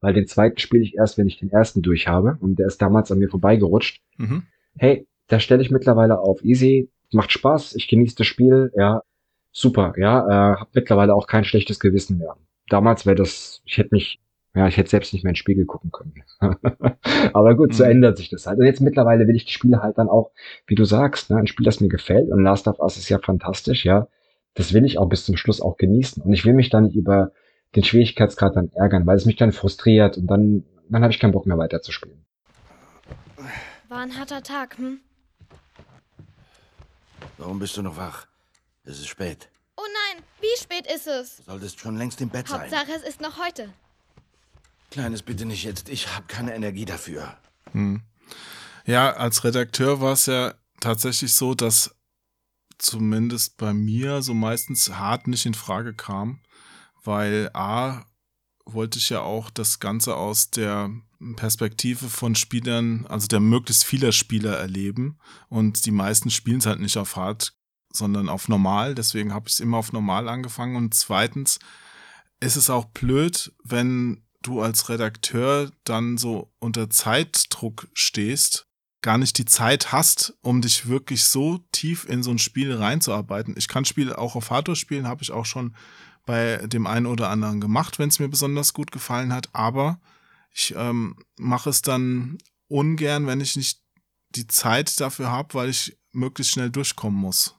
[0.00, 2.36] weil den zweiten spiele ich erst, wenn ich den ersten durch habe.
[2.40, 4.02] Und der ist damals an mir vorbeigerutscht.
[4.18, 4.44] Mhm.
[4.76, 9.02] Hey, da stelle ich mittlerweile auf easy, macht Spaß, ich genieße das Spiel, ja,
[9.52, 12.36] super, ja, äh, hab mittlerweile auch kein schlechtes Gewissen mehr.
[12.68, 14.20] Damals wäre das, ich hätte mich,
[14.54, 16.14] ja, ich hätte selbst nicht mehr in den Spiegel gucken können.
[17.32, 17.90] Aber gut, so Mhm.
[17.90, 18.58] ändert sich das halt.
[18.58, 20.30] Und jetzt mittlerweile will ich die Spiele halt dann auch,
[20.66, 22.30] wie du sagst, ne, ein Spiel, das mir gefällt.
[22.30, 24.08] Und Last of Us ist ja fantastisch, ja.
[24.54, 26.22] Das will ich auch bis zum Schluss auch genießen.
[26.22, 27.32] Und ich will mich dann nicht über
[27.74, 31.32] den Schwierigkeitsgrad dann ärgern, weil es mich dann frustriert und dann, dann habe ich keinen
[31.32, 32.24] Bock mehr weiterzuspielen.
[33.88, 35.00] War ein harter Tag, hm?
[37.38, 38.26] Warum bist du noch wach?
[38.84, 39.48] Es ist spät.
[39.76, 41.36] Oh nein, wie spät ist es?
[41.36, 42.62] Du solltest schon längst im Bett sein.
[42.62, 43.72] Hauptsache, es ist noch heute.
[44.90, 45.88] Kleines, bitte nicht jetzt.
[45.88, 47.36] Ich habe keine Energie dafür.
[47.72, 48.02] Hm.
[48.84, 51.94] Ja, als Redakteur war es ja tatsächlich so, dass
[52.78, 56.40] zumindest bei mir so meistens hart nicht in Frage kam,
[57.04, 58.04] weil A
[58.64, 60.90] wollte ich ja auch das Ganze aus der
[61.36, 65.18] Perspektive von Spielern, also der möglichst vieler Spieler erleben
[65.48, 67.54] und die meisten spielen es halt nicht auf hart,
[67.92, 71.58] sondern auf normal, deswegen habe ich es immer auf normal angefangen und zweitens
[72.40, 78.66] ist es auch blöd, wenn du als Redakteur dann so unter Zeitdruck stehst,
[79.00, 83.54] gar nicht die Zeit hast, um dich wirklich so tief in so ein Spiel reinzuarbeiten.
[83.56, 85.74] Ich kann Spiele auch auf Hardware spielen, habe ich auch schon
[86.24, 90.00] bei dem einen oder anderen gemacht, wenn es mir besonders gut gefallen hat, aber
[90.54, 92.38] ich ähm, mache es dann
[92.68, 93.80] ungern, wenn ich nicht
[94.30, 97.56] die Zeit dafür habe, weil ich möglichst schnell durchkommen muss.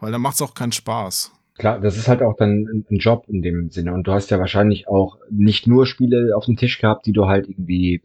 [0.00, 1.32] Weil dann macht es auch keinen Spaß.
[1.58, 3.94] Klar, das ist halt auch dann ein- Job in dem Sinne.
[3.94, 7.26] Und du hast ja wahrscheinlich auch nicht nur Spiele auf dem Tisch gehabt, die du
[7.26, 8.02] halt irgendwie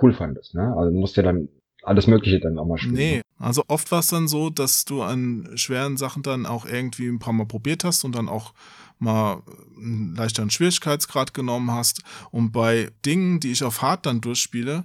[0.00, 0.54] cool fandest.
[0.54, 0.74] Ne?
[0.76, 1.48] Also du musst ja dann
[1.82, 2.94] alles Mögliche dann auch mal spielen.
[2.94, 7.08] Nee, also oft war es dann so, dass du an schweren Sachen dann auch irgendwie
[7.08, 8.52] ein paar Mal probiert hast und dann auch
[8.98, 9.42] mal
[9.76, 12.02] einen leichteren Schwierigkeitsgrad genommen hast.
[12.30, 14.84] Und bei Dingen, die ich auf Hard dann durchspiele,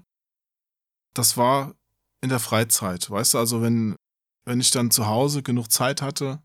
[1.13, 1.73] das war
[2.21, 3.09] in der Freizeit.
[3.09, 3.95] Weißt du, also wenn,
[4.45, 6.41] wenn ich dann zu Hause genug Zeit hatte,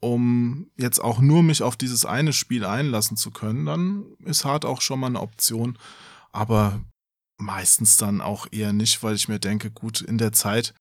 [0.00, 4.64] um jetzt auch nur mich auf dieses eine Spiel einlassen zu können, dann ist Hard
[4.64, 5.78] auch schon mal eine Option.
[6.32, 6.80] Aber
[7.36, 10.74] meistens dann auch eher nicht, weil ich mir denke, gut, in der Zeit,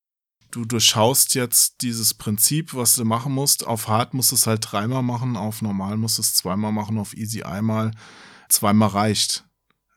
[0.51, 3.67] du durchschaust jetzt dieses Prinzip, was du machen musst.
[3.67, 6.97] Auf Hard musst du es halt dreimal machen, auf Normal musst du es zweimal machen,
[6.97, 7.91] auf Easy einmal.
[8.47, 9.45] Zweimal reicht.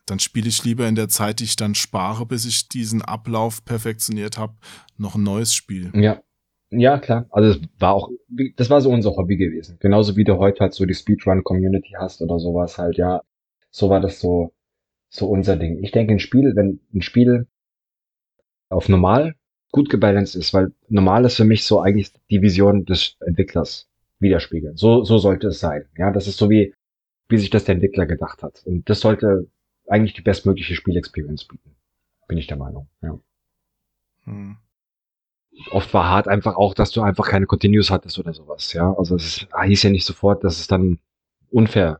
[0.05, 3.63] Dann spiele ich lieber in der Zeit, die ich dann spare, bis ich diesen Ablauf
[3.63, 4.57] perfektioniert habe,
[4.97, 5.91] noch ein neues Spiel.
[5.95, 6.21] Ja.
[6.75, 7.27] Ja, klar.
[7.29, 8.09] Also es war auch,
[8.55, 9.77] das war so unser Hobby gewesen.
[9.79, 13.21] Genauso wie du heute halt so die Speedrun-Community hast oder sowas halt, ja.
[13.71, 14.53] So war das so,
[15.09, 15.83] so unser Ding.
[15.83, 17.47] Ich denke, ein Spiel, wenn ein Spiel
[18.69, 19.35] auf normal
[19.71, 24.77] gut gebalanced ist, weil normal ist für mich so eigentlich die Vision des Entwicklers widerspiegeln.
[24.77, 25.85] So, so sollte es sein.
[25.97, 26.73] Ja, das ist so wie,
[27.27, 28.63] wie sich das der Entwickler gedacht hat.
[28.65, 29.47] Und das sollte
[29.87, 31.75] eigentlich die bestmögliche Spielexperience bieten.
[32.27, 33.19] Bin ich der Meinung, ja.
[34.25, 34.57] Hm.
[35.71, 38.93] Oft war hart einfach auch, dass du einfach keine Continues hattest oder sowas, ja.
[38.97, 40.99] Also es hieß ja nicht sofort, dass es dann
[41.51, 41.99] unfair.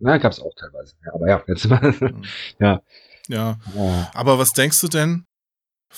[0.00, 0.94] Na, gab's auch teilweise.
[1.04, 1.94] Ja, aber ja, jetzt mal.
[2.58, 2.82] ja.
[3.28, 3.58] Ja.
[3.74, 4.10] Ja.
[4.14, 5.26] Aber was denkst du denn,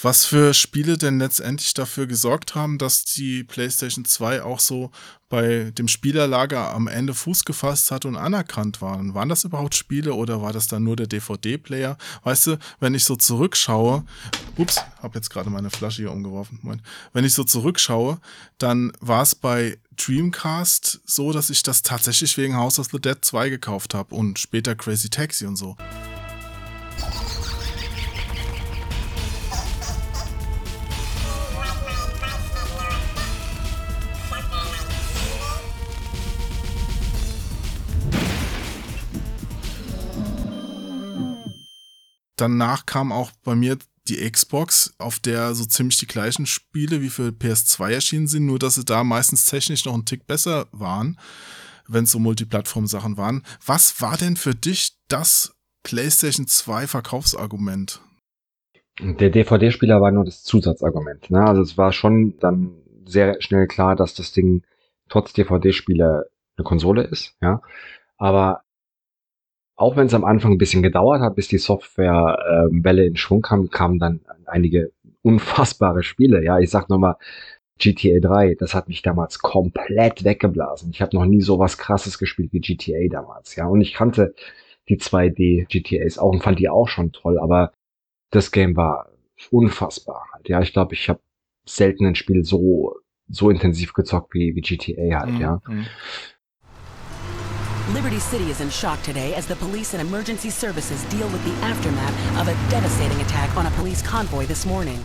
[0.03, 4.91] was für Spiele denn letztendlich dafür gesorgt haben, dass die PlayStation 2 auch so
[5.28, 9.14] bei dem Spielerlager am Ende Fuß gefasst hat und anerkannt waren?
[9.14, 11.99] Waren das überhaupt Spiele oder war das dann nur der DVD-Player?
[12.22, 14.05] Weißt du, wenn ich so zurückschaue,
[14.57, 16.61] ups, hab jetzt gerade meine Flasche hier umgeworfen.
[16.62, 16.82] Moment.
[17.12, 18.20] Wenn ich so zurückschaue,
[18.59, 23.18] dann war es bei Dreamcast so, dass ich das tatsächlich wegen House of the Dead
[23.20, 25.76] 2 gekauft habe und später Crazy Taxi und so.
[42.41, 43.76] Danach kam auch bei mir
[44.09, 48.59] die Xbox, auf der so ziemlich die gleichen Spiele wie für PS2 erschienen sind, nur
[48.59, 51.18] dass sie da meistens technisch noch einen Tick besser waren.
[51.93, 53.43] wenn es so Multiplattform-Sachen waren.
[53.66, 58.01] Was war denn für dich das PlayStation 2 Verkaufsargument?
[59.01, 61.30] Der DVD-Spieler war nur das Zusatzargument.
[61.30, 61.43] Ne?
[61.45, 62.76] Also es war schon dann
[63.07, 64.62] sehr schnell klar, dass das Ding
[65.09, 66.26] trotz DVD-Spieler
[66.57, 67.34] eine Konsole ist.
[67.41, 67.61] Ja,
[68.18, 68.62] aber
[69.81, 73.41] auch wenn es am Anfang ein bisschen gedauert hat, bis die Softwarewelle ähm, in Schwung
[73.41, 76.45] kam, kamen dann einige unfassbare Spiele.
[76.45, 77.16] Ja, ich sag nochmal,
[77.78, 80.91] GTA 3, das hat mich damals komplett weggeblasen.
[80.91, 83.66] Ich habe noch nie so was krasses gespielt wie GTA damals, ja.
[83.66, 84.35] Und ich kannte
[84.91, 87.72] die 2D GTAs auch und fand die auch schon toll, aber
[88.31, 89.09] das Game war
[89.51, 90.47] unfassbar halt.
[90.51, 91.20] Ja, ich glaube, ich habe
[91.64, 92.97] selten ein Spiel so
[93.28, 95.41] so intensiv gezockt wie, wie GTA halt, mhm.
[95.41, 95.62] ja.
[97.95, 101.53] Liberty City is in shock today as the police and emergency services deal with the
[101.66, 105.05] aftermath of a devastating attack on a police convoy this morning.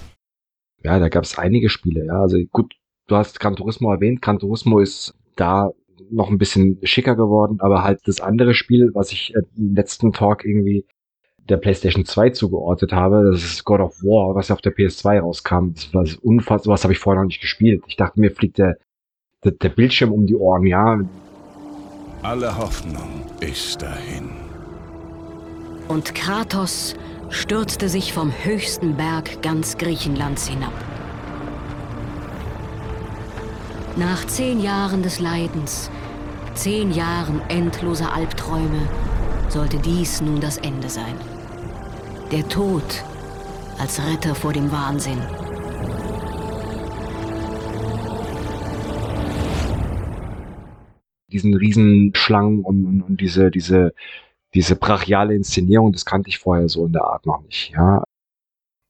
[0.83, 2.21] Ja, da gab es einige Spiele, ja.
[2.21, 2.75] Also gut,
[3.07, 4.21] du hast Gran Turismo erwähnt.
[4.21, 5.71] Gran Turismo ist da
[6.11, 10.45] noch ein bisschen schicker geworden, aber halt das andere Spiel, was ich im letzten Talk
[10.45, 10.86] irgendwie
[11.49, 15.21] der PlayStation 2 zugeordnet habe, das ist God of War, was ja auf der PS2
[15.21, 15.73] rauskam.
[15.73, 17.83] Das war unfassbar, was habe ich vorher noch nicht gespielt.
[17.88, 18.77] Ich dachte mir fliegt der,
[19.43, 20.99] der, der Bildschirm um die Ohren, ja.
[22.28, 24.32] Alle Hoffnung ist dahin.
[25.88, 26.95] Und Kratos
[27.30, 30.73] stürzte sich vom höchsten Berg ganz Griechenlands hinab.
[33.95, 35.91] Nach zehn Jahren des Leidens,
[36.55, 38.89] zehn Jahren endloser Albträume,
[39.47, 41.19] sollte dies nun das Ende sein.
[42.32, 43.03] Der Tod
[43.78, 45.21] als Retter vor dem Wahnsinn.
[51.36, 53.93] Diesen Riesenschlangen und, und, und diese, diese,
[54.53, 58.03] diese brachiale Inszenierung, das kannte ich vorher so in der Art noch nicht, ja.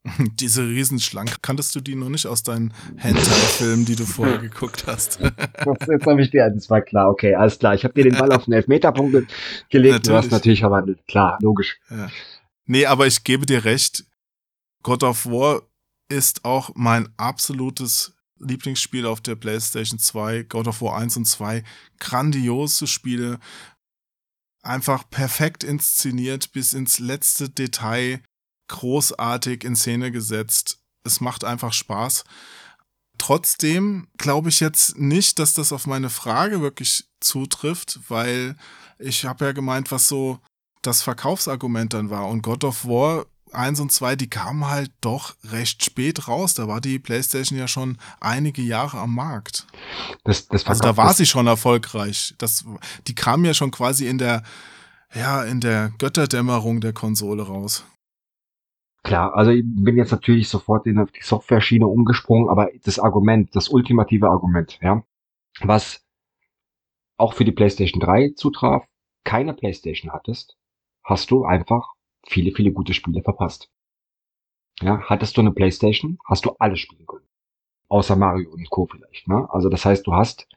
[0.39, 5.19] Diese Riesenschlangen, kanntest du die noch nicht aus deinen Hentai-Filmen, die du vorher geguckt hast?
[5.87, 7.73] Jetzt habe ich dir, das war klar, okay, alles klar.
[7.73, 9.33] Ich habe dir den Ball auf den Elfmeterpunkt gelegt,
[9.71, 10.01] natürlich.
[10.03, 11.79] du hast natürlich verwandelt, klar, logisch.
[11.89, 12.09] Ja.
[12.67, 14.05] Nee, aber ich gebe dir recht,
[14.83, 15.63] God of War
[16.07, 21.63] ist auch mein absolutes Lieblingsspiel auf der PlayStation 2, God of War 1 und 2.
[21.99, 23.39] Grandiose Spiele,
[24.61, 28.21] einfach perfekt inszeniert bis ins letzte Detail,
[28.67, 30.79] großartig in Szene gesetzt.
[31.03, 32.23] Es macht einfach Spaß.
[33.17, 38.57] Trotzdem glaube ich jetzt nicht, dass das auf meine Frage wirklich zutrifft, weil
[38.99, 40.39] ich habe ja gemeint, was so
[40.81, 42.27] das Verkaufsargument dann war.
[42.27, 43.25] Und God of War
[43.55, 46.53] 1 und 2, die kamen halt doch recht spät raus.
[46.53, 49.67] Da war die PlayStation ja schon einige Jahre am Markt.
[50.23, 52.35] Das, das also da war sie schon erfolgreich.
[52.37, 52.65] Das,
[53.07, 54.43] die kam ja schon quasi in der,
[55.13, 57.85] ja, in der Götterdämmerung der Konsole raus.
[59.03, 63.69] Klar, also ich bin jetzt natürlich sofort in die Software-Schiene umgesprungen, aber das Argument, das
[63.69, 65.03] ultimative Argument, ja,
[65.61, 66.03] was
[67.17, 68.83] auch für die PlayStation 3 zutraf,
[69.23, 70.57] keine PlayStation hattest,
[71.03, 71.94] hast du einfach
[72.27, 73.69] viele, viele gute Spiele verpasst.
[74.81, 77.25] Ja, hattest du eine Playstation, hast du alles spielen können.
[77.87, 78.87] Außer Mario und Co.
[78.87, 79.27] vielleicht.
[79.27, 79.47] Ne?
[79.51, 80.47] Also das heißt, du hast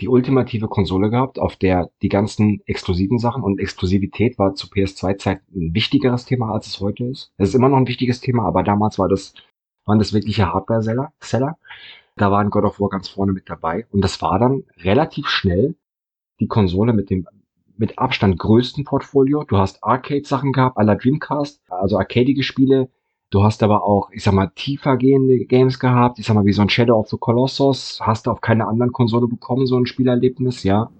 [0.00, 5.42] die ultimative Konsole gehabt, auf der die ganzen exklusiven Sachen und Exklusivität war zu PS2-Zeit
[5.54, 7.32] ein wichtigeres Thema, als es heute ist.
[7.36, 9.34] Es ist immer noch ein wichtiges Thema, aber damals war das,
[9.86, 11.12] waren das wirkliche Hardware-Seller.
[11.20, 11.58] Seller.
[12.16, 13.86] Da waren God of War ganz vorne mit dabei.
[13.90, 15.74] Und das war dann relativ schnell
[16.40, 17.26] die Konsole mit dem
[17.78, 19.44] mit Abstand größten Portfolio.
[19.44, 22.90] Du hast Arcade-Sachen gehabt, aller Dreamcast, also arcadige Spiele.
[23.30, 26.18] Du hast aber auch, ich sag mal, tiefer gehende Games gehabt.
[26.18, 28.00] Ich sag mal, wie so ein Shadow of the Colossus.
[28.02, 30.90] Hast du auf keiner anderen Konsole bekommen, so ein Spielerlebnis, ja.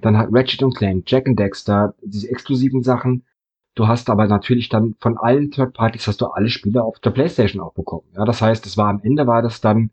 [0.00, 3.24] Dann hat Ratchet und Clank, Jack and Dexter, diese exklusiven Sachen.
[3.74, 7.10] Du hast aber natürlich dann von allen Third Parties hast du alle Spiele auf der
[7.10, 8.04] PlayStation auch bekommen.
[8.14, 9.90] Ja, das heißt, es war am Ende war das dann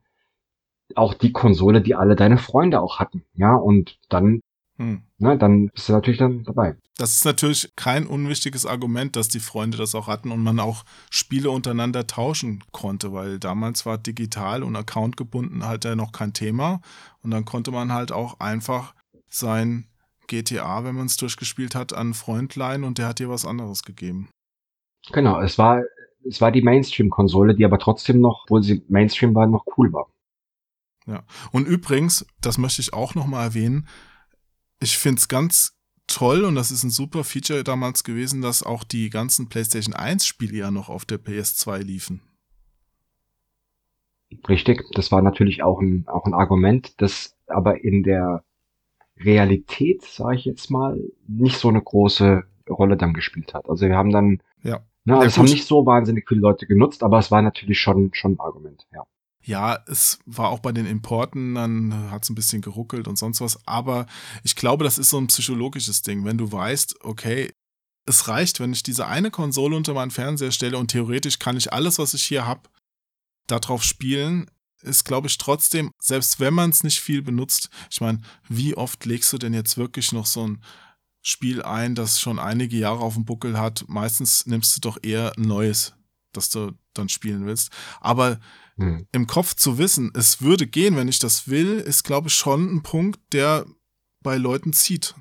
[0.95, 3.23] auch die Konsole, die alle deine Freunde auch hatten.
[3.35, 4.41] Ja, und dann
[4.81, 5.03] hm.
[5.19, 6.75] Na, dann bist du natürlich dann dabei.
[6.97, 10.83] Das ist natürlich kein unwichtiges Argument, dass die Freunde das auch hatten und man auch
[11.11, 16.33] Spiele untereinander tauschen konnte, weil damals war digital und Account gebunden halt ja noch kein
[16.33, 16.81] Thema
[17.21, 18.95] und dann konnte man halt auch einfach
[19.29, 19.85] sein
[20.25, 23.45] GTA, wenn man es durchgespielt hat, an einen Freund leihen und der hat dir was
[23.45, 24.29] anderes gegeben.
[25.11, 25.83] Genau, es war
[26.27, 30.07] es war die Mainstream-Konsole, die aber trotzdem noch, obwohl sie Mainstream war, noch cool war.
[31.07, 33.87] Ja, und übrigens, das möchte ich auch noch mal erwähnen,
[34.81, 35.77] ich finde es ganz
[36.07, 40.25] toll und das ist ein super Feature damals gewesen, dass auch die ganzen PlayStation 1
[40.25, 42.21] Spiele ja noch auf der PS2 liefen.
[44.47, 48.43] Richtig, das war natürlich auch ein, auch ein Argument, das aber in der
[49.17, 53.69] Realität, sage ich jetzt mal, nicht so eine große Rolle dann gespielt hat.
[53.69, 56.65] Also wir haben dann, ja, ne, also ja, es haben nicht so wahnsinnig viele Leute
[56.65, 59.05] genutzt, aber es war natürlich schon, schon ein Argument, ja.
[59.43, 63.41] Ja, es war auch bei den Importen, dann hat es ein bisschen geruckelt und sonst
[63.41, 63.65] was.
[63.67, 64.05] Aber
[64.43, 66.25] ich glaube, das ist so ein psychologisches Ding.
[66.25, 67.51] Wenn du weißt, okay,
[68.05, 71.73] es reicht, wenn ich diese eine Konsole unter meinen Fernseher stelle und theoretisch kann ich
[71.73, 72.69] alles, was ich hier habe,
[73.47, 74.49] darauf spielen,
[74.81, 79.05] ist, glaube ich, trotzdem, selbst wenn man es nicht viel benutzt, ich meine, wie oft
[79.05, 80.63] legst du denn jetzt wirklich noch so ein
[81.21, 83.85] Spiel ein, das schon einige Jahre auf dem Buckel hat?
[83.87, 85.93] Meistens nimmst du doch eher ein neues,
[86.33, 87.71] das du dann spielen willst.
[87.99, 88.39] Aber
[88.81, 89.05] Hm.
[89.11, 92.77] im Kopf zu wissen, es würde gehen, wenn ich das will, ist, glaube ich, schon
[92.77, 93.67] ein Punkt, der
[94.23, 95.13] bei Leuten zieht.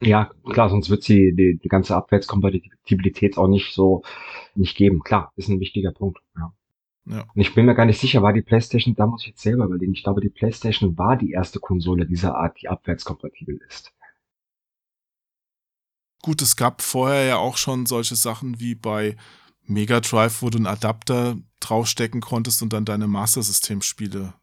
[0.00, 4.02] Ja, klar, sonst wird sie die, die ganze Abwärtskompatibilität auch nicht so
[4.54, 5.02] nicht geben.
[5.02, 6.20] Klar, ist ein wichtiger Punkt.
[6.36, 6.54] Ja.
[7.06, 7.26] Ja.
[7.34, 9.64] Und ich bin mir gar nicht sicher, war die PlayStation, da muss ich jetzt selber
[9.64, 9.94] überlegen.
[9.94, 13.92] Ich glaube, die PlayStation war die erste Konsole dieser Art, die abwärtskompatibel ist.
[16.22, 19.16] Gut, es gab vorher ja auch schon solche Sachen wie bei
[19.66, 24.34] Mega Drive, wo du einen Adapter draufstecken konntest und dann deine Master System Spiele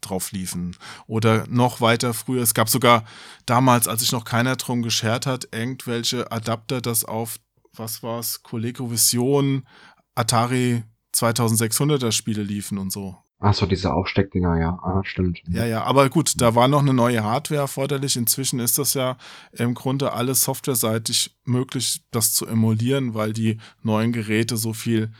[0.00, 0.76] drauf liefen.
[1.06, 3.04] Oder noch weiter früher, es gab sogar
[3.46, 7.38] damals, als sich noch keiner drum geschert hat, irgendwelche Adapter, das auf,
[7.74, 9.66] was war's, ColecoVision,
[10.14, 13.18] Atari 2600er Spiele liefen und so.
[13.42, 15.42] Ach so, diese Aufsteckdinger, ja, ah, stimmt.
[15.48, 18.16] Ja, ja, aber gut, da war noch eine neue Hardware erforderlich.
[18.16, 19.16] Inzwischen ist das ja
[19.52, 25.10] im Grunde alles softwareseitig möglich, das zu emulieren, weil die neuen Geräte so viel,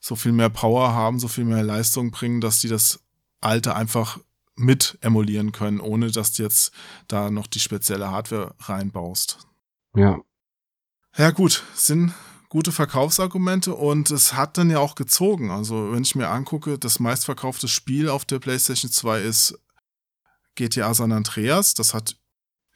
[0.00, 3.00] so viel mehr Power haben, so viel mehr Leistung bringen, dass die das
[3.40, 4.18] alte einfach
[4.56, 6.72] mit emulieren können, ohne dass du jetzt
[7.06, 9.46] da noch die spezielle Hardware reinbaust.
[9.94, 10.18] Ja.
[11.16, 12.12] Ja, gut, sind
[12.54, 15.50] gute Verkaufsargumente und es hat dann ja auch gezogen.
[15.50, 19.58] Also, wenn ich mir angucke, das meistverkaufte Spiel auf der PlayStation 2 ist
[20.54, 21.74] GTA San Andreas.
[21.74, 22.16] Das hat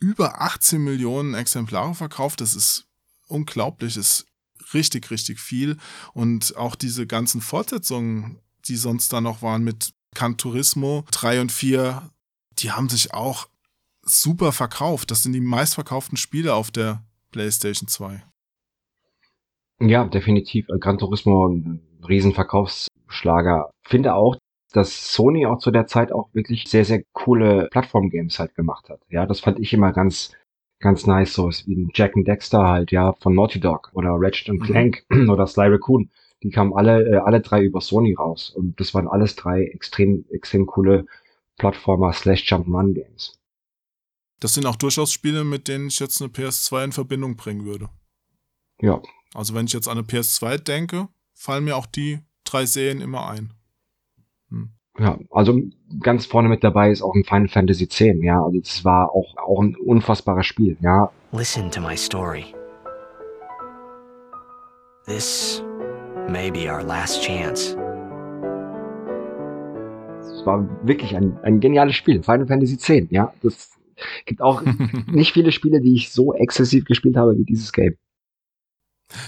[0.01, 2.41] über 18 Millionen Exemplare verkauft.
[2.41, 2.89] Das ist
[3.29, 4.26] unglaublich, ist
[4.74, 5.76] richtig, richtig viel.
[6.12, 11.53] Und auch diese ganzen Fortsetzungen, die sonst da noch waren mit Can Turismo 3 und
[11.53, 12.11] 4,
[12.59, 13.47] die haben sich auch
[14.03, 15.12] super verkauft.
[15.12, 18.28] Das sind die meistverkauften Spiele auf der PlayStation 2.
[19.81, 20.66] Ja, definitiv.
[20.81, 23.70] Gran Turismo, ein Riesenverkaufsschlager.
[23.87, 24.37] Finde auch,
[24.72, 29.01] dass Sony auch zu der Zeit auch wirklich sehr, sehr coole Plattform-Games halt gemacht hat.
[29.09, 30.33] Ja, das fand ich immer ganz,
[30.81, 34.51] ganz nice, so wie ein Jack and Dexter halt, ja, von Naughty Dog oder Ratchet
[34.51, 35.31] und Clank mhm.
[35.31, 36.11] oder Sly Raccoon.
[36.43, 38.51] Die kamen alle, äh, alle drei über Sony raus.
[38.51, 41.07] Und das waren alles drei extrem, extrem coole
[41.57, 43.39] Plattformer slash Jump'n'Run Games.
[44.41, 47.89] Das sind auch durchaus Spiele, mit denen ich jetzt eine PS2 in Verbindung bringen würde.
[48.81, 49.03] Ja.
[49.35, 53.29] Also wenn ich jetzt an eine PS2 denke, fallen mir auch die drei Serien immer
[53.29, 53.53] ein.
[54.51, 54.70] Hm.
[54.99, 55.61] Ja, also
[56.01, 58.43] ganz vorne mit dabei ist auch ein Final Fantasy X, ja.
[58.43, 61.11] Also das war auch, auch ein unfassbares Spiel, ja.
[61.33, 62.47] Listen to my story.
[65.07, 65.62] This
[66.29, 67.76] may be our last chance.
[70.20, 73.33] Es war wirklich ein, ein geniales Spiel, Final Fantasy X, ja.
[73.43, 73.79] Das
[74.24, 74.62] gibt auch
[75.07, 77.97] nicht viele Spiele, die ich so exzessiv gespielt habe wie dieses Game.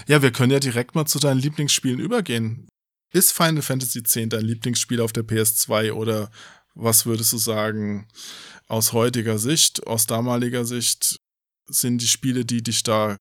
[0.07, 2.67] Ja, wir können ja direkt mal zu deinen Lieblingsspielen übergehen.
[3.13, 6.31] Ist Final Fantasy X dein Lieblingsspiel auf der PS2 oder
[6.75, 8.07] was würdest du sagen,
[8.67, 11.17] aus heutiger Sicht, aus damaliger Sicht,
[11.67, 13.17] sind die Spiele, die dich da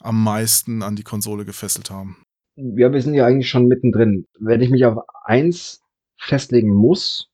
[0.00, 2.22] am meisten an die Konsole gefesselt haben?
[2.56, 4.26] Ja, wir sind ja eigentlich schon mittendrin.
[4.38, 5.82] Wenn ich mich auf eins
[6.18, 7.30] festlegen muss,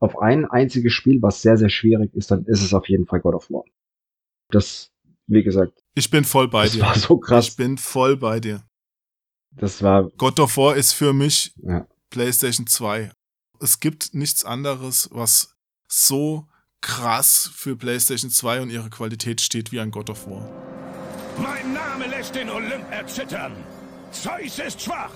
[0.00, 3.20] auf ein einziges Spiel, was sehr, sehr schwierig ist, dann ist es auf jeden Fall
[3.20, 3.64] God of War.
[4.50, 4.92] Das,
[5.26, 5.82] wie gesagt.
[5.98, 6.78] Ich bin voll bei das dir.
[6.78, 7.48] Das war so krass.
[7.48, 8.62] Ich bin voll bei dir.
[9.56, 10.08] Das war.
[10.16, 11.88] God of War ist für mich ja.
[12.10, 13.10] PlayStation 2.
[13.60, 15.56] Es gibt nichts anderes, was
[15.88, 16.46] so
[16.80, 20.48] krass für PlayStation 2 und ihre Qualität steht wie ein God of War.
[21.42, 23.56] Mein Name lässt den Olymp erzittern.
[24.12, 25.10] Zeus ist schwach.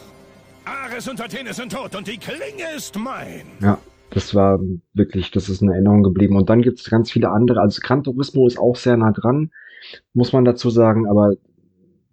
[0.64, 3.46] Ares und Athene sind tot und die Klinge ist mein.
[3.60, 3.78] Ja,
[4.10, 4.58] das war
[4.94, 6.34] wirklich, das ist eine Erinnerung geblieben.
[6.34, 7.60] Und dann gibt es ganz viele andere.
[7.60, 9.52] Also Gran Turismo ist auch sehr nah dran,
[10.14, 11.34] muss man dazu sagen, aber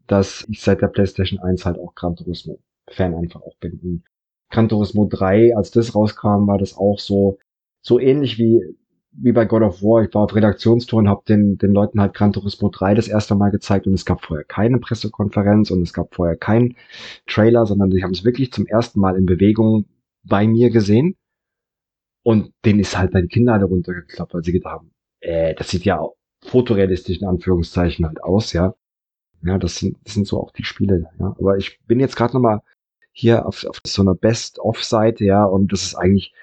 [0.07, 2.59] dass ich seit der PlayStation 1 halt auch Gran Turismo
[2.89, 3.79] Fan einfach auch bin.
[3.83, 4.03] Und
[4.49, 7.37] Gran Turismo 3, als das rauskam, war das auch so,
[7.81, 8.61] so ähnlich wie,
[9.11, 10.03] wie bei God of War.
[10.03, 13.35] Ich war auf Redaktionstour und habe den, den Leuten halt Gran Turismo 3 das erste
[13.35, 16.75] Mal gezeigt und es gab vorher keine Pressekonferenz und es gab vorher keinen
[17.27, 19.85] Trailer, sondern sie haben es wirklich zum ersten Mal in Bewegung
[20.23, 21.15] bei mir gesehen.
[22.23, 24.91] Und den ist halt Kindern alle runtergeklappt, weil sie gedacht haben,
[25.21, 25.99] äh, das sieht ja
[26.43, 28.73] fotorealistisch in Anführungszeichen halt aus, ja.
[29.41, 31.35] Ja, das sind, das sind so auch die Spiele, ja.
[31.39, 32.61] Aber ich bin jetzt gerade nochmal
[33.11, 36.33] hier auf, auf so einer Best-of-Seite, ja, und das ist eigentlich,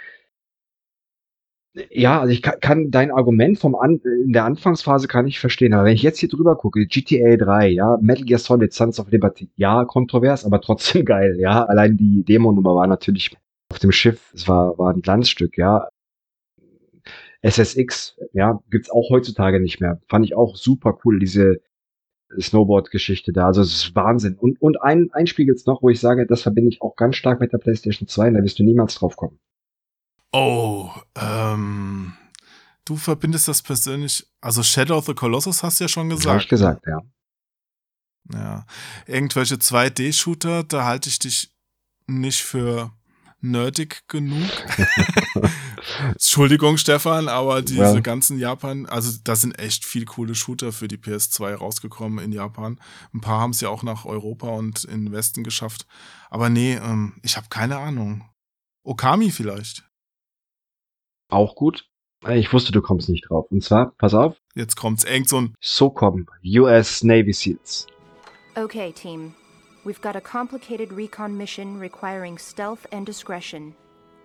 [1.91, 5.75] ja, also ich kann, kann dein Argument vom An in der Anfangsphase kann ich verstehen,
[5.75, 9.11] aber wenn ich jetzt hier drüber gucke, GTA 3, ja, Metal Gear Solid, Sons of
[9.11, 13.37] Liberty, ja, kontrovers, aber trotzdem geil, ja, allein die Demo-Nummer war natürlich
[13.71, 15.89] auf dem Schiff, es war, war ein Glanzstück, ja.
[17.47, 20.01] SSX, ja, gibt's auch heutzutage nicht mehr.
[20.09, 21.61] Fand ich auch super cool, diese
[22.39, 23.47] Snowboard-Geschichte da.
[23.47, 24.37] Also es ist Wahnsinn.
[24.37, 27.17] Und, und ein, ein Spiel gibt's noch, wo ich sage, das verbinde ich auch ganz
[27.17, 29.39] stark mit der PlayStation 2, da wirst du niemals drauf kommen.
[30.33, 32.15] Oh, ähm,
[32.85, 36.27] du verbindest das persönlich, also Shadow of the Colossus hast du ja schon gesagt.
[36.27, 37.01] Habe ich gesagt, ja.
[38.33, 38.67] Ja.
[39.07, 41.53] Irgendwelche 2D-Shooter, da halte ich dich
[42.09, 42.91] nicht für
[43.41, 44.49] nerdig genug.
[46.13, 48.01] Entschuldigung, Stefan, aber diese Ja.
[48.01, 52.81] ganzen Japan, also da sind echt viel coole Shooter für die PS2 rausgekommen in Japan.
[53.15, 55.87] Ein paar haben es ja auch nach Europa und in den Westen geschafft.
[56.31, 58.29] Aber nee, ähm, ich habe keine Ahnung.
[58.85, 59.85] Okami vielleicht.
[61.29, 61.89] Auch gut.
[62.29, 63.47] Ich wusste, du kommst nicht drauf.
[63.51, 67.87] Und zwar, pass auf, Jetzt kommt's irgend so ein SOCOM, US Navy SEALs.
[68.55, 69.35] Okay, team.
[69.87, 73.77] We've got a complicated recon mission requiring stealth and discretion.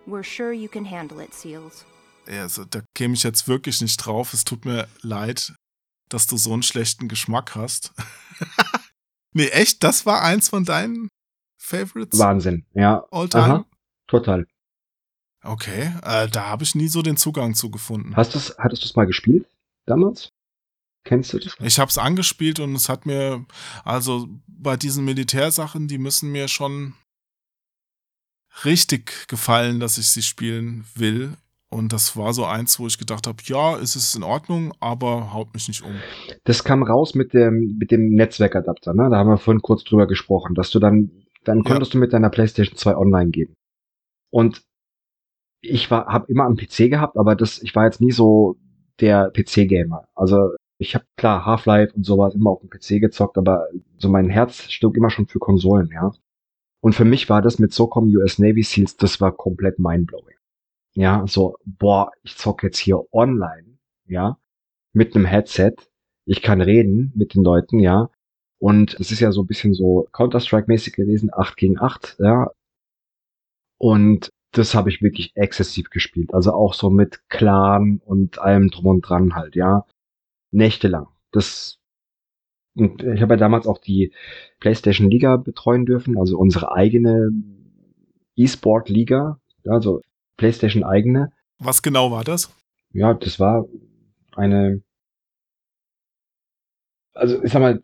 [0.07, 1.85] We're sure you can handle it, SEALs.
[2.27, 4.33] Ja, Also, da käme ich jetzt wirklich nicht drauf.
[4.33, 5.53] Es tut mir leid,
[6.09, 7.93] dass du so einen schlechten Geschmack hast.
[9.33, 9.83] nee, echt?
[9.83, 11.09] Das war eins von deinen
[11.59, 12.17] Favorites?
[12.17, 13.05] Wahnsinn, ja.
[13.11, 13.43] All time?
[13.43, 13.65] Aha,
[14.07, 14.47] total.
[15.43, 18.15] Okay, äh, da habe ich nie so den Zugang zu gefunden.
[18.15, 19.47] Hast du's, hattest du es mal gespielt
[19.85, 20.31] damals?
[21.03, 21.55] Kennst du das?
[21.59, 23.45] Ich habe es angespielt und es hat mir,
[23.83, 26.93] also bei diesen Militärsachen, die müssen mir schon
[28.65, 31.33] richtig gefallen, dass ich sie spielen will.
[31.69, 35.31] Und das war so eins, wo ich gedacht habe, ja, es ist in Ordnung, aber
[35.33, 35.95] haut mich nicht um.
[36.43, 39.07] Das kam raus mit dem, mit dem Netzwerkadapter, ne?
[39.09, 41.11] Da haben wir vorhin kurz drüber gesprochen, dass du dann,
[41.45, 43.55] dann konntest du mit deiner PlayStation 2 online gehen.
[44.31, 44.63] Und
[45.61, 48.57] ich war, habe immer am PC gehabt, aber das, ich war jetzt nie so
[48.99, 50.09] der PC-Gamer.
[50.13, 53.67] Also ich habe klar Half-Life und sowas immer auf dem PC gezockt, aber
[53.99, 56.11] so mein Herz schlug immer schon für Konsolen, ja.
[56.81, 60.37] Und für mich war das mit SOCOM US Navy Seals, das war komplett mindblowing.
[60.93, 63.77] Ja, so, boah, ich zock jetzt hier online,
[64.07, 64.39] ja,
[64.91, 65.75] mit einem Headset.
[66.25, 68.09] Ich kann reden mit den Leuten, ja.
[68.57, 72.49] Und es ist ja so ein bisschen so Counter-Strike-mäßig gewesen, 8 gegen 8, ja.
[73.77, 76.33] Und das habe ich wirklich exzessiv gespielt.
[76.33, 79.85] Also auch so mit Clan und allem drum und dran halt, ja.
[80.51, 81.07] Nächtelang.
[81.31, 81.81] Das
[82.75, 84.13] und ich habe ja damals auch die
[84.59, 87.29] PlayStation Liga betreuen dürfen, also unsere eigene
[88.35, 90.01] E-Sport Liga, also
[90.37, 91.31] PlayStation eigene.
[91.59, 92.49] Was genau war das?
[92.93, 93.67] Ja, das war
[94.35, 94.81] eine,
[97.13, 97.81] also ich sag mal,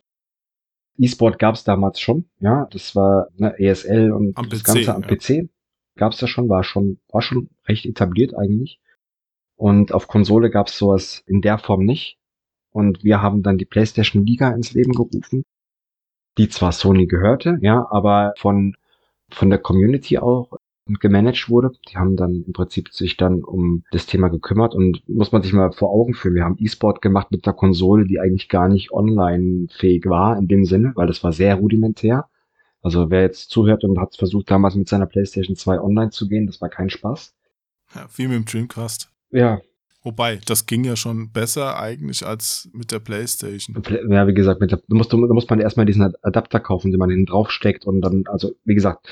[0.97, 4.95] E-Sport gab es damals schon, ja, das war ne, ESL und Am das PC, Ganze
[4.95, 5.07] am ja.
[5.07, 5.49] PC
[5.95, 8.79] gab es ja schon, war schon, war schon recht etabliert eigentlich.
[9.55, 12.17] Und auf Konsole gab es sowas in der Form nicht.
[12.71, 15.43] Und wir haben dann die PlayStation Liga ins Leben gerufen,
[16.37, 18.75] die zwar Sony gehörte, ja, aber von,
[19.31, 20.51] von der Community auch
[20.99, 21.71] gemanagt wurde.
[21.89, 25.53] Die haben dann im Prinzip sich dann um das Thema gekümmert und muss man sich
[25.53, 26.35] mal vor Augen führen.
[26.35, 30.47] Wir haben E-Sport gemacht mit einer Konsole, die eigentlich gar nicht online fähig war in
[30.47, 32.29] dem Sinne, weil das war sehr rudimentär.
[32.81, 36.47] Also wer jetzt zuhört und hat versucht damals mit seiner PlayStation 2 online zu gehen,
[36.47, 37.33] das war kein Spaß.
[37.95, 39.11] Ja, wie mit dem Dreamcast.
[39.31, 39.59] Ja,
[40.07, 43.75] Wobei, das ging ja schon besser eigentlich als mit der Playstation.
[44.09, 46.99] Ja, wie gesagt, mit der, da, muss, da muss man erstmal diesen Adapter kaufen, den
[46.99, 49.09] man hinten drauf steckt und dann, also wie gesagt,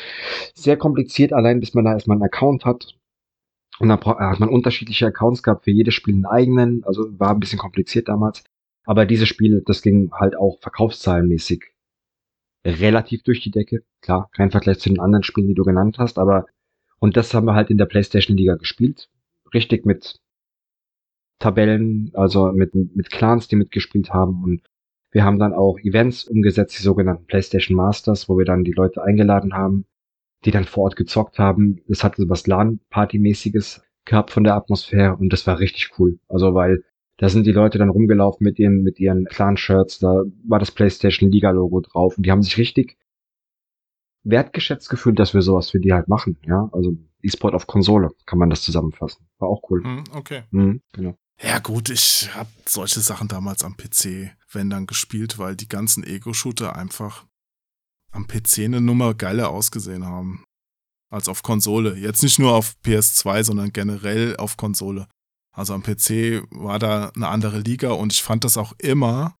[0.53, 2.95] sehr kompliziert allein, bis man da erstmal einen Account hat.
[3.79, 7.31] Und dann bra- hat man unterschiedliche Accounts gehabt, für jedes Spiel einen eigenen, also war
[7.31, 8.45] ein bisschen kompliziert damals.
[8.85, 11.65] Aber diese Spiele, das ging halt auch verkaufszahlenmäßig
[12.65, 13.83] relativ durch die Decke.
[13.99, 16.45] Klar, kein Vergleich zu den anderen Spielen, die du genannt hast, aber
[16.99, 19.09] und das haben wir halt in der PlayStation Liga gespielt.
[19.53, 20.21] Richtig mit
[21.39, 24.43] Tabellen, also mit, mit Clans, die mitgespielt haben.
[24.43, 24.61] Und
[25.11, 29.03] wir haben dann auch Events umgesetzt, die sogenannten PlayStation Masters, wo wir dann die Leute
[29.03, 29.85] eingeladen haben,
[30.45, 31.81] die dann vor Ort gezockt haben.
[31.87, 36.19] Es hatte so was LAN-Party-mäßiges gehabt von der Atmosphäre und das war richtig cool.
[36.27, 36.83] Also weil
[37.17, 41.31] da sind die Leute dann rumgelaufen mit ihren, mit ihren Clan-Shirts, da war das PlayStation
[41.31, 42.97] Liga-Logo drauf und die haben sich richtig
[44.23, 46.67] wertgeschätzt gefühlt, dass wir sowas für die halt machen, ja.
[46.73, 49.27] Also E-Sport auf Konsole, kann man das zusammenfassen.
[49.39, 49.83] War auch cool.
[49.83, 50.43] Hm, okay.
[50.51, 51.17] Mhm, genau.
[51.41, 56.03] Ja gut, ich habe solche Sachen damals am PC, wenn dann gespielt, weil die ganzen
[56.03, 57.25] Ego-Shooter einfach
[58.11, 60.45] am PC eine Nummer geiler ausgesehen haben
[61.09, 61.97] als auf Konsole.
[61.97, 65.07] Jetzt nicht nur auf PS2, sondern generell auf Konsole.
[65.51, 69.35] Also am PC war da eine andere Liga und ich fand das auch immer,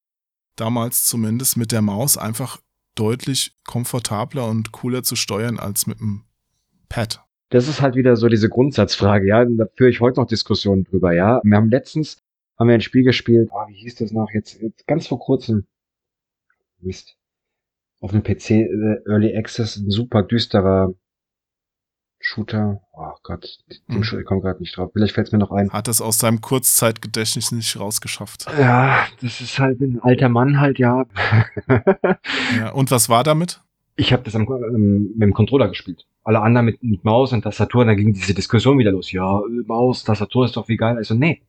[0.55, 2.59] damals zumindest mit der Maus, einfach
[2.95, 6.23] deutlich komfortabler und cooler zu steuern als mit dem
[6.87, 7.24] Pad.
[7.55, 9.41] Das ist halt wieder so diese Grundsatzfrage, ja.
[9.41, 11.39] Und da führe ich heute noch Diskussionen drüber, ja.
[11.45, 12.21] Wir haben letztens,
[12.59, 15.65] haben wir ein Spiel gespielt, ah, wie hieß das noch, jetzt, jetzt ganz vor kurzem.
[16.81, 17.15] Mist.
[18.01, 20.93] Auf dem PC äh, Early Access, ein super düsterer
[22.19, 22.81] Shooter.
[22.91, 23.57] Oh Gott,
[23.87, 24.01] Mhm.
[24.01, 24.89] Ich komme gerade nicht drauf.
[24.91, 25.71] Vielleicht fällt es mir noch ein.
[25.71, 28.47] Hat es aus seinem Kurzzeitgedächtnis nicht rausgeschafft.
[28.59, 31.05] Ja, das ist halt ein alter Mann halt, ja.
[32.57, 33.61] Ja, und was war damit?
[33.95, 36.05] Ich habe das am, ähm, mit dem Controller gespielt.
[36.25, 39.11] Alle anderen mit, mit Maus und Tastatur, und dann ging diese Diskussion wieder los.
[39.11, 40.97] Ja, Maus, Tastatur ist doch wie geil.
[40.97, 41.41] Also nee,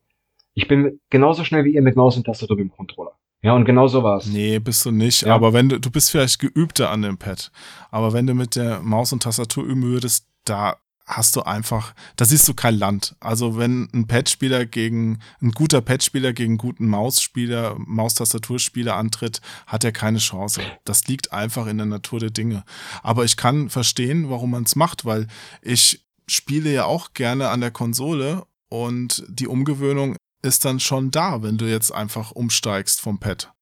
[0.53, 3.11] ich bin genauso schnell wie ihr mit Maus und Tastatur mit dem Controller.
[3.41, 4.27] Ja, und genau so war's.
[4.27, 5.23] Nee, bist du nicht.
[5.23, 5.35] Ja.
[5.35, 7.51] Aber wenn du, du bist vielleicht geübter an dem Pad.
[7.91, 10.77] Aber wenn du mit der Maus und Tastatur üben würdest, da
[11.07, 13.15] hast du einfach, da siehst du kein Land.
[13.21, 19.85] Also wenn ein Pad-Spieler gegen, ein guter Pad-Spieler gegen einen guten Mausspieler, Maustastaturspieler antritt, hat
[19.85, 20.61] er keine Chance.
[20.83, 22.63] Das liegt einfach in der Natur der Dinge.
[23.03, 25.27] Aber ich kann verstehen, warum man es macht, weil
[25.61, 31.41] ich spiele ja auch gerne an der Konsole und die Umgewöhnung ist dann schon da,
[31.41, 33.53] wenn du jetzt einfach umsteigst vom Pad.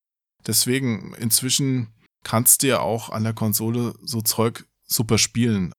[0.48, 1.94] Deswegen, inzwischen
[2.24, 5.72] kannst du ja auch an der Konsole so Zeug super spielen.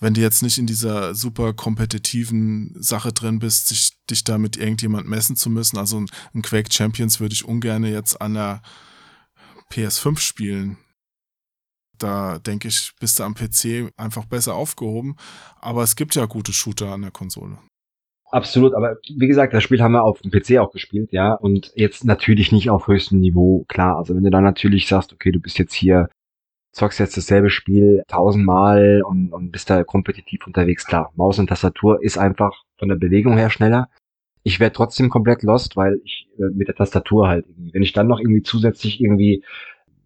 [0.00, 4.56] Wenn du jetzt nicht in dieser super kompetitiven Sache drin bist, sich, dich da mit
[4.56, 5.76] irgendjemand messen zu müssen.
[5.76, 8.62] Also ein, ein Quake Champions würde ich ungern jetzt an der
[9.70, 10.78] PS5 spielen.
[11.98, 15.16] Da denke ich, bist du am PC einfach besser aufgehoben.
[15.60, 17.58] Aber es gibt ja gute Shooter an der Konsole.
[18.30, 21.72] Absolut, aber wie gesagt, das Spiel haben wir auf dem PC auch gespielt, ja, und
[21.74, 23.96] jetzt natürlich nicht auf höchstem Niveau, klar.
[23.96, 26.08] Also wenn du dann natürlich sagst, okay, du bist jetzt hier,
[26.72, 31.12] zockst jetzt dasselbe Spiel tausendmal und, und bist da kompetitiv unterwegs, klar.
[31.16, 33.88] Maus und Tastatur ist einfach von der Bewegung her schneller.
[34.42, 37.92] Ich wäre trotzdem komplett lost, weil ich äh, mit der Tastatur halt irgendwie, wenn ich
[37.92, 39.44] dann noch irgendwie zusätzlich irgendwie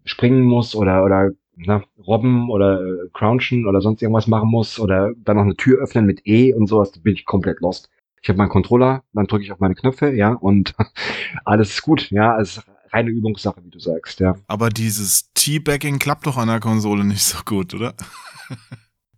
[0.03, 5.13] springen muss oder oder na, robben oder äh, crouchen oder sonst irgendwas machen muss oder
[5.17, 7.89] dann noch eine Tür öffnen mit E und sowas, bin ich komplett lost.
[8.21, 10.75] Ich habe meinen Controller, dann drücke ich auf meine Knöpfe, ja, und
[11.45, 12.61] alles ist gut, ja, es
[12.95, 14.35] reine Übungssache, wie du sagst, ja.
[14.47, 17.93] Aber dieses Teabagging klappt doch an der Konsole nicht so gut, oder?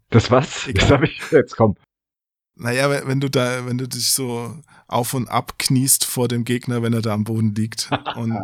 [0.10, 0.68] Das was?
[0.74, 1.76] Das habe ich jetzt komm.
[2.56, 4.56] Naja, wenn, wenn du da, wenn du dich so
[4.88, 8.36] auf und ab kniest vor dem Gegner, wenn er da am Boden liegt und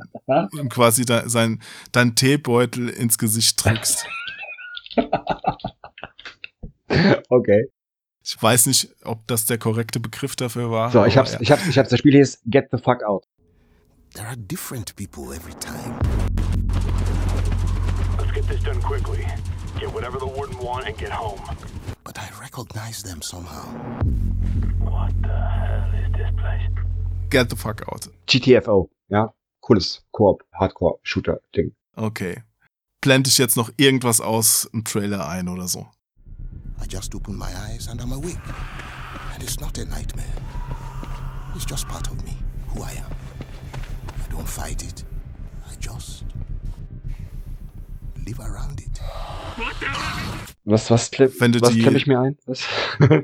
[0.53, 1.61] ihm quasi da, sein,
[1.91, 4.05] dein Teebeutel ins Gesicht drückst.
[7.29, 7.69] Okay.
[8.23, 10.91] Ich weiß nicht, ob das der korrekte Begriff dafür war.
[10.91, 11.41] So, ich hab's, ja.
[11.41, 11.89] ich hab's, ich hab's.
[11.89, 13.25] Das Spiel ist Get the Fuck Out.
[14.13, 15.99] There are different people every time.
[18.19, 19.25] Let's get this done quickly.
[19.79, 21.41] Get whatever the warden want and get home.
[22.03, 23.65] But I recognize them somehow.
[24.79, 26.61] What the hell is this place?
[27.31, 28.07] Get the fuck out.
[28.27, 29.29] GTFO, ja.
[29.61, 31.71] Cooles Koop, Hardcore-Shooter-Ding.
[31.97, 32.43] Okay.
[33.01, 35.87] Blende ich jetzt noch irgendwas aus im Trailer ein oder so?
[36.79, 38.37] I just open my eyes and I'm awake.
[39.33, 40.25] And it's not a nightmare.
[41.55, 42.37] It's just part of me,
[42.67, 43.22] who I am.
[44.33, 45.05] Don't fight it.
[45.69, 46.23] I just
[48.25, 48.99] live around it.
[50.65, 52.37] Was, was, Wenn du was die- klemm ich mir ein?
[52.45, 52.63] Was?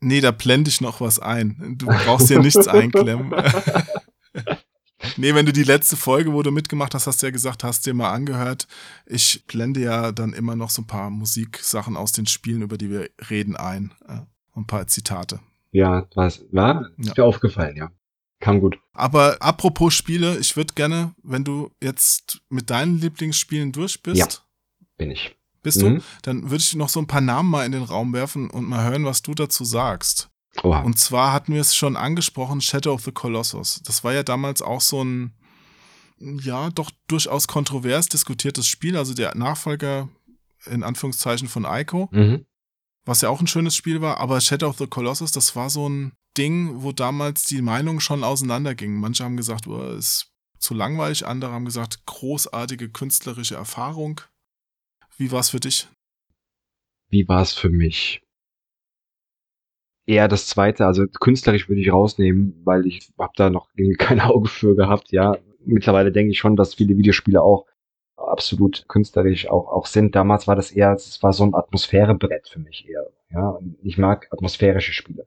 [0.00, 1.74] Nee, da blende ich noch was ein.
[1.76, 3.30] Du brauchst dir nichts einklemmen.
[5.16, 7.84] nee, wenn du die letzte Folge, wo du mitgemacht hast, hast du ja gesagt, hast
[7.84, 8.66] dir mal angehört.
[9.06, 12.90] Ich blende ja dann immer noch so ein paar Musiksachen aus den Spielen, über die
[12.90, 13.92] wir reden, ein.
[14.08, 14.20] Äh,
[14.54, 15.40] und ein paar Zitate.
[15.72, 16.88] ja, was, war?
[16.96, 17.90] Ist mir aufgefallen, ja.
[18.40, 18.78] Kam gut.
[18.92, 24.26] Aber apropos Spiele, ich würde gerne, wenn du jetzt mit deinen Lieblingsspielen durch bist, Ja.
[24.96, 25.34] Bin ich.
[25.62, 25.96] bist Mhm.
[25.96, 28.64] du, dann würde ich noch so ein paar Namen mal in den Raum werfen und
[28.68, 30.30] mal hören, was du dazu sagst.
[30.62, 30.80] Oha.
[30.82, 33.80] Und zwar hatten wir es schon angesprochen, Shadow of the Colossus.
[33.84, 35.32] Das war ja damals auch so ein,
[36.18, 40.08] ja, doch durchaus kontrovers diskutiertes Spiel, also der Nachfolger
[40.66, 42.44] in Anführungszeichen von Ico, Mhm.
[43.04, 45.88] was ja auch ein schönes Spiel war, aber Shadow of the Colossus, das war so
[45.88, 49.00] ein Ding, wo damals die Meinungen schon auseinandergingen.
[49.00, 54.20] Manche haben gesagt, oh, ist zu langweilig, andere haben gesagt, großartige künstlerische Erfahrung.
[55.16, 55.88] Wie war es für dich?
[57.10, 58.22] Wie war es für mich?
[60.06, 64.48] Eher das zweite, also künstlerisch würde ich rausnehmen, weil ich habe da noch kein Auge
[64.48, 65.36] für gehabt, ja.
[65.64, 67.66] Mittlerweile denke ich schon, dass viele Videospiele auch
[68.16, 70.14] absolut künstlerisch auch, auch sind.
[70.14, 73.58] Damals war das eher, es war so ein Atmosphärebrett für mich eher, ja.
[73.82, 75.26] Ich mag atmosphärische Spiele.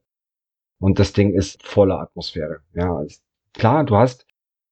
[0.81, 2.93] Und das Ding ist voller Atmosphäre, ja.
[2.93, 3.15] Also,
[3.53, 4.25] klar, du hast,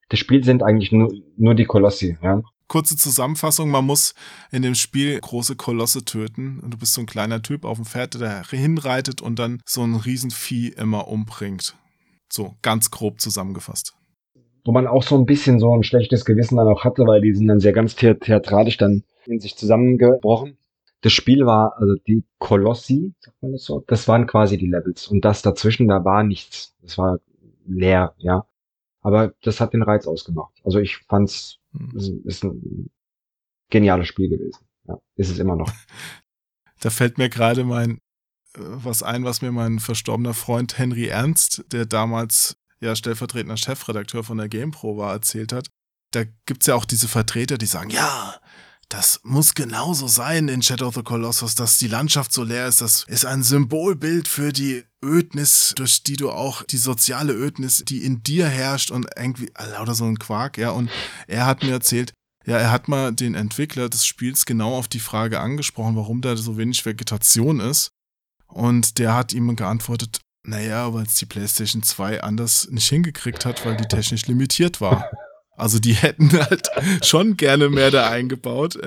[0.10, 2.42] das Spiel sind eigentlich nur, nur die Kolossi, ja.
[2.68, 4.14] Kurze Zusammenfassung, man muss
[4.52, 6.60] in dem Spiel große Kolosse töten.
[6.60, 9.82] Und du bist so ein kleiner Typ auf dem Pferd, der hinreitet und dann so
[9.82, 11.76] ein Riesenvieh immer umbringt.
[12.32, 13.94] So, ganz grob zusammengefasst.
[14.66, 17.34] wo man auch so ein bisschen so ein schlechtes Gewissen dann auch hatte, weil die
[17.34, 20.59] sind dann sehr ganz thea- theatralisch dann in sich zusammengebrochen.
[21.02, 25.08] Das Spiel war, also die Kolossi, sagt man das so, das waren quasi die Levels.
[25.08, 26.76] Und das dazwischen, da war nichts.
[26.82, 27.20] Das war
[27.66, 28.46] leer, ja.
[29.02, 30.54] Aber das hat den Reiz ausgemacht.
[30.64, 31.60] Also ich fand's,
[31.96, 32.90] es ist ein
[33.70, 34.66] geniales Spiel gewesen.
[34.88, 35.72] Ja, ist es immer noch.
[36.82, 38.00] Da fällt mir gerade mein
[38.56, 44.24] äh, was ein, was mir mein verstorbener Freund Henry Ernst, der damals ja stellvertretender Chefredakteur
[44.24, 45.68] von der GamePro war, erzählt hat.
[46.12, 48.40] Da gibt's ja auch diese Vertreter, die sagen, ja,
[48.90, 52.82] das muss genauso sein in Shadow of the Colossus, dass die Landschaft so leer ist.
[52.82, 58.04] Das ist ein Symbolbild für die Ödnis, durch die du auch die soziale Ödnis, die
[58.04, 60.72] in dir herrscht und irgendwie, lauter so ein Quark, ja.
[60.72, 60.90] Und
[61.28, 62.14] er hat mir erzählt,
[62.46, 66.36] ja, er hat mal den Entwickler des Spiels genau auf die Frage angesprochen, warum da
[66.36, 67.92] so wenig Vegetation ist.
[68.48, 73.64] Und der hat ihm geantwortet, naja, weil es die PlayStation 2 anders nicht hingekriegt hat,
[73.66, 75.12] weil die technisch limitiert war.
[75.60, 76.70] Also die hätten halt
[77.04, 78.80] schon gerne mehr da eingebaut.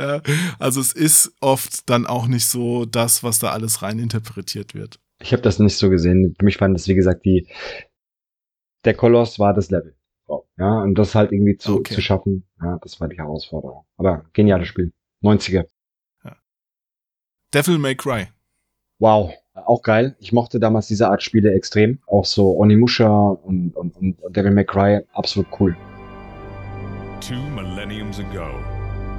[0.58, 4.98] Also es ist oft dann auch nicht so das, was da alles rein interpretiert wird.
[5.20, 6.34] Ich habe das nicht so gesehen.
[6.38, 7.46] Für mich fand das, wie gesagt, die
[8.84, 9.94] der Koloss war das Level.
[10.56, 11.94] Ja, und das halt irgendwie zu, okay.
[11.94, 13.84] zu schaffen, ja, das war die Herausforderung.
[13.96, 14.92] Aber geniales Spiel.
[15.22, 15.66] 90er.
[16.24, 16.36] Ja.
[17.52, 18.28] Devil May Cry.
[18.98, 20.16] Wow, auch geil.
[20.20, 21.98] Ich mochte damals diese Art Spiele extrem.
[22.06, 25.76] Auch so Onimusha und, und, und Devil May Cry, absolut cool.
[27.22, 28.60] Two millenniums ago,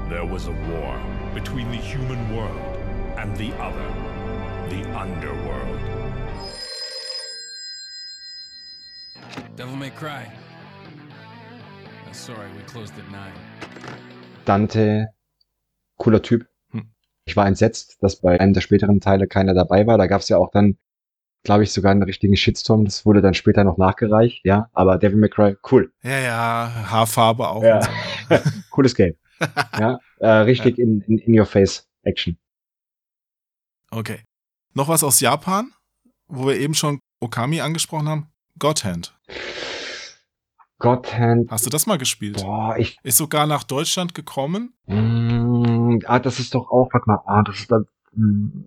[0.10, 1.00] there was a war
[1.34, 2.78] between the human world
[3.18, 3.88] and the other,
[4.68, 5.80] the underworld.
[9.56, 10.30] Devil May Cry.
[12.12, 13.32] Sorry, we closed at nine.
[14.44, 15.06] Dante,
[15.98, 16.46] cooler Typ.
[16.72, 16.92] Hm.
[17.24, 19.98] Ich war entsetzt, dass bei einem der späteren Teile keiner dabei war.
[19.98, 20.78] Da gab es ja auch dann,
[21.44, 22.86] glaube ich, sogar einen richtigen Shitstorm.
[22.86, 24.70] Das wurde dann später noch nachgereicht, ja.
[24.74, 25.92] Aber Devil May Cry, cool.
[26.02, 27.64] Ja, ja, Haarfarbe auch.
[27.64, 27.82] Ja.
[28.72, 29.16] Cooles Game.
[29.80, 30.84] ja, äh, richtig ja.
[30.84, 32.38] In, in, in your face Action.
[33.92, 34.22] Okay.
[34.74, 35.72] Noch was aus Japan,
[36.28, 38.28] wo wir eben schon Okami angesprochen haben?
[38.58, 39.16] Godhand.
[40.80, 41.50] Godhand.
[41.52, 42.42] Hast du das mal gespielt?
[42.42, 42.98] Boah, ich.
[43.04, 44.74] Ist sogar nach Deutschland gekommen?
[44.88, 47.82] Mm, ah, das ist doch auch, warte mal, ah, das ist da.
[48.14, 48.66] Mm,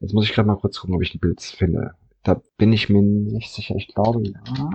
[0.00, 1.94] jetzt muss ich gerade mal kurz gucken, ob ich ein Bild finde.
[2.22, 3.74] Da bin ich mir nicht sicher.
[3.76, 4.70] Ich glaube, ja.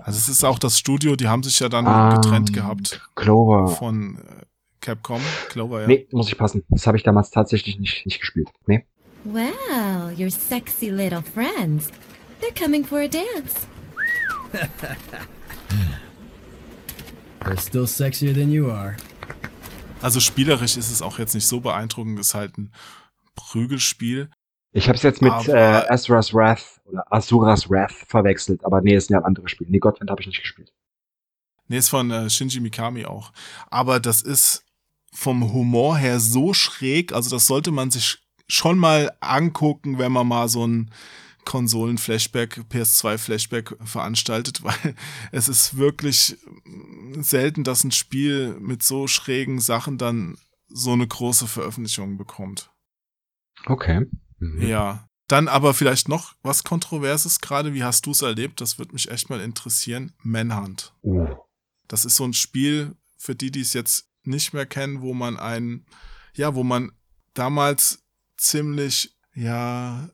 [0.00, 3.00] Also es ist auch das Studio, die haben sich ja dann um, getrennt gehabt.
[3.14, 3.68] Clover.
[3.68, 4.44] Von äh,
[4.80, 5.20] Capcom.
[5.48, 5.86] Clover, ja.
[5.86, 6.64] Nee, muss ich passen.
[6.68, 8.48] Das habe ich damals tatsächlich nicht, nicht gespielt.
[8.66, 8.84] Nee.
[9.24, 11.90] Well, your sexy little friends.
[12.40, 13.68] They're coming for a dance.
[17.44, 18.96] They're still sexier than you are.
[20.02, 22.72] Also spielerisch ist es auch jetzt nicht so beeindruckend, es ist halt ein
[23.34, 24.30] Prügelspiel.
[24.72, 29.10] Ich habe es jetzt mit äh, Asura's Wrath oder Asuras Wrath verwechselt, aber nee, ist
[29.10, 29.66] ja ein anderes Spiel.
[29.70, 30.72] Nee, Godwind habe ich nicht gespielt.
[31.68, 33.32] Nee, ist von äh, Shinji Mikami auch.
[33.70, 34.64] Aber das ist
[35.12, 38.18] vom Humor her so schräg, also das sollte man sich
[38.48, 40.90] schon mal angucken, wenn man mal so ein
[41.44, 44.94] Konsolen-Flashback, PS2-Flashback veranstaltet, weil
[45.30, 46.38] es ist wirklich
[47.20, 50.38] selten, dass ein Spiel mit so schrägen Sachen dann
[50.68, 52.70] so eine große Veröffentlichung bekommt.
[53.66, 54.06] Okay.
[54.38, 54.62] Mhm.
[54.62, 55.08] Ja.
[55.28, 57.74] Dann aber vielleicht noch was Kontroverses gerade.
[57.74, 58.60] Wie hast du es erlebt?
[58.60, 60.12] Das würde mich echt mal interessieren.
[60.18, 60.94] Manhunt.
[61.02, 61.36] Uh.
[61.88, 65.38] Das ist so ein Spiel, für die, die es jetzt nicht mehr kennen, wo man
[65.38, 65.86] einen,
[66.34, 66.92] ja, wo man
[67.34, 68.04] damals
[68.36, 70.10] ziemlich, ja,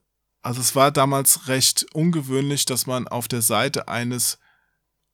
[0.48, 4.38] also es war damals recht ungewöhnlich, dass man auf der Seite eines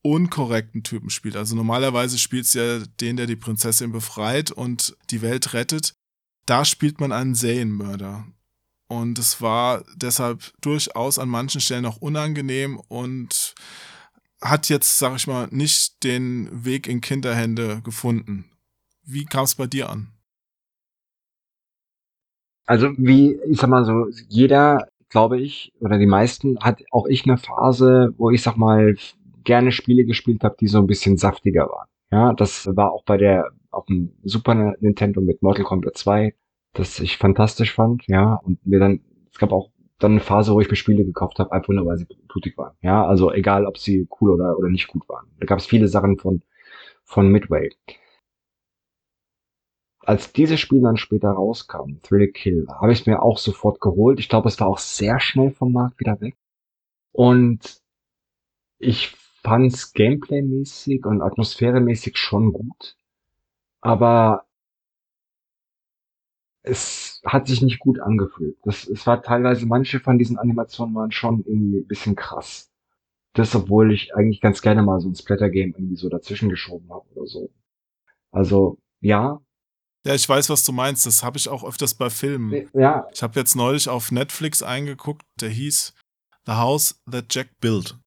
[0.01, 1.35] unkorrekten Typen spielt.
[1.35, 5.97] Also normalerweise spielt es ja den, der die Prinzessin befreit und die Welt rettet.
[6.47, 8.29] Da spielt man einen Serienmörder.
[8.87, 13.57] Und es war deshalb durchaus an manchen Stellen auch unangenehm und
[14.41, 18.53] hat jetzt, sag ich mal, nicht den Weg in Kinderhände gefunden.
[19.03, 20.13] Wie kam es bei dir an?
[22.67, 27.25] Also wie, ich sag mal so, jeder glaube ich, oder die meisten, hat auch ich
[27.25, 28.97] eine Phase, wo ich sag mal
[29.45, 31.89] gerne Spiele gespielt habe, die so ein bisschen saftiger waren.
[32.11, 36.35] Ja, das war auch bei der auf dem Super Nintendo mit Mortal Kombat 2,
[36.73, 39.01] das ich fantastisch fand, ja, und mir dann
[39.31, 41.99] es gab auch dann eine Phase, wo ich mir Spiele gekauft habe, einfach nur weil
[41.99, 42.75] sie blutig waren.
[42.83, 45.27] Ja, also egal, ob sie cool oder oder nicht gut waren.
[45.41, 46.43] Da gab es viele Sachen von
[47.05, 47.71] von Midway
[50.07, 54.21] als dieses Spiel dann später rauskam, Thrill Kill, habe ich es mir auch sofort geholt.
[54.21, 56.37] Ich glaube, es war auch sehr schnell vom Markt wieder weg.
[57.13, 57.81] Und
[58.79, 62.97] ich fand's gameplaymäßig und atmosphäremäßig schon gut.
[63.83, 64.47] Aber
[66.63, 68.57] es hat sich nicht gut angefühlt.
[68.65, 72.71] Das, es war teilweise, manche von diesen Animationen waren schon irgendwie ein bisschen krass.
[73.35, 77.07] Das, obwohl ich eigentlich ganz gerne mal so ein Splatter-Game irgendwie so dazwischen geschoben habe
[77.15, 77.51] oder so.
[78.33, 79.43] Also, Ja.
[80.05, 81.07] Ja, ich weiß, was du meinst.
[81.07, 82.69] Das habe ich auch öfters bei Filmen.
[82.75, 83.07] Ja.
[83.13, 85.95] Ich habe jetzt neulich auf Netflix eingeguckt, der hieß
[86.47, 87.99] The House That Jack Built.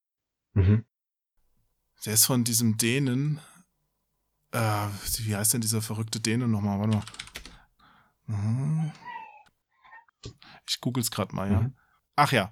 [0.53, 0.85] Mhm.
[2.05, 3.39] Der ist von diesem Dänen.
[4.51, 4.87] Äh,
[5.19, 6.79] wie heißt denn dieser verrückte Däne nochmal?
[6.79, 7.03] Warte mal.
[8.27, 8.91] Mhm.
[10.69, 11.61] Ich google es gerade mal, ja.
[11.61, 11.75] Mhm.
[12.15, 12.51] Ach ja.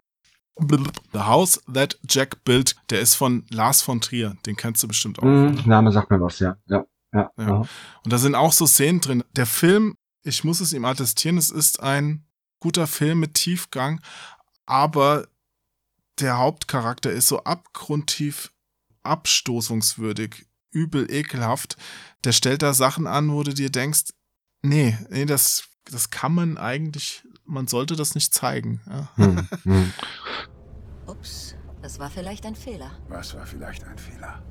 [0.58, 4.38] The House That Jack Built, der ist von Lars von Trier.
[4.46, 5.24] Den kennst du bestimmt auch.
[5.24, 6.58] Mhm, Name sagt mir was, ja.
[6.68, 6.86] Ja.
[7.16, 7.32] Ja.
[7.38, 7.56] Ja.
[7.56, 7.70] Und
[8.14, 9.24] da sind auch so Szenen drin.
[9.36, 12.26] Der Film, ich muss es ihm attestieren, es ist ein
[12.60, 14.02] guter Film mit Tiefgang,
[14.66, 15.28] aber
[16.20, 18.52] der Hauptcharakter ist so abgrundtief
[19.04, 21.78] abstoßungswürdig, übel ekelhaft.
[22.24, 24.06] Der stellt da Sachen an, wo du dir denkst,
[24.64, 28.82] nee, nee, das, das kann man eigentlich, man sollte das nicht zeigen.
[28.88, 29.10] Ja.
[29.16, 29.94] Hm, hm.
[31.06, 34.42] Ups, das war vielleicht ein Fehler, Was war vielleicht ein Fehler?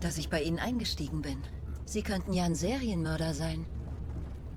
[0.00, 1.38] Dass ich bei Ihnen eingestiegen bin.
[1.84, 3.66] Sie könnten ja ein Serienmörder sein.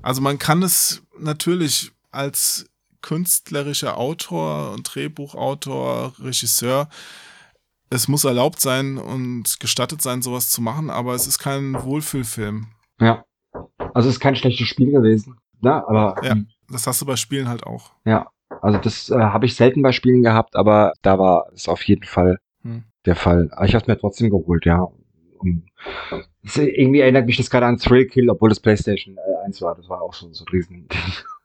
[0.01, 2.65] Also man kann es natürlich als
[3.01, 6.89] künstlerischer Autor und Drehbuchautor, Regisseur,
[7.89, 12.68] es muss erlaubt sein und gestattet sein, sowas zu machen, aber es ist kein Wohlfühlfilm.
[12.99, 13.26] Ja.
[13.93, 15.38] Also es ist kein schlechtes Spiel gewesen.
[15.59, 15.73] Ne?
[15.88, 16.35] Aber Ja,
[16.69, 17.91] das hast du bei Spielen halt auch.
[18.05, 18.27] Ja,
[18.61, 22.05] also das äh, habe ich selten bei Spielen gehabt, aber da war es auf jeden
[22.05, 22.84] Fall Hm.
[23.05, 23.49] der Fall.
[23.51, 24.88] Aber ich habe mir trotzdem geholt, ja.
[25.41, 25.63] Und
[26.43, 29.76] es, irgendwie erinnert mich das gerade an Thrill Kill, obwohl das PlayStation äh, 1 war.
[29.76, 30.88] Das war auch schon so ein riesen.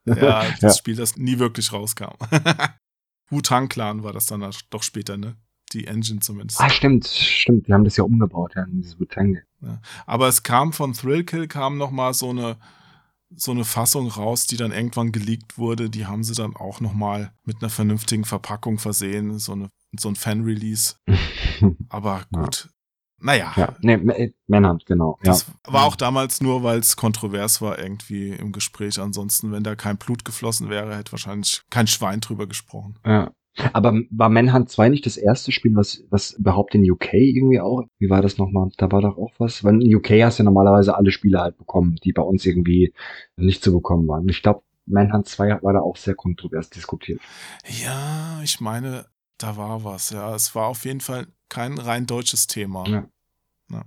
[0.05, 2.15] Ja, das Spiel, das nie wirklich rauskam.
[3.31, 5.37] Wu-Tang Clan war das dann doch später, ne?
[5.73, 6.61] Die Engine zumindest.
[6.61, 7.67] Ah, stimmt, stimmt.
[7.67, 9.39] Die haben das ja umgebaut, ja, dieses Wu-Tang.
[9.63, 9.81] Ja.
[10.07, 12.57] Aber es kam von Thrillkill kam noch mal so eine
[13.35, 15.91] so eine Fassung raus, die dann irgendwann geleakt wurde.
[15.91, 20.09] Die haben sie dann auch noch mal mit einer vernünftigen Verpackung versehen, so eine so
[20.09, 20.97] ein Fan-Release.
[21.89, 22.69] Aber gut,
[23.21, 23.53] naja.
[23.57, 25.19] Ja, nee, äh, Manhunt, genau.
[25.23, 25.33] Ja.
[25.33, 29.01] Das war auch damals nur, weil es kontrovers war irgendwie im Gespräch.
[29.01, 32.99] Ansonsten, wenn da kein Blut geflossen wäre, hätte wahrscheinlich kein Schwein drüber gesprochen.
[33.05, 33.33] Ja.
[33.73, 37.85] Aber war Manhunt 2 nicht das erste Spiel, was, was überhaupt in UK irgendwie auch?
[37.99, 38.69] Wie war das nochmal?
[38.77, 39.65] Da war doch auch was.
[39.65, 42.93] Weil in UK hast du ja normalerweise alle Spiele halt bekommen, die bei uns irgendwie
[43.37, 44.29] nicht zu bekommen waren.
[44.29, 47.21] Ich glaube, Manhunt 2 war da auch sehr kontrovers diskutiert.
[47.83, 49.07] Ja, ich meine,
[49.39, 50.11] da war was.
[50.11, 52.87] Ja, es war auf jeden Fall kein rein deutsches Thema.
[52.89, 53.09] Ja.
[53.71, 53.85] Ja.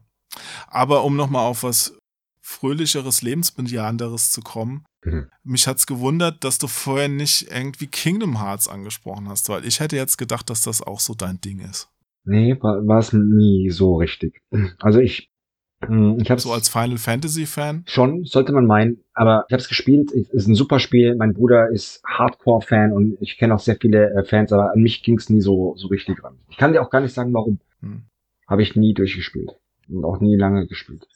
[0.67, 1.97] Aber um nochmal auf was
[2.41, 5.29] fröhlicheres, lebensbejahenderes zu kommen, Mhm.
[5.43, 9.95] mich hat's gewundert, dass du vorher nicht irgendwie Kingdom Hearts angesprochen hast, weil ich hätte
[9.95, 11.89] jetzt gedacht, dass das auch so dein Ding ist.
[12.25, 14.41] Nee, war, es nie so richtig.
[14.79, 15.28] Also ich,
[15.81, 17.83] ich habe So als Final Fantasy Fan.
[17.87, 21.33] schon, sollte man meinen, aber ich habe es gespielt, es ist ein super Spiel, mein
[21.33, 25.17] Bruder ist Hardcore-Fan und ich kenne auch sehr viele äh, Fans, aber an mich ging
[25.17, 26.37] es nie so, so richtig ran.
[26.49, 27.59] Ich kann dir auch gar nicht sagen, warum.
[27.81, 28.03] Hm.
[28.47, 29.51] Habe ich nie durchgespielt
[29.87, 31.07] und auch nie lange gespielt.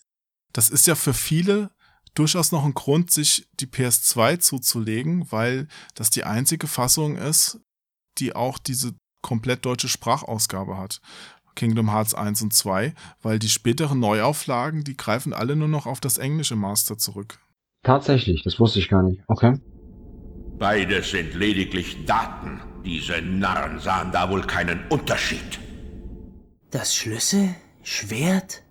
[0.53, 1.71] Das ist ja für viele
[2.13, 7.59] durchaus noch ein Grund, sich die PS2 zuzulegen, weil das die einzige Fassung ist,
[8.19, 11.01] die auch diese komplett deutsche Sprachausgabe hat.
[11.55, 15.99] Kingdom Hearts 1 und 2, weil die späteren Neuauflagen, die greifen alle nur noch auf
[15.99, 17.39] das englische Master zurück.
[17.83, 19.21] Tatsächlich, das wusste ich gar nicht.
[19.27, 19.59] Okay.
[20.57, 22.61] Beides sind lediglich Daten.
[22.85, 25.59] Diese Narren sahen da wohl keinen Unterschied.
[26.71, 27.55] Das Schlüssel?
[27.81, 28.63] Schwert?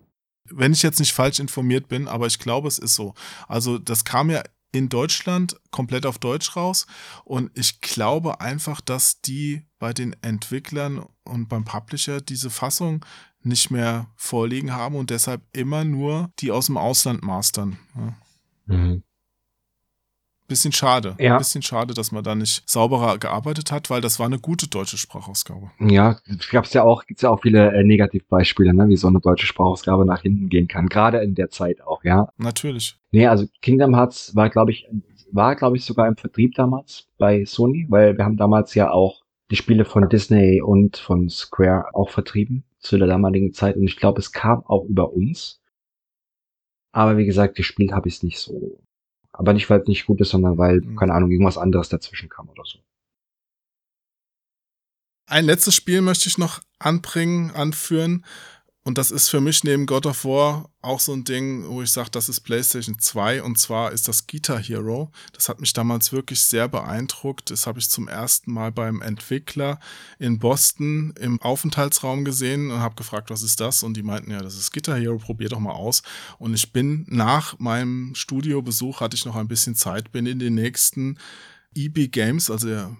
[0.50, 3.14] Wenn ich jetzt nicht falsch informiert bin, aber ich glaube, es ist so.
[3.48, 4.42] Also das kam ja
[4.72, 6.86] in Deutschland komplett auf Deutsch raus
[7.24, 13.04] und ich glaube einfach, dass die bei den Entwicklern und beim Publisher diese Fassung
[13.42, 17.78] nicht mehr vorliegen haben und deshalb immer nur die aus dem Ausland mastern.
[17.94, 18.14] Ja.
[18.74, 19.02] Mhm.
[20.48, 21.14] Bisschen schade.
[21.18, 21.38] Ja.
[21.38, 24.98] Bisschen schade, dass man da nicht sauberer gearbeitet hat, weil das war eine gute deutsche
[24.98, 25.70] Sprachausgabe.
[25.80, 26.18] Ja,
[26.50, 30.04] gab's ja auch, gibt's ja auch viele äh, Negativbeispiele, ne, wie so eine deutsche Sprachausgabe
[30.04, 30.88] nach hinten gehen kann.
[30.88, 32.28] Gerade in der Zeit auch, ja.
[32.36, 32.96] Natürlich.
[33.12, 34.86] Nee, also Kingdom Hearts war, glaube ich,
[35.30, 39.22] war, glaube ich, sogar im Vertrieb damals bei Sony, weil wir haben damals ja auch
[39.50, 43.96] die Spiele von Disney und von Square auch vertrieben zu der damaligen Zeit und ich
[43.96, 45.60] glaube, es kam auch über uns.
[46.92, 48.78] Aber wie gesagt, gespielt habe ich es nicht so.
[49.32, 52.48] Aber nicht, weil es nicht gut ist, sondern weil, keine Ahnung, irgendwas anderes dazwischen kam
[52.48, 52.78] oder so.
[55.26, 58.24] Ein letztes Spiel möchte ich noch anbringen, anführen.
[58.84, 61.92] Und das ist für mich neben God of War auch so ein Ding, wo ich
[61.92, 63.44] sage, das ist PlayStation 2.
[63.44, 65.12] Und zwar ist das Guitar Hero.
[65.32, 67.52] Das hat mich damals wirklich sehr beeindruckt.
[67.52, 69.78] Das habe ich zum ersten Mal beim Entwickler
[70.18, 73.84] in Boston im Aufenthaltsraum gesehen und habe gefragt, was ist das?
[73.84, 76.02] Und die meinten, ja, das ist Guitar Hero, probier doch mal aus.
[76.38, 80.54] Und ich bin nach meinem Studiobesuch, hatte ich noch ein bisschen Zeit, bin in den
[80.54, 81.18] nächsten
[81.76, 82.96] EB Games, also der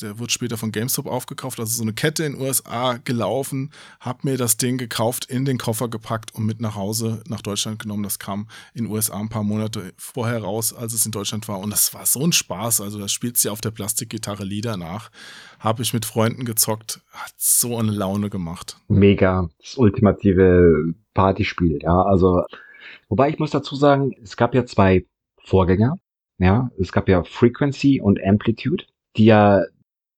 [0.00, 4.24] der wurde später von GameStop aufgekauft, also so eine Kette in den USA gelaufen, hab
[4.24, 8.02] mir das Ding gekauft, in den Koffer gepackt und mit nach Hause nach Deutschland genommen.
[8.02, 11.60] Das kam in den USA ein paar Monate vorher raus, als es in Deutschland war.
[11.60, 12.80] Und das war so ein Spaß.
[12.80, 15.10] Also da spielt sie auf der Plastikgitarre Lieder nach.
[15.58, 18.76] Habe ich mit Freunden gezockt, hat so eine Laune gemacht.
[18.88, 19.48] Mega.
[19.60, 22.02] Das ultimative Partyspiel, ja.
[22.02, 22.44] Also,
[23.08, 25.06] wobei ich muss dazu sagen, es gab ja zwei
[25.44, 25.98] Vorgänger.
[26.38, 28.84] Ja, es gab ja Frequency und Amplitude,
[29.16, 29.62] die ja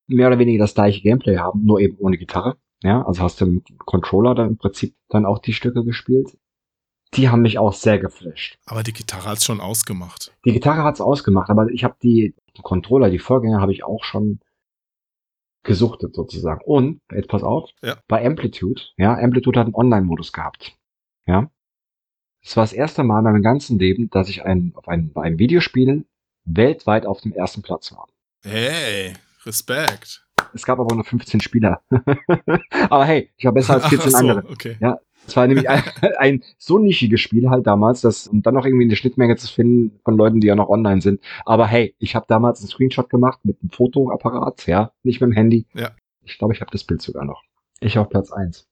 [0.07, 2.57] mehr oder weniger das gleiche Gameplay haben, nur eben ohne Gitarre.
[2.83, 6.37] Ja, also hast du im Controller dann im Prinzip dann auch die Stücke gespielt.
[7.13, 8.59] Die haben mich auch sehr geflasht.
[8.65, 10.33] Aber die Gitarre hat's schon ausgemacht.
[10.45, 14.39] Die Gitarre hat's ausgemacht, aber ich habe die Controller, die Vorgänger habe ich auch schon
[15.63, 16.61] gesuchtet sozusagen.
[16.65, 17.97] Und, jetzt pass auf, ja.
[18.07, 20.75] bei Amplitude, ja, Amplitude hat einen Online-Modus gehabt.
[21.25, 21.49] Ja.
[22.43, 25.23] Es war das erste Mal in meinem ganzen Leben, dass ich ein, auf ein, bei
[25.23, 26.05] einem Videospiel
[26.45, 28.07] weltweit auf dem ersten Platz war.
[28.43, 29.13] Hey,
[29.47, 30.25] Respekt.
[30.53, 31.81] Es gab aber nur 15 Spieler.
[32.89, 34.49] aber hey, ich war besser als 14 Ach so, andere.
[34.49, 34.77] okay.
[34.79, 35.83] Ja, es war nämlich ein,
[36.17, 39.99] ein so nischiges Spiel halt damals, dass und dann noch irgendwie eine Schnittmenge zu finden
[40.03, 41.21] von Leuten, die ja noch online sind.
[41.45, 45.33] Aber hey, ich habe damals einen Screenshot gemacht mit einem Fotoapparat, ja, nicht mit dem
[45.33, 45.65] Handy.
[45.73, 45.91] Ja.
[46.23, 47.43] Ich glaube, ich habe das Bild sogar noch.
[47.79, 48.67] Ich auf Platz eins.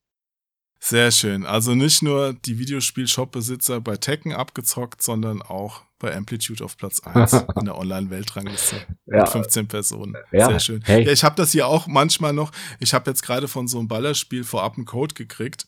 [0.88, 1.48] Sehr schön.
[1.48, 7.34] Also nicht nur die Videospiel-Shop-Besitzer bei Tekken abgezockt, sondern auch bei Amplitude auf Platz 1
[7.60, 8.76] in der Online-Weltrangliste
[9.07, 9.22] Ja.
[9.22, 10.16] mit 15 Personen.
[10.32, 10.82] Ja, Sehr schön.
[10.86, 11.03] hey.
[11.03, 12.52] Ja, ich habe das hier auch manchmal noch.
[12.80, 15.66] Ich habe jetzt gerade von so einem Ballerspiel vorab einen Code gekriegt.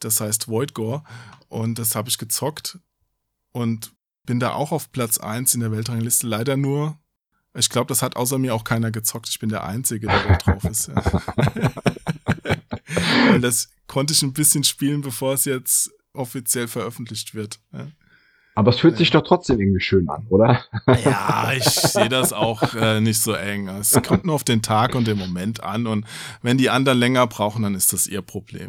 [0.00, 1.04] Das heißt Void Gore.
[1.48, 2.78] Und das habe ich gezockt
[3.52, 3.92] und
[4.24, 6.26] bin da auch auf Platz 1 in der Weltrangliste.
[6.26, 6.96] Leider nur,
[7.52, 9.28] ich glaube, das hat außer mir auch keiner gezockt.
[9.28, 10.88] Ich bin der Einzige, der da drauf ist.
[10.88, 10.94] Ja.
[13.28, 17.60] Weil das konnte ich ein bisschen spielen, bevor es jetzt offiziell veröffentlicht wird.
[17.72, 17.88] Ja.
[18.56, 20.64] Aber es fühlt sich doch trotzdem irgendwie schön an, oder?
[21.04, 23.66] Ja, ich sehe das auch äh, nicht so eng.
[23.68, 25.88] Es kommt nur auf den Tag und den Moment an.
[25.88, 26.06] Und
[26.40, 28.68] wenn die anderen länger brauchen, dann ist das ihr Problem.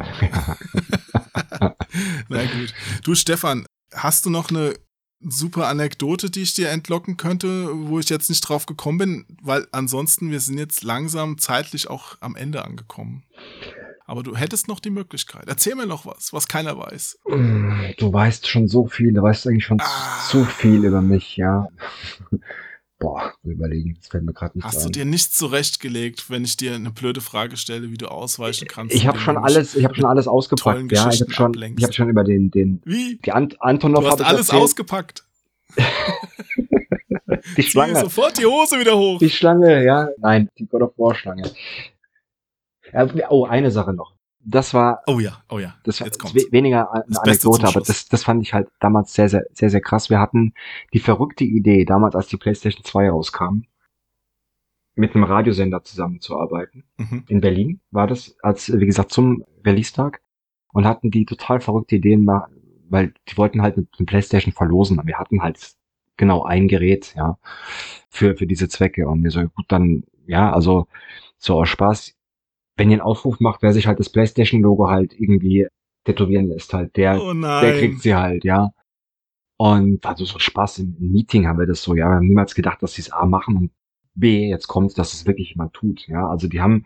[2.28, 2.74] Na gut.
[3.04, 3.64] Du, Stefan,
[3.94, 4.74] hast du noch eine
[5.20, 9.26] super Anekdote, die ich dir entlocken könnte, wo ich jetzt nicht drauf gekommen bin?
[9.40, 13.22] Weil ansonsten, wir sind jetzt langsam zeitlich auch am Ende angekommen.
[14.06, 15.44] Aber du hättest noch die Möglichkeit.
[15.48, 17.18] Erzähl mir noch was, was keiner weiß.
[17.98, 19.80] Du weißt schon so viel, du weißt eigentlich schon
[20.28, 21.66] zu viel über mich, ja.
[22.98, 24.84] Boah, überlegen, das fällt mir gerade nicht Hast ein.
[24.84, 28.94] du dir nichts zurechtgelegt, wenn ich dir eine blöde Frage stelle, wie du ausweichen kannst?
[28.94, 31.10] Ich habe schon alles, ich habe schon alles ausgepackt, ja.
[31.10, 31.78] Ich habe schon, ablenkst?
[31.80, 33.18] ich habe schon über den, den, Wie?
[33.22, 34.62] die Ant Antonov Du hast alles erzählt.
[34.62, 35.24] ausgepackt.
[37.56, 38.00] Die Zieh Schlange.
[38.00, 39.18] sofort die Hose wieder hoch.
[39.18, 40.08] Die Schlange, ja.
[40.18, 41.50] Nein, die God of War Schlange.
[42.92, 44.14] Ja, oh, eine Sache noch.
[44.48, 45.74] Das war, Oh ja, oh ja.
[45.82, 46.52] das war Jetzt kommt's.
[46.52, 49.80] weniger eine Das Anekdote, aber das, das fand ich halt damals sehr, sehr, sehr, sehr
[49.80, 50.08] krass.
[50.08, 50.54] Wir hatten
[50.92, 53.62] die verrückte Idee, damals als die PlayStation 2 rauskam,
[54.94, 56.84] mit einem Radiosender zusammenzuarbeiten.
[56.96, 57.24] Mhm.
[57.28, 60.22] In Berlin war das, als, wie gesagt, zum Release-Tag.
[60.72, 65.00] Und hatten die total verrückte Ideen, weil die wollten halt eine eine PlayStation verlosen.
[65.04, 65.74] Wir hatten halt
[66.16, 67.38] genau ein Gerät, ja,
[68.10, 69.08] für, für diese Zwecke.
[69.08, 70.86] Und wir so, gut, dann, ja, also,
[71.38, 72.14] so aus Spaß,
[72.76, 75.66] wenn ihr einen Aufruf macht, wer sich halt das PlayStation-Logo halt irgendwie
[76.04, 78.70] tätowieren lässt, halt, der, Oh der kriegt sie halt, ja.
[79.58, 82.54] Und also so Spaß im, im Meeting haben wir das so, ja, wir haben niemals
[82.54, 83.70] gedacht, dass sie es A machen und
[84.14, 86.28] B, jetzt kommt, dass es wirklich jemand tut, ja.
[86.28, 86.84] Also die haben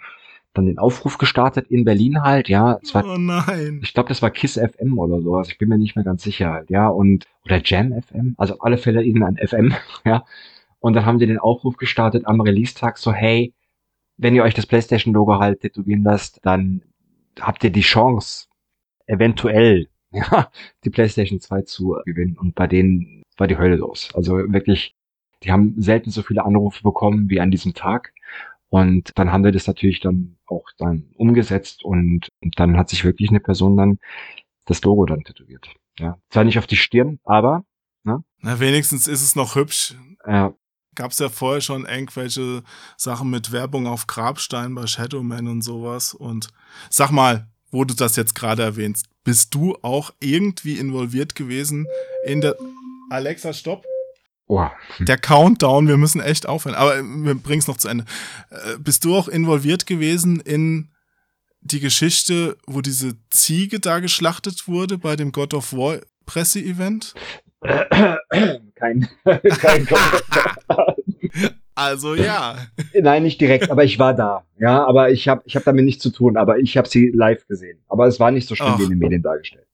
[0.52, 2.78] dann den Aufruf gestartet in Berlin halt, ja.
[2.92, 3.80] War, Oh nein.
[3.82, 5.48] ich glaube, das war Kiss FM oder sowas.
[5.48, 6.88] Ich bin mir nicht mehr ganz sicher halt, ja.
[6.88, 8.34] Und, oder Jam FM.
[8.36, 10.24] Also auf alle Fälle irgendein FM, ja.
[10.80, 13.52] Und dann haben die den Aufruf gestartet am Release-Tag so, hey,
[14.20, 16.82] wenn ihr euch das PlayStation-Logo halt tätowieren lasst, dann
[17.40, 18.48] habt ihr die Chance,
[19.06, 20.50] eventuell, ja,
[20.84, 22.36] die PlayStation 2 zu gewinnen.
[22.36, 24.10] Und bei denen war die Hölle los.
[24.14, 24.94] Also wirklich,
[25.42, 28.12] die haben selten so viele Anrufe bekommen wie an diesem Tag.
[28.68, 33.04] Und dann haben wir das natürlich dann auch dann umgesetzt und, und dann hat sich
[33.04, 33.98] wirklich eine Person dann
[34.66, 35.72] das Logo dann tätowiert.
[35.98, 37.64] Ja, zwar nicht auf die Stirn, aber
[38.04, 39.94] ne, Na, wenigstens ist es noch hübsch.
[41.00, 42.62] Äh, Gab's ja vorher schon irgendwelche
[42.96, 46.14] Sachen mit Werbung auf Grabstein bei Shadowman und sowas.
[46.14, 46.48] Und
[46.90, 51.86] sag mal, wo du das jetzt gerade erwähnst, bist du auch irgendwie involviert gewesen
[52.24, 52.56] in der.
[53.10, 53.84] Alexa, stopp.
[54.46, 54.66] oh,
[55.00, 58.04] Der Countdown, wir müssen echt aufhören, aber wir bringen es noch zu Ende.
[58.50, 60.90] Äh, Bist du auch involviert gewesen in
[61.62, 67.14] die Geschichte, wo diese Ziege da geschlachtet wurde bei dem God of War Presseevent?
[67.62, 69.08] kein,
[69.60, 70.60] kein Kommentar.
[71.74, 72.56] Also ja.
[73.00, 74.44] Nein, nicht direkt, aber ich war da.
[74.58, 77.46] Ja, aber ich habe ich hab damit nichts zu tun, aber ich habe sie live
[77.46, 77.78] gesehen.
[77.88, 78.78] Aber es war nicht so schlimm Ach.
[78.78, 79.66] wie in den Medien dargestellt.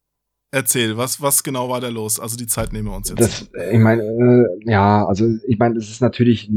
[0.53, 2.21] Erzähl, was, was genau war da los?
[2.21, 3.21] Also die Zeit nehmen wir uns jetzt.
[3.21, 6.49] Das, ich meine, äh, ja, also ich meine, es ist natürlich,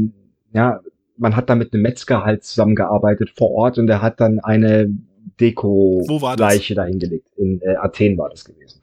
[0.52, 0.80] ja,
[1.16, 4.88] man hat da mit einem Metzger halt zusammengearbeitet vor Ort und der hat dann eine?
[5.40, 7.28] Deko-Leiche da hingelegt.
[7.36, 8.80] In äh, Athen war das gewesen.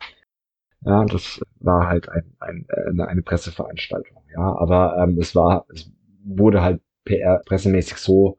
[0.86, 4.17] Ja, das war halt ein, ein, äh, eine, eine Presseveranstaltung.
[4.38, 5.92] Ja, aber ähm, es war, es
[6.24, 8.38] wurde halt PR pressemäßig so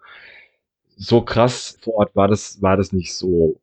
[0.96, 3.60] so krass vor Ort war das war das nicht so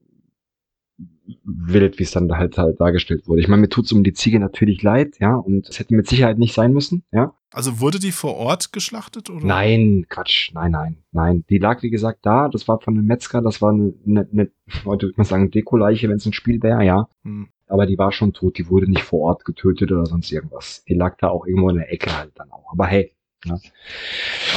[1.44, 3.42] wild, wie es dann halt halt dargestellt wurde.
[3.42, 6.38] Ich meine, mir tut's um die Ziege natürlich leid, ja, und es hätte mit Sicherheit
[6.38, 7.34] nicht sein müssen, ja.
[7.52, 9.46] Also wurde die vor Ort geschlachtet oder?
[9.46, 11.46] Nein, Quatsch, nein, nein, nein.
[11.50, 14.52] Die lag, wie gesagt, da, das war von einem Metzger, das war eine, eine, eine
[14.84, 17.08] heute würde man sagen, Dekoleiche, wenn es ein Spiel wäre, ja.
[17.24, 17.48] Hm.
[17.68, 20.84] Aber die war schon tot, die wurde nicht vor Ort getötet oder sonst irgendwas.
[20.88, 22.72] Die lag da auch irgendwo in der Ecke halt dann auch.
[22.72, 23.12] Aber hey,
[23.46, 23.60] ja.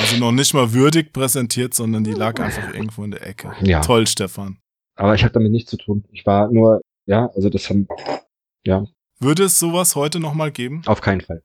[0.01, 3.53] Also noch nicht mal würdig präsentiert, sondern die lag einfach irgendwo in der Ecke.
[3.63, 3.81] Ja.
[3.81, 4.59] Toll, Stefan.
[4.97, 6.05] Aber ich habe damit nichts zu tun.
[6.11, 7.87] Ich war nur, ja, also das haben,
[8.65, 8.85] ja,
[9.21, 10.83] Würde es sowas heute nochmal geben?
[10.87, 11.43] auf keinen Fall.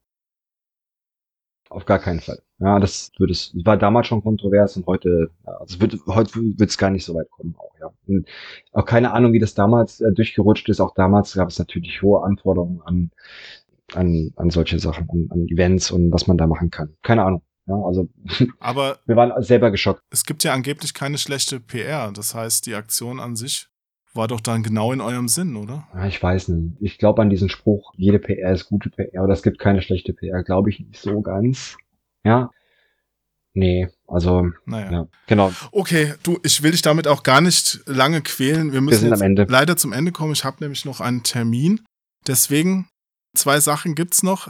[1.73, 2.39] Auf gar keinen Fall.
[2.59, 6.77] Ja, das würde es, war damals schon kontrovers und heute, also wird, heute wird es
[6.77, 7.91] gar nicht so weit kommen auch, ja.
[8.05, 8.27] Und
[8.73, 10.79] auch keine Ahnung, wie das damals äh, durchgerutscht ist.
[10.79, 13.11] Auch damals gab es natürlich hohe Anforderungen an,
[13.95, 16.95] an, an solche Sachen, an, an Events und was man da machen kann.
[17.01, 17.41] Keine Ahnung.
[17.65, 18.07] Ja, also
[18.59, 20.03] Aber wir waren selber geschockt.
[20.11, 22.11] es gibt ja angeblich keine schlechte PR.
[22.11, 23.67] Das heißt, die Aktion an sich
[24.13, 25.87] war doch dann genau in eurem Sinn, oder?
[25.93, 26.77] Ja, ich weiß nicht.
[26.79, 30.13] Ich glaube an diesen Spruch, jede PR ist gute PR oder es gibt keine schlechte
[30.13, 30.43] PR.
[30.43, 31.77] Glaube ich nicht so ganz.
[32.23, 32.51] Ja.
[33.55, 34.91] Nee, also, Naja.
[34.91, 35.51] ja, genau.
[35.71, 38.73] Okay, du, ich will dich damit auch gar nicht lange quälen.
[38.73, 39.45] Wir müssen Ende.
[39.47, 40.33] leider zum Ende kommen.
[40.33, 41.81] Ich habe nämlich noch einen Termin.
[42.25, 42.87] Deswegen,
[43.35, 44.49] zwei Sachen gibt's noch.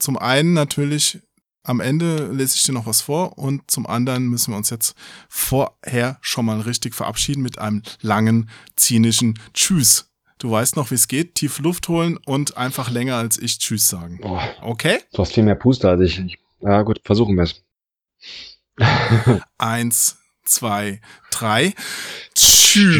[0.00, 1.20] Zum einen natürlich,
[1.64, 4.94] am Ende lese ich dir noch was vor und zum anderen müssen wir uns jetzt
[5.28, 10.10] vorher schon mal richtig verabschieden mit einem langen, zynischen Tschüss.
[10.38, 11.34] Du weißt noch, wie es geht.
[11.36, 14.20] Tief Luft holen und einfach länger als ich Tschüss sagen.
[14.22, 14.98] Oh, Okay?
[15.12, 16.18] du hast viel mehr Puster als ich.
[16.20, 17.62] Ich- Ja, gut, versuchen wir es.
[19.58, 21.00] Eins, zwei,
[21.30, 21.74] drei.
[22.34, 22.94] Tschüss.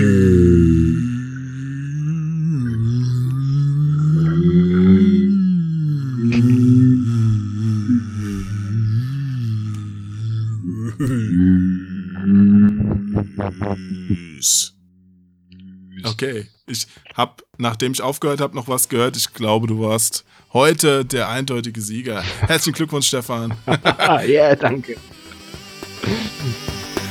[16.05, 19.17] Okay, ich hab, nachdem ich aufgehört habe, noch was gehört.
[19.17, 22.23] Ich glaube, du warst heute der eindeutige Sieger.
[22.41, 23.55] Herzlichen Glückwunsch, Stefan.
[24.27, 24.97] Ja, danke.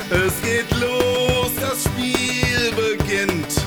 [0.10, 3.62] Es geht los, das Spiel beginnt.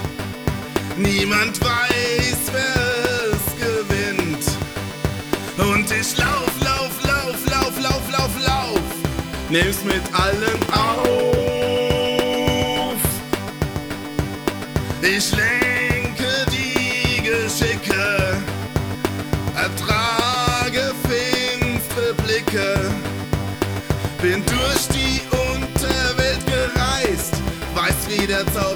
[0.96, 4.44] Niemand weiß, wer es gewinnt.
[5.58, 6.16] Und ich
[9.56, 11.32] Nimm's mit allen auf.
[15.00, 18.36] Ich lenke die Geschicke,
[19.56, 22.90] ertrage finstere Blicke.
[24.20, 27.36] Bin durch die Unterwelt gereist,
[27.74, 28.75] weiß wie der Zauber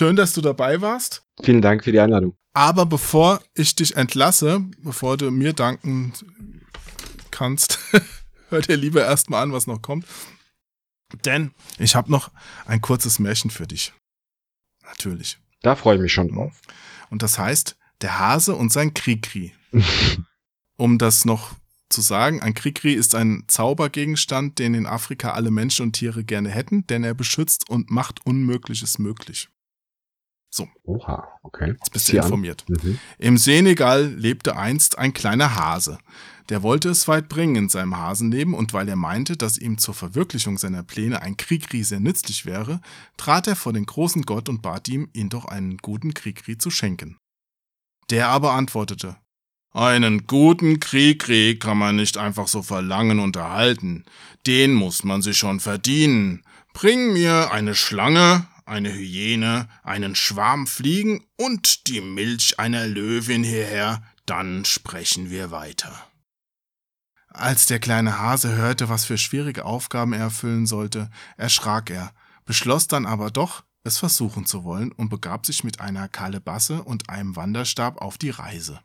[0.00, 1.26] Schön, dass du dabei warst.
[1.42, 2.34] Vielen Dank für die Einladung.
[2.54, 6.14] Aber bevor ich dich entlasse, bevor du mir danken
[7.30, 7.78] kannst,
[8.48, 10.06] hör dir lieber erstmal an, was noch kommt.
[11.26, 12.30] Denn ich habe noch
[12.64, 13.92] ein kurzes Märchen für dich.
[14.84, 15.38] Natürlich.
[15.60, 16.62] Da freue ich mich schon drauf.
[17.10, 19.52] Und das heißt, der Hase und sein Krikri.
[20.78, 21.56] um das noch
[21.90, 26.48] zu sagen, ein Krikri ist ein Zaubergegenstand, den in Afrika alle Menschen und Tiere gerne
[26.48, 29.50] hätten, denn er beschützt und macht Unmögliches möglich.
[30.50, 30.68] So.
[30.84, 31.74] Oha, okay.
[31.78, 32.64] Jetzt bist du informiert.
[32.68, 32.98] Mhm.
[33.18, 35.98] Im Senegal lebte einst ein kleiner Hase.
[36.48, 39.94] Der wollte es weit bringen in seinem Hasenleben und weil er meinte, dass ihm zur
[39.94, 42.80] Verwirklichung seiner Pläne ein Krikri sehr nützlich wäre,
[43.16, 46.70] trat er vor den großen Gott und bat ihm, ihn doch einen guten Krikri zu
[46.70, 47.16] schenken.
[48.10, 49.16] Der aber antwortete,
[49.72, 54.04] einen guten Krikri kann man nicht einfach so verlangen und erhalten.
[54.44, 56.42] Den muss man sich schon verdienen.
[56.72, 64.02] Bring mir eine Schlange, eine Hyäne, einen Schwarm Fliegen und die Milch einer Löwin hierher,
[64.26, 65.92] dann sprechen wir weiter.
[67.28, 72.12] Als der kleine Hase hörte, was für schwierige Aufgaben er erfüllen sollte, erschrak er,
[72.44, 77.08] beschloss dann aber doch, es versuchen zu wollen und begab sich mit einer Kalebasse und
[77.08, 78.80] einem Wanderstab auf die Reise.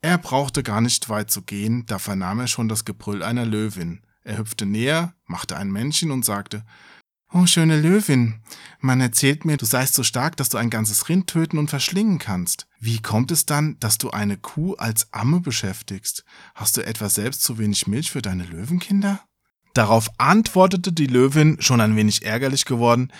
[0.00, 4.02] Er brauchte gar nicht weit zu gehen, da vernahm er schon das Gebrüll einer Löwin.
[4.22, 6.64] Er hüpfte näher, machte ein Männchen und sagte
[7.38, 8.40] Oh, schöne Löwin,
[8.80, 12.18] man erzählt mir, du seist so stark, dass du ein ganzes Rind töten und verschlingen
[12.18, 12.66] kannst.
[12.80, 16.24] Wie kommt es dann, dass du eine Kuh als Amme beschäftigst?
[16.54, 19.20] Hast du etwa selbst zu wenig Milch für deine Löwenkinder?
[19.74, 23.12] Darauf antwortete die Löwin, schon ein wenig ärgerlich geworden,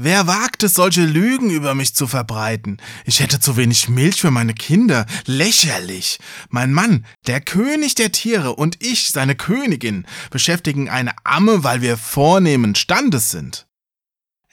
[0.00, 2.76] Wer wagt es, solche Lügen über mich zu verbreiten?
[3.04, 5.06] Ich hätte zu wenig Milch für meine Kinder.
[5.26, 6.20] Lächerlich.
[6.50, 11.96] Mein Mann, der König der Tiere und ich, seine Königin, beschäftigen eine Amme, weil wir
[11.96, 13.66] vornehmen Standes sind.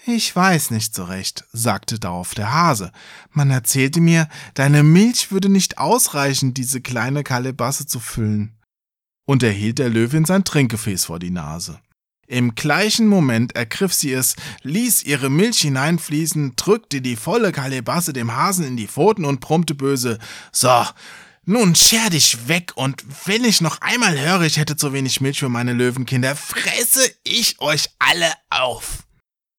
[0.08, 2.92] Ich weiß nicht so recht, sagte darauf der Hase.
[3.30, 8.58] Man erzählte mir, deine Milch würde nicht ausreichen, diese kleine Kalebasse zu füllen.
[9.28, 11.80] Und er hielt der Löwin sein Trinkgefäß vor die Nase.
[12.28, 18.36] Im gleichen Moment ergriff sie es, ließ ihre Milch hineinfließen, drückte die volle Kalebasse dem
[18.36, 20.18] Hasen in die Pfoten und brummte böse:
[20.52, 20.86] So,
[21.46, 25.40] nun scher dich weg und wenn ich noch einmal höre, ich hätte zu wenig Milch
[25.40, 29.04] für meine Löwenkinder, fresse ich euch alle auf.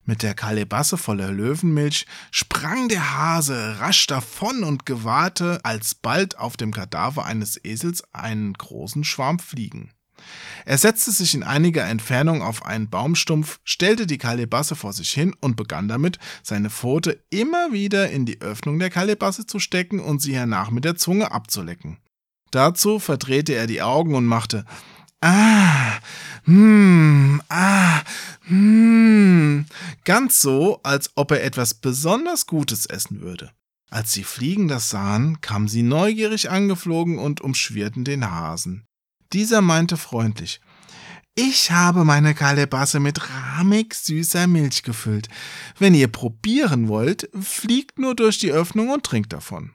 [0.05, 6.73] Mit der Kalebasse voller Löwenmilch sprang der Hase rasch davon und gewahrte alsbald auf dem
[6.73, 9.93] Kadaver eines Esels einen großen Schwarm Fliegen.
[10.65, 15.35] Er setzte sich in einiger Entfernung auf einen Baumstumpf, stellte die Kalebasse vor sich hin
[15.41, 20.21] und begann damit, seine Pfote immer wieder in die Öffnung der Kalebasse zu stecken und
[20.21, 21.99] sie hernach mit der Zunge abzulecken.
[22.51, 24.65] Dazu verdrehte er die Augen und machte
[25.21, 25.99] Ah,
[26.45, 28.03] hm, ah,
[28.43, 29.67] hm,
[30.05, 33.51] ganz so, als ob er etwas besonders Gutes essen würde.
[33.91, 38.86] Als die Fliegen das sahen, kamen sie neugierig angeflogen und umschwirrten den Hasen.
[39.32, 40.61] Dieser meinte freundlich,
[41.39, 45.28] ich habe meine Kalebasse mit rahmig süßer Milch gefüllt.
[45.78, 49.73] Wenn ihr probieren wollt, fliegt nur durch die Öffnung und trinkt davon.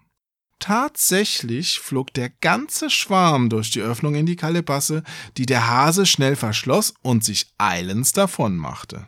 [0.57, 5.03] Tatsächlich flog der ganze Schwarm durch die Öffnung in die Kalebasse,
[5.37, 9.05] die der Hase schnell verschloss und sich eilends davon machte.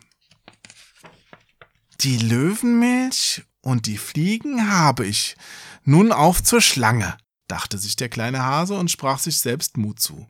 [2.01, 5.37] Die Löwenmilch und die Fliegen habe ich.
[5.85, 7.17] Nun auf zur Schlange,
[7.47, 10.27] dachte sich der kleine Hase und sprach sich selbst Mut zu.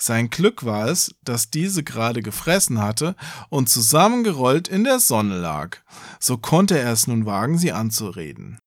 [0.00, 3.16] Sein Glück war es, dass diese gerade gefressen hatte
[3.50, 5.78] und zusammengerollt in der Sonne lag.
[6.20, 8.58] So konnte er es nun wagen, sie anzureden.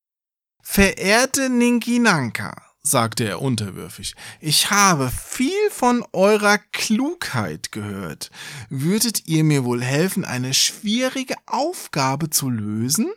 [0.62, 8.30] Verehrte Ninkinanka, sagte er unterwürfig, ich habe viel von eurer Klugheit gehört.
[8.68, 13.10] Würdet ihr mir wohl helfen, eine schwierige Aufgabe zu lösen?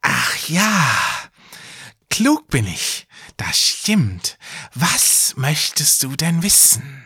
[0.00, 0.96] Ach ja,
[2.08, 3.05] klug bin ich,
[3.36, 4.38] das stimmt.
[4.74, 7.04] Was möchtest du denn wissen?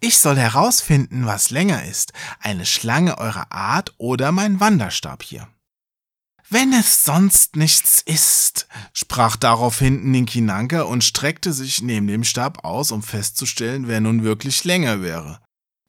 [0.00, 5.48] Ich soll herausfinden, was länger ist, eine Schlange eurer Art oder mein Wanderstab hier.
[6.50, 12.92] Wenn es sonst nichts ist, sprach daraufhin Ninkinanka und streckte sich neben dem Stab aus,
[12.92, 15.40] um festzustellen, wer nun wirklich länger wäre.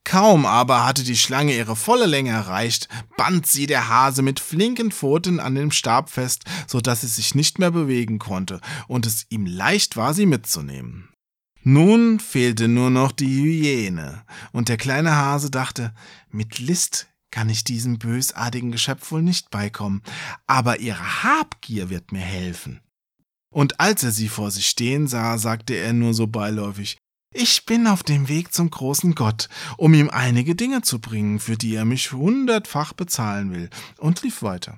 [0.05, 2.87] Kaum aber hatte die Schlange ihre volle Länge erreicht,
[3.17, 7.35] band sie der Hase mit flinken Pfoten an dem Stab fest, so dass sie sich
[7.35, 11.09] nicht mehr bewegen konnte und es ihm leicht war, sie mitzunehmen.
[11.63, 15.95] Nun fehlte nur noch die Hyäne, und der kleine Hase dachte,
[16.29, 20.03] mit List kann ich diesem bösartigen Geschöpf wohl nicht beikommen,
[20.45, 22.81] aber ihre Habgier wird mir helfen.
[23.51, 26.97] Und als er sie vor sich stehen sah, sagte er nur so beiläufig,
[27.37, 31.57] Ich bin auf dem Weg zum großen Gott, um ihm einige Dinge zu bringen, für
[31.57, 34.77] die er mich hundertfach bezahlen will, und lief weiter.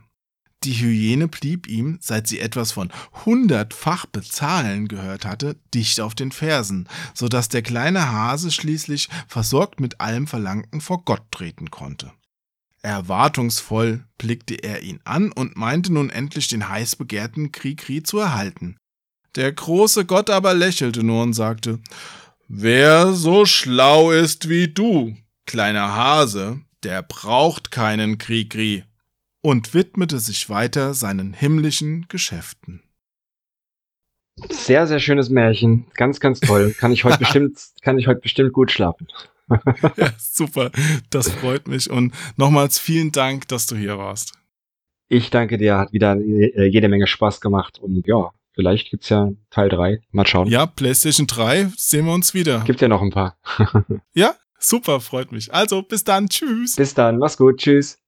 [0.63, 2.91] Die Hyäne blieb ihm, seit sie etwas von
[3.25, 9.79] hundertfach bezahlen gehört hatte, dicht auf den Fersen, so dass der kleine Hase schließlich versorgt
[9.79, 12.11] mit allem Verlangten vor Gott treten konnte.
[12.81, 18.77] Erwartungsvoll blickte er ihn an und meinte nun endlich den heiß begehrten Krikri zu erhalten.
[19.35, 21.79] Der große Gott aber lächelte nur und sagte,
[22.49, 28.85] Wer so schlau ist wie du, kleiner Hase, der braucht keinen Krikri
[29.41, 32.83] und widmete sich weiter seinen himmlischen Geschäften.
[34.49, 35.87] Sehr, sehr schönes Märchen.
[35.95, 36.73] Ganz, ganz toll.
[36.77, 39.07] Kann ich heute bestimmt, kann ich heute bestimmt gut schlafen.
[39.97, 40.71] ja, super.
[41.09, 41.89] Das freut mich.
[41.89, 44.33] Und nochmals vielen Dank, dass du hier warst.
[45.09, 45.77] Ich danke dir.
[45.77, 47.79] Hat wieder äh, jede Menge Spaß gemacht.
[47.79, 50.01] Und ja, vielleicht gibt's ja Teil 3.
[50.11, 50.47] Mal schauen.
[50.49, 52.63] Ja, PlayStation 3 sehen wir uns wieder.
[52.65, 53.37] Gibt ja noch ein paar.
[54.13, 55.53] ja, super, freut mich.
[55.53, 56.27] Also, bis dann.
[56.27, 56.75] Tschüss.
[56.75, 57.19] Bis dann.
[57.19, 57.59] Mach's gut.
[57.59, 57.99] Tschüss.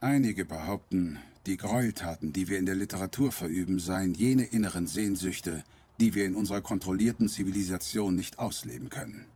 [0.00, 5.64] Einige behaupten, die Gräueltaten, die wir in der Literatur verüben, seien jene inneren Sehnsüchte,
[5.98, 9.26] die wir in unserer kontrollierten Zivilisation nicht ausleben können.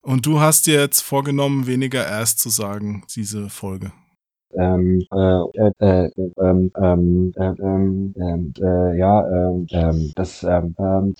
[0.00, 3.92] Und du hast dir jetzt vorgenommen, weniger erst zu sagen, diese Folge
[4.56, 6.10] ähm, äh, äh,
[6.40, 10.74] ähm, ähm, ähm, ähm, äh, ja, ähm, ähm, das, ähm,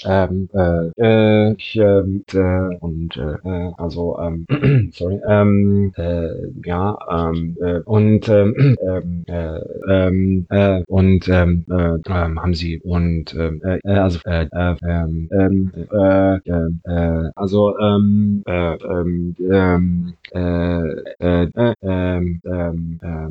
[0.05, 4.47] ähm, äh, äh, ich, ähm, äh, und, äh, also, ähm,
[4.93, 6.29] sorry, ähm, äh,
[6.65, 9.59] ja, ähm, äh, und, ähm, ähm, äh,
[9.91, 15.29] ähm, äh, und, ähm, äh, ähm, haben sie, und, ähm, äh, also, äh, äh, ähm,
[15.33, 20.83] ähm, äh, äh, also, ähm, äh, ähm, ähm, äh,
[21.21, 23.22] äh, äh, ähm, ähm, äh, ähm, äh,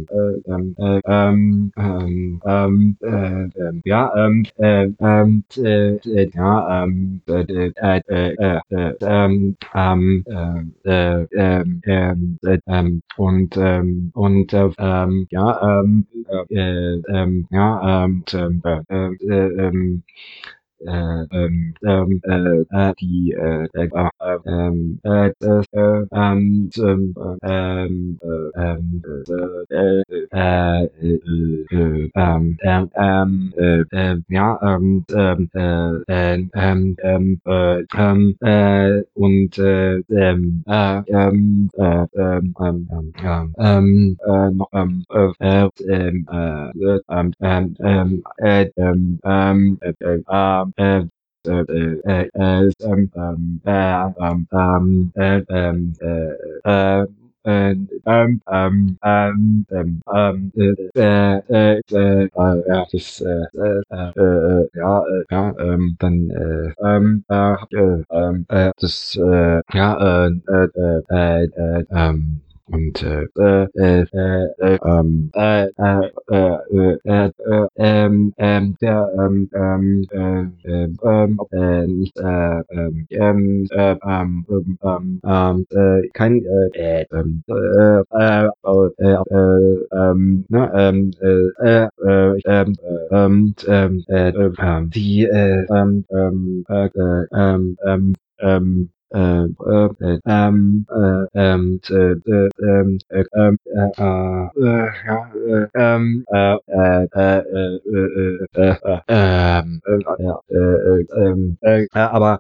[3.84, 4.12] ja,
[17.52, 20.04] ja, und, und, ja, ja, ähm,
[20.86, 23.90] äh, äh, ähm, äh, ähm, ähm, äh, äh, die äh, äh,
[24.46, 25.64] ähm, äh, äh,
[26.12, 28.20] ähm, ähm, ähm,
[28.56, 29.04] ähm,
[29.72, 30.88] äh, äh, äh,
[32.16, 39.04] ähm, ähm, ähm, äh, äh, ja, ähm, ähm, äh, äh, ähm, ähm, äh, ähm, äh,
[39.16, 45.70] und äh, ähm, äh, ähm, äh, ähm, ähm, ähm, ähm, äh, noch ähm, äh, äh,
[45.90, 46.70] ähm, äh,
[47.10, 51.04] ähm, ähm, ähm, äh, ähm, ähm, äh, äh, äh, äh,
[51.48, 57.08] äh, äh, ähm, ähm, äh, ähm, ähm, äh, ähm, äh, äh,
[57.44, 62.30] ähm, ähm, ähm, ähm, ähm, äh, äh, äh, äh,
[62.68, 68.46] ja, das, äh, äh, äh, ja, äh, ja, ähm, dann, äh, ähm, äh, äh, ähm,
[68.50, 72.42] äh, das, äh, ja, äh, äh, äh, äh, ähm,
[72.72, 79.50] und äh, äh, äh, äh, ähm, äh, äh, äh, äh, äh, ähm, ähm, der ähm,
[79.54, 84.46] ähm, äh, äh, ähm, äh, nicht äh, ähm, ähm, äh, ähm,
[84.84, 88.50] ähm, ähm, äh, kein äh, äh, ähm, äh, äh,
[89.00, 95.26] äh, äh, ähm, ne, ähm, äh, äh, äh, ähm, äh, ähm, ähm, äh, äh, die
[95.26, 102.50] äh, ähm, ähm, äh, äh, ähm, ähm, ähm, äh, äh, ähm, äh, ähm, äh, äh,
[102.64, 110.56] ähm, äh, ähm, äh, äh, äh, ähm, äh, äh, äh, äh, äh, äh, ähm, äh,
[110.56, 112.40] äh, äh, ähm, äh, aber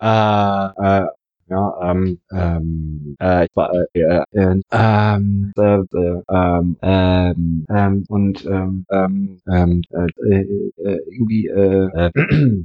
[0.00, 1.06] äh, äh,
[1.50, 8.44] ja, ähm, ähm, äh, ich war, äh, äh, ähm, äh, äh, ähm, ähm, ähm, und,
[8.46, 12.10] ähm, ähm, ähm, äh, äh, irgendwie, äh, äh,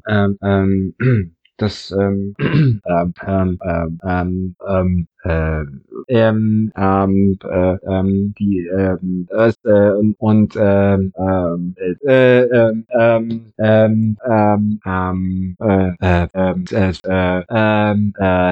[0.07, 5.63] ähm, ähm, das ähm, ähm, ähm, ähm, ähm, ähm, äh,
[6.07, 11.75] ähm, ähm, äh, ähm, die ähm, äh, und ähm, ähm,
[12.05, 14.17] äh, ähm, ähm, ähm,
[14.85, 18.51] ähm, äh, äh, ähm, äh, ähm, äh,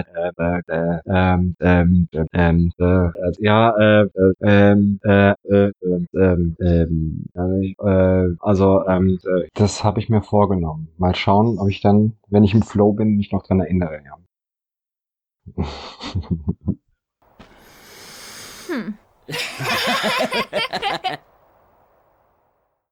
[0.68, 3.10] äh, ähm, ähm, ähm, äh,
[3.40, 3.70] ja,
[4.02, 4.08] äh,
[4.42, 5.72] ähm, äh, äh,
[6.16, 7.26] ähm, ähm,
[7.80, 9.20] äh, also ähm,
[9.56, 10.88] das habe ich mir vorgenommen.
[10.98, 13.96] Mal schauen, ob ich dann, wenn ich im Flow bin, mich noch dran erinnere.
[14.06, 14.18] Ja.
[18.68, 18.98] Hm.